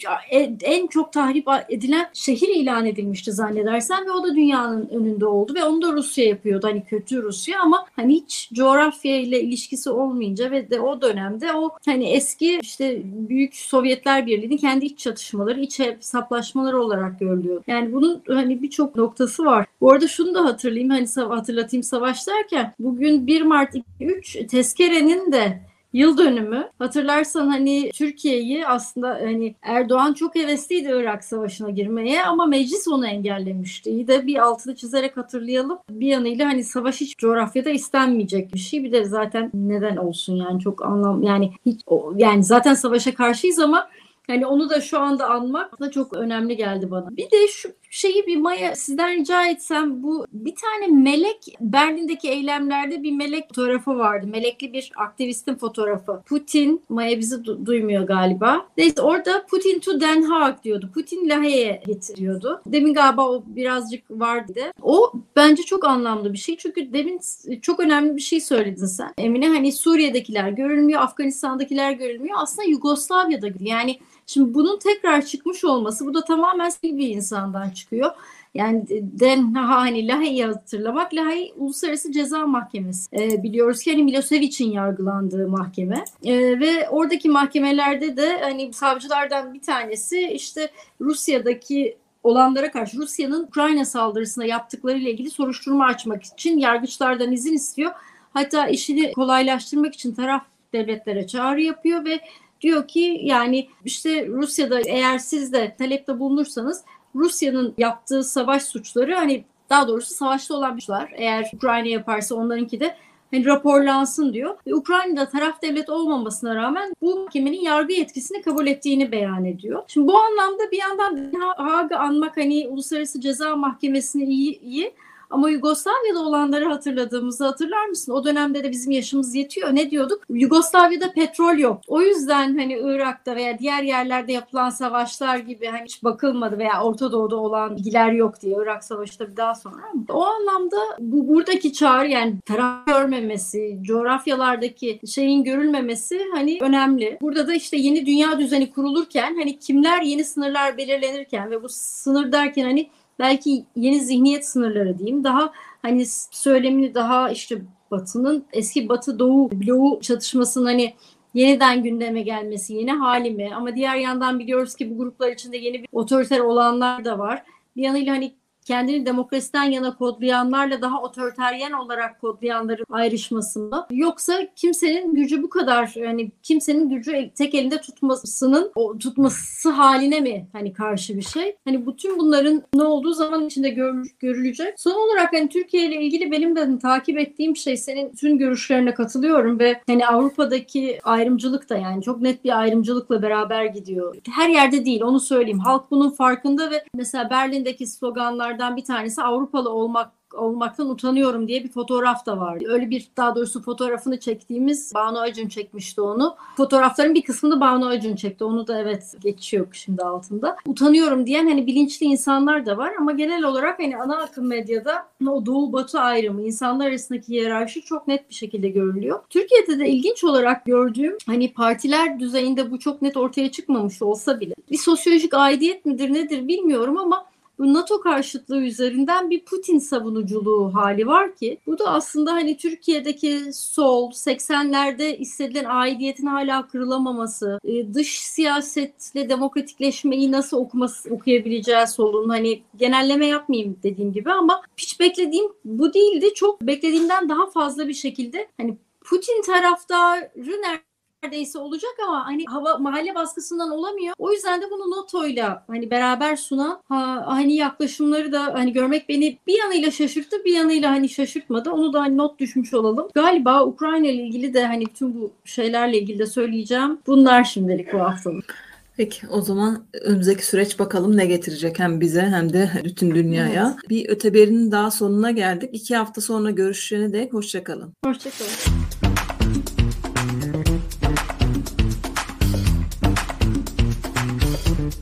en 0.62 0.86
çok 0.86 1.12
tahrip 1.12 1.46
edilen 1.68 2.06
şehir 2.12 2.48
ilan 2.48 2.86
edilmişti 2.86 3.32
zannedersen 3.32 4.06
ve 4.06 4.10
o 4.10 4.24
da 4.24 4.34
dünyanın 4.34 4.88
önünde 4.88 5.26
oldu 5.26 5.54
ve 5.54 5.64
onu 5.64 5.82
da 5.82 5.92
Rusya 5.92 6.24
yapıyordu 6.24 6.66
hani 6.66 6.84
kötü 6.84 7.22
Rusya 7.22 7.60
ama 7.60 7.86
hani 7.96 8.14
hiç 8.14 8.50
coğrafya 8.52 9.20
ile 9.20 9.40
ilişkisi 9.40 9.90
olmayınca 9.90 10.50
ve 10.50 10.70
de 10.70 10.80
o 10.80 11.02
dönemde 11.02 11.52
o 11.54 11.70
hani 11.84 12.04
eski 12.04 12.58
işte 12.62 13.02
büyük 13.04 13.56
Sovyetler 13.56 14.26
Birliği'nin 14.26 14.56
kendi 14.56 14.84
iç 14.84 14.98
çatışmaları, 14.98 15.60
iç 15.60 15.78
hesaplaşmaları 15.78 16.82
olarak 16.82 17.20
görülüyor. 17.20 17.62
Yani 17.66 17.92
bunun 17.92 18.22
hani 18.28 18.62
birçok 18.62 18.96
noktası 18.96 19.44
var. 19.44 19.66
Bu 19.80 19.92
arada 19.92 20.08
şunu 20.08 20.34
da 20.34 20.44
hatırlayayım 20.44 20.90
hani 20.90 21.06
hatırlatayım 21.28 21.82
savaş 21.82 22.26
derken 22.52 22.74
bugün 22.78 23.26
1 23.26 23.42
Mart 23.42 23.74
2003 23.74 24.36
tezkerenin 24.50 25.32
de 25.32 25.60
yıl 25.92 26.18
dönümü. 26.18 26.70
Hatırlarsan 26.78 27.48
hani 27.48 27.90
Türkiye'yi 27.94 28.66
aslında 28.66 29.08
hani 29.08 29.54
Erdoğan 29.62 30.12
çok 30.12 30.34
hevesliydi 30.34 30.88
Irak 30.92 31.24
Savaşı'na 31.24 31.70
girmeye 31.70 32.24
ama 32.24 32.46
meclis 32.46 32.88
onu 32.88 33.06
engellemişti. 33.06 33.90
İyi 33.90 34.08
de 34.08 34.26
bir 34.26 34.36
altını 34.36 34.76
çizerek 34.76 35.16
hatırlayalım. 35.16 35.78
Bir 35.90 36.06
yanıyla 36.06 36.46
hani 36.48 36.64
savaş 36.64 37.00
hiç 37.00 37.18
coğrafyada 37.18 37.70
istenmeyecek 37.70 38.54
bir 38.54 38.58
şey. 38.58 38.84
Bir 38.84 38.92
de 38.92 39.04
zaten 39.04 39.50
neden 39.54 39.96
olsun 39.96 40.36
yani 40.36 40.60
çok 40.60 40.84
anlam 40.84 41.22
yani 41.22 41.52
hiç 41.66 41.80
yani 42.16 42.44
zaten 42.44 42.74
savaşa 42.74 43.14
karşıyız 43.14 43.58
ama 43.58 43.88
Hani 44.26 44.46
onu 44.46 44.70
da 44.70 44.80
şu 44.80 45.00
anda 45.00 45.30
anmak 45.30 45.80
da 45.80 45.90
çok 45.90 46.16
önemli 46.16 46.56
geldi 46.56 46.90
bana. 46.90 47.16
Bir 47.16 47.30
de 47.30 47.48
şu 47.48 47.68
şeyi 47.92 48.26
bir 48.26 48.36
Maya 48.36 48.76
sizden 48.76 49.16
rica 49.20 49.46
etsem 49.46 50.02
bu 50.02 50.26
bir 50.32 50.54
tane 50.54 50.86
melek 50.86 51.56
Berlin'deki 51.60 52.28
eylemlerde 52.28 53.02
bir 53.02 53.12
melek 53.12 53.48
fotoğrafı 53.48 53.98
vardı. 53.98 54.26
Melekli 54.26 54.72
bir 54.72 54.92
aktivistin 54.96 55.54
fotoğrafı. 55.54 56.22
Putin 56.26 56.82
Maya 56.88 57.18
bizi 57.18 57.36
du- 57.36 57.66
duymuyor 57.66 58.02
galiba. 58.02 58.66
Neyse 58.78 59.02
orada 59.02 59.46
Putin 59.46 59.78
to 59.78 60.00
Den 60.00 60.22
Haag 60.22 60.62
diyordu. 60.64 60.90
Putin 60.94 61.28
Lahey'e 61.28 61.82
getiriyordu. 61.86 62.62
Demin 62.66 62.94
galiba 62.94 63.28
o 63.28 63.42
birazcık 63.46 64.10
vardı. 64.10 64.60
O 64.82 65.12
bence 65.36 65.62
çok 65.62 65.84
anlamlı 65.84 66.32
bir 66.32 66.38
şey. 66.38 66.56
Çünkü 66.56 66.92
demin 66.92 67.20
çok 67.62 67.80
önemli 67.80 68.16
bir 68.16 68.22
şey 68.22 68.40
söyledin 68.40 68.86
sen. 68.86 69.12
Emine 69.18 69.48
hani 69.48 69.72
Suriye'dekiler 69.72 70.50
görülmüyor, 70.50 71.02
Afganistan'dakiler 71.02 71.92
görülmüyor. 71.92 72.36
Aslında 72.40 72.68
Yugoslavya'da 72.68 73.48
yani 73.60 73.98
Şimdi 74.26 74.54
bunun 74.54 74.78
tekrar 74.78 75.26
çıkmış 75.26 75.64
olması 75.64 76.06
bu 76.06 76.14
da 76.14 76.24
tamamen 76.24 76.72
bir 76.82 77.08
insandan 77.08 77.70
çıkıyor. 77.70 78.10
Yani 78.54 78.84
Den 78.90 79.54
hani 79.54 80.08
Lahey'i 80.08 80.44
hatırlamak 80.44 81.14
Lahey 81.14 81.54
Uluslararası 81.56 82.12
Ceza 82.12 82.46
Mahkemesi. 82.46 83.16
E, 83.16 83.42
biliyoruz 83.42 83.82
ki 83.82 83.92
hani 83.92 84.02
Milosevic'in 84.02 84.70
yargılandığı 84.70 85.48
mahkeme. 85.48 86.04
E, 86.24 86.60
ve 86.60 86.88
oradaki 86.88 87.28
mahkemelerde 87.28 88.16
de 88.16 88.40
hani 88.40 88.72
savcılardan 88.72 89.54
bir 89.54 89.62
tanesi 89.62 90.20
işte 90.20 90.70
Rusya'daki 91.00 91.96
olanlara 92.22 92.70
karşı 92.70 92.96
Rusya'nın 92.96 93.44
Ukrayna 93.44 93.84
saldırısına 93.84 94.44
yaptıklarıyla 94.44 95.10
ilgili 95.10 95.30
soruşturma 95.30 95.86
açmak 95.86 96.22
için 96.22 96.58
yargıçlardan 96.58 97.32
izin 97.32 97.54
istiyor. 97.54 97.92
Hatta 98.32 98.66
işini 98.66 99.12
kolaylaştırmak 99.12 99.94
için 99.94 100.14
taraf 100.14 100.42
devletlere 100.72 101.26
çağrı 101.26 101.62
yapıyor 101.62 102.04
ve 102.04 102.20
diyor 102.62 102.88
ki 102.88 103.20
yani 103.22 103.68
işte 103.84 104.26
Rusya'da 104.26 104.80
eğer 104.80 105.18
siz 105.18 105.52
de 105.52 105.76
talepte 105.78 106.18
bulunursanız 106.18 106.84
Rusya'nın 107.14 107.74
yaptığı 107.78 108.24
savaş 108.24 108.62
suçları 108.62 109.14
hani 109.14 109.44
daha 109.70 109.88
doğrusu 109.88 110.14
savaşta 110.14 110.54
olan 110.54 110.74
suçlar 110.74 111.12
eğer 111.16 111.50
Ukrayna 111.54 111.88
yaparsa 111.88 112.34
onlarınki 112.34 112.80
de 112.80 112.96
hani 113.30 113.46
raporlansın 113.46 114.32
diyor. 114.32 114.56
Ve 114.66 114.74
Ukrayna'da 114.74 115.28
taraf 115.28 115.62
devlet 115.62 115.90
olmamasına 115.90 116.54
rağmen 116.54 116.92
bu 117.02 117.16
mahkemenin 117.16 117.60
yargı 117.60 117.92
yetkisini 117.92 118.42
kabul 118.42 118.66
ettiğini 118.66 119.12
beyan 119.12 119.44
ediyor. 119.44 119.82
Şimdi 119.88 120.06
bu 120.06 120.18
anlamda 120.18 120.70
bir 120.70 120.78
yandan 120.78 121.32
Haag'ı 121.56 121.98
anmak 121.98 122.36
hani 122.36 122.68
Uluslararası 122.68 123.20
Ceza 123.20 123.56
Mahkemesi'ni 123.56 124.24
iyi, 124.24 124.60
iyi 124.60 124.94
ama 125.32 125.50
Yugoslavya'da 125.50 126.18
olanları 126.18 126.64
hatırladığımızı 126.64 127.44
hatırlar 127.44 127.86
mısın? 127.86 128.12
O 128.12 128.24
dönemde 128.24 128.64
de 128.64 128.70
bizim 128.70 128.90
yaşımız 128.90 129.34
yetiyor. 129.34 129.74
Ne 129.74 129.90
diyorduk? 129.90 130.22
Yugoslavya'da 130.30 131.12
petrol 131.12 131.58
yok. 131.58 131.80
O 131.86 132.02
yüzden 132.02 132.58
hani 132.58 132.78
Irak'ta 132.82 133.36
veya 133.36 133.58
diğer 133.58 133.82
yerlerde 133.82 134.32
yapılan 134.32 134.70
savaşlar 134.70 135.36
gibi 135.36 135.66
hani 135.66 135.84
hiç 135.84 136.04
bakılmadı 136.04 136.58
veya 136.58 136.82
Orta 136.82 137.12
Doğu'da 137.12 137.36
olan 137.36 137.76
bilgiler 137.76 138.12
yok 138.12 138.40
diye 138.42 138.56
Irak 138.62 138.84
Savaşı 138.84 139.18
tabii 139.18 139.36
daha 139.36 139.54
sonra. 139.54 139.82
O 140.08 140.24
anlamda 140.24 140.76
bu 140.98 141.28
buradaki 141.28 141.72
çağrı 141.72 142.08
yani 142.08 142.34
taraf 142.46 142.86
görmemesi, 142.86 143.78
coğrafyalardaki 143.82 145.00
şeyin 145.06 145.44
görülmemesi 145.44 146.20
hani 146.34 146.58
önemli. 146.60 147.18
Burada 147.20 147.46
da 147.46 147.54
işte 147.54 147.76
yeni 147.76 148.06
dünya 148.06 148.38
düzeni 148.38 148.70
kurulurken 148.72 149.36
hani 149.36 149.58
kimler 149.58 150.02
yeni 150.02 150.24
sınırlar 150.24 150.76
belirlenirken 150.76 151.50
ve 151.50 151.62
bu 151.62 151.68
sınır 151.68 152.32
derken 152.32 152.64
hani 152.64 152.90
belki 153.22 153.64
yeni 153.76 154.00
zihniyet 154.00 154.46
sınırları 154.48 154.98
diyeyim 154.98 155.24
daha 155.24 155.52
hani 155.82 156.06
söylemini 156.30 156.94
daha 156.94 157.30
işte 157.30 157.62
Batı'nın 157.90 158.44
eski 158.52 158.88
Batı 158.88 159.18
Doğu 159.18 159.50
bloğu 159.50 160.00
çatışmasının 160.00 160.66
hani 160.66 160.94
yeniden 161.34 161.82
gündeme 161.82 162.22
gelmesi 162.22 162.74
yeni 162.74 162.92
hali 162.92 163.30
mi? 163.30 163.50
Ama 163.54 163.76
diğer 163.76 163.96
yandan 163.96 164.38
biliyoruz 164.38 164.74
ki 164.74 164.90
bu 164.90 164.98
gruplar 164.98 165.32
içinde 165.32 165.56
yeni 165.56 165.82
bir 165.82 165.88
otoriter 165.92 166.40
olanlar 166.40 167.04
da 167.04 167.18
var. 167.18 167.42
Bir 167.76 167.82
yanıyla 167.82 168.14
hani 168.14 168.34
kendini 168.64 169.06
demokrasiden 169.06 169.64
yana 169.64 169.96
kodlayanlarla 169.96 170.82
daha 170.82 171.02
otoriteryen 171.02 171.72
olarak 171.72 172.20
kodlayanların 172.20 172.84
ayrışması 172.90 173.60
mı? 173.60 173.86
Yoksa 173.90 174.48
kimsenin 174.56 175.14
gücü 175.14 175.42
bu 175.42 175.50
kadar 175.50 175.92
yani 175.96 176.30
kimsenin 176.42 176.88
gücü 176.88 177.30
tek 177.34 177.54
elinde 177.54 177.80
tutmasının 177.80 178.72
o 178.74 178.98
tutması 178.98 179.70
haline 179.70 180.20
mi 180.20 180.46
hani 180.52 180.72
karşı 180.72 181.16
bir 181.16 181.22
şey? 181.22 181.56
Hani 181.64 181.86
bütün 181.86 182.18
bunların 182.18 182.62
ne 182.74 182.82
olduğu 182.82 183.12
zaman 183.12 183.46
içinde 183.46 183.68
gör, 183.68 184.06
görülecek. 184.20 184.80
Son 184.80 185.08
olarak 185.08 185.32
hani 185.32 185.48
Türkiye 185.48 185.86
ile 185.86 186.02
ilgili 186.02 186.30
benim 186.30 186.56
de 186.56 186.60
hani, 186.60 186.78
takip 186.78 187.18
ettiğim 187.18 187.56
şey 187.56 187.76
senin 187.76 188.14
tüm 188.14 188.38
görüşlerine 188.38 188.94
katılıyorum 188.94 189.58
ve 189.58 189.80
hani 189.86 190.06
Avrupa'daki 190.06 190.98
ayrımcılık 191.04 191.70
da 191.70 191.76
yani 191.76 192.02
çok 192.02 192.20
net 192.20 192.44
bir 192.44 192.60
ayrımcılıkla 192.60 193.22
beraber 193.22 193.64
gidiyor. 193.64 194.16
Her 194.30 194.48
yerde 194.48 194.84
değil 194.84 195.02
onu 195.02 195.20
söyleyeyim. 195.20 195.58
Halk 195.58 195.90
bunun 195.90 196.10
farkında 196.10 196.70
ve 196.70 196.84
mesela 196.94 197.30
Berlin'deki 197.30 197.86
sloganlar 197.86 198.51
konulardan 198.52 198.76
bir 198.76 198.84
tanesi 198.84 199.22
Avrupalı 199.22 199.70
olmak 199.70 200.12
olmaktan 200.34 200.90
utanıyorum 200.90 201.48
diye 201.48 201.64
bir 201.64 201.68
fotoğraf 201.68 202.26
da 202.26 202.38
vardı. 202.38 202.64
Öyle 202.68 202.90
bir 202.90 203.08
daha 203.16 203.34
doğrusu 203.36 203.62
fotoğrafını 203.62 204.20
çektiğimiz 204.20 204.94
Banu 204.94 205.20
Acun 205.20 205.48
çekmişti 205.48 206.00
onu. 206.00 206.36
Fotoğrafların 206.56 207.14
bir 207.14 207.22
kısmını 207.22 207.60
Banu 207.60 207.86
Acun 207.86 208.16
çekti. 208.16 208.44
Onu 208.44 208.66
da 208.66 208.78
evet 208.80 209.14
geçiyor 209.20 209.66
şimdi 209.72 210.02
altında. 210.02 210.56
Utanıyorum 210.66 211.26
diyen 211.26 211.46
hani 211.46 211.66
bilinçli 211.66 212.06
insanlar 212.06 212.66
da 212.66 212.76
var 212.76 212.92
ama 212.98 213.12
genel 213.12 213.44
olarak 213.44 213.78
hani 213.78 213.96
ana 213.96 214.16
akım 214.16 214.46
medyada 214.46 215.06
o 215.28 215.46
doğu 215.46 215.72
batı 215.72 216.00
ayrımı, 216.00 216.42
insanlar 216.42 216.88
arasındaki 216.88 217.28
hiyerarşi 217.28 217.82
çok 217.82 218.08
net 218.08 218.28
bir 218.28 218.34
şekilde 218.34 218.68
görülüyor. 218.68 219.20
Türkiye'de 219.30 219.78
de 219.78 219.88
ilginç 219.88 220.24
olarak 220.24 220.64
gördüğüm 220.64 221.16
hani 221.26 221.52
partiler 221.52 222.20
düzeyinde 222.20 222.70
bu 222.70 222.78
çok 222.78 223.02
net 223.02 223.16
ortaya 223.16 223.50
çıkmamış 223.50 224.02
olsa 224.02 224.40
bile 224.40 224.54
bir 224.70 224.78
sosyolojik 224.78 225.34
aidiyet 225.34 225.86
midir 225.86 226.12
nedir 226.12 226.48
bilmiyorum 226.48 226.98
ama 226.98 227.24
bu 227.62 227.74
NATO 227.74 228.00
karşıtlığı 228.00 228.62
üzerinden 228.62 229.30
bir 229.30 229.44
Putin 229.44 229.78
savunuculuğu 229.78 230.74
hali 230.74 231.06
var 231.06 231.36
ki 231.36 231.58
bu 231.66 231.78
da 231.78 231.84
aslında 231.84 232.32
hani 232.32 232.56
Türkiye'deki 232.56 233.52
sol 233.52 234.10
80'lerde 234.10 235.18
hissedilen 235.18 235.64
aidiyetin 235.68 236.26
hala 236.26 236.68
kırılamaması, 236.68 237.58
e, 237.64 237.94
dış 237.94 238.20
siyasetle 238.20 239.28
demokratikleşmeyi 239.28 240.32
nasıl 240.32 240.56
okuması, 240.56 241.14
okuyabileceği 241.14 241.86
solun 241.86 242.28
hani 242.28 242.62
genelleme 242.76 243.26
yapmayayım 243.26 243.76
dediğim 243.82 244.12
gibi 244.12 244.32
ama 244.32 244.62
hiç 244.76 245.00
beklediğim 245.00 245.46
bu 245.64 245.94
değildi. 245.94 246.34
Çok 246.34 246.62
beklediğimden 246.62 247.28
daha 247.28 247.50
fazla 247.50 247.88
bir 247.88 247.94
şekilde 247.94 248.48
hani 248.56 248.76
Putin 249.04 249.42
taraftarı 249.42 250.30
nerede 250.36 250.91
neredeyse 251.22 251.58
olacak 251.58 251.90
ama 252.08 252.26
hani 252.26 252.44
hava 252.46 252.78
mahalle 252.78 253.14
baskısından 253.14 253.70
olamıyor. 253.70 254.14
O 254.18 254.32
yüzden 254.32 254.62
de 254.62 254.64
bunu 254.70 254.90
NATO'yla 254.90 255.64
hani 255.66 255.90
beraber 255.90 256.36
sunan 256.36 256.80
ha, 256.88 257.24
hani 257.26 257.56
yaklaşımları 257.56 258.32
da 258.32 258.54
hani 258.54 258.72
görmek 258.72 259.08
beni 259.08 259.38
bir 259.46 259.58
yanıyla 259.58 259.90
şaşırttı 259.90 260.44
bir 260.44 260.52
yanıyla 260.52 260.90
hani 260.90 261.08
şaşırtmadı. 261.08 261.70
Onu 261.70 261.92
da 261.92 262.00
hani 262.00 262.16
not 262.16 262.38
düşmüş 262.38 262.74
olalım. 262.74 263.08
Galiba 263.14 263.64
Ukrayna 263.64 264.06
ile 264.06 264.22
ilgili 264.22 264.54
de 264.54 264.66
hani 264.66 264.86
bütün 264.86 265.20
bu 265.20 265.32
şeylerle 265.44 265.98
ilgili 265.98 266.18
de 266.18 266.26
söyleyeceğim. 266.26 266.98
Bunlar 267.06 267.44
şimdilik 267.44 267.92
bu 267.92 268.00
haftalık. 268.00 268.54
Peki 268.96 269.28
o 269.28 269.40
zaman 269.40 269.84
önümüzdeki 270.02 270.46
süreç 270.46 270.78
bakalım 270.78 271.16
ne 271.16 271.26
getirecek 271.26 271.78
hem 271.78 272.00
bize 272.00 272.22
hem 272.22 272.52
de 272.52 272.70
bütün 272.84 273.14
dünyaya. 273.14 273.74
Evet. 273.80 273.90
Bir 273.90 274.08
öteberinin 274.08 274.72
daha 274.72 274.90
sonuna 274.90 275.30
geldik. 275.30 275.70
İki 275.72 275.96
hafta 275.96 276.20
sonra 276.20 276.50
görüşene 276.50 277.12
dek 277.12 277.32
hoşçakalın. 277.32 277.92
Hoşçakalın. 278.04 278.50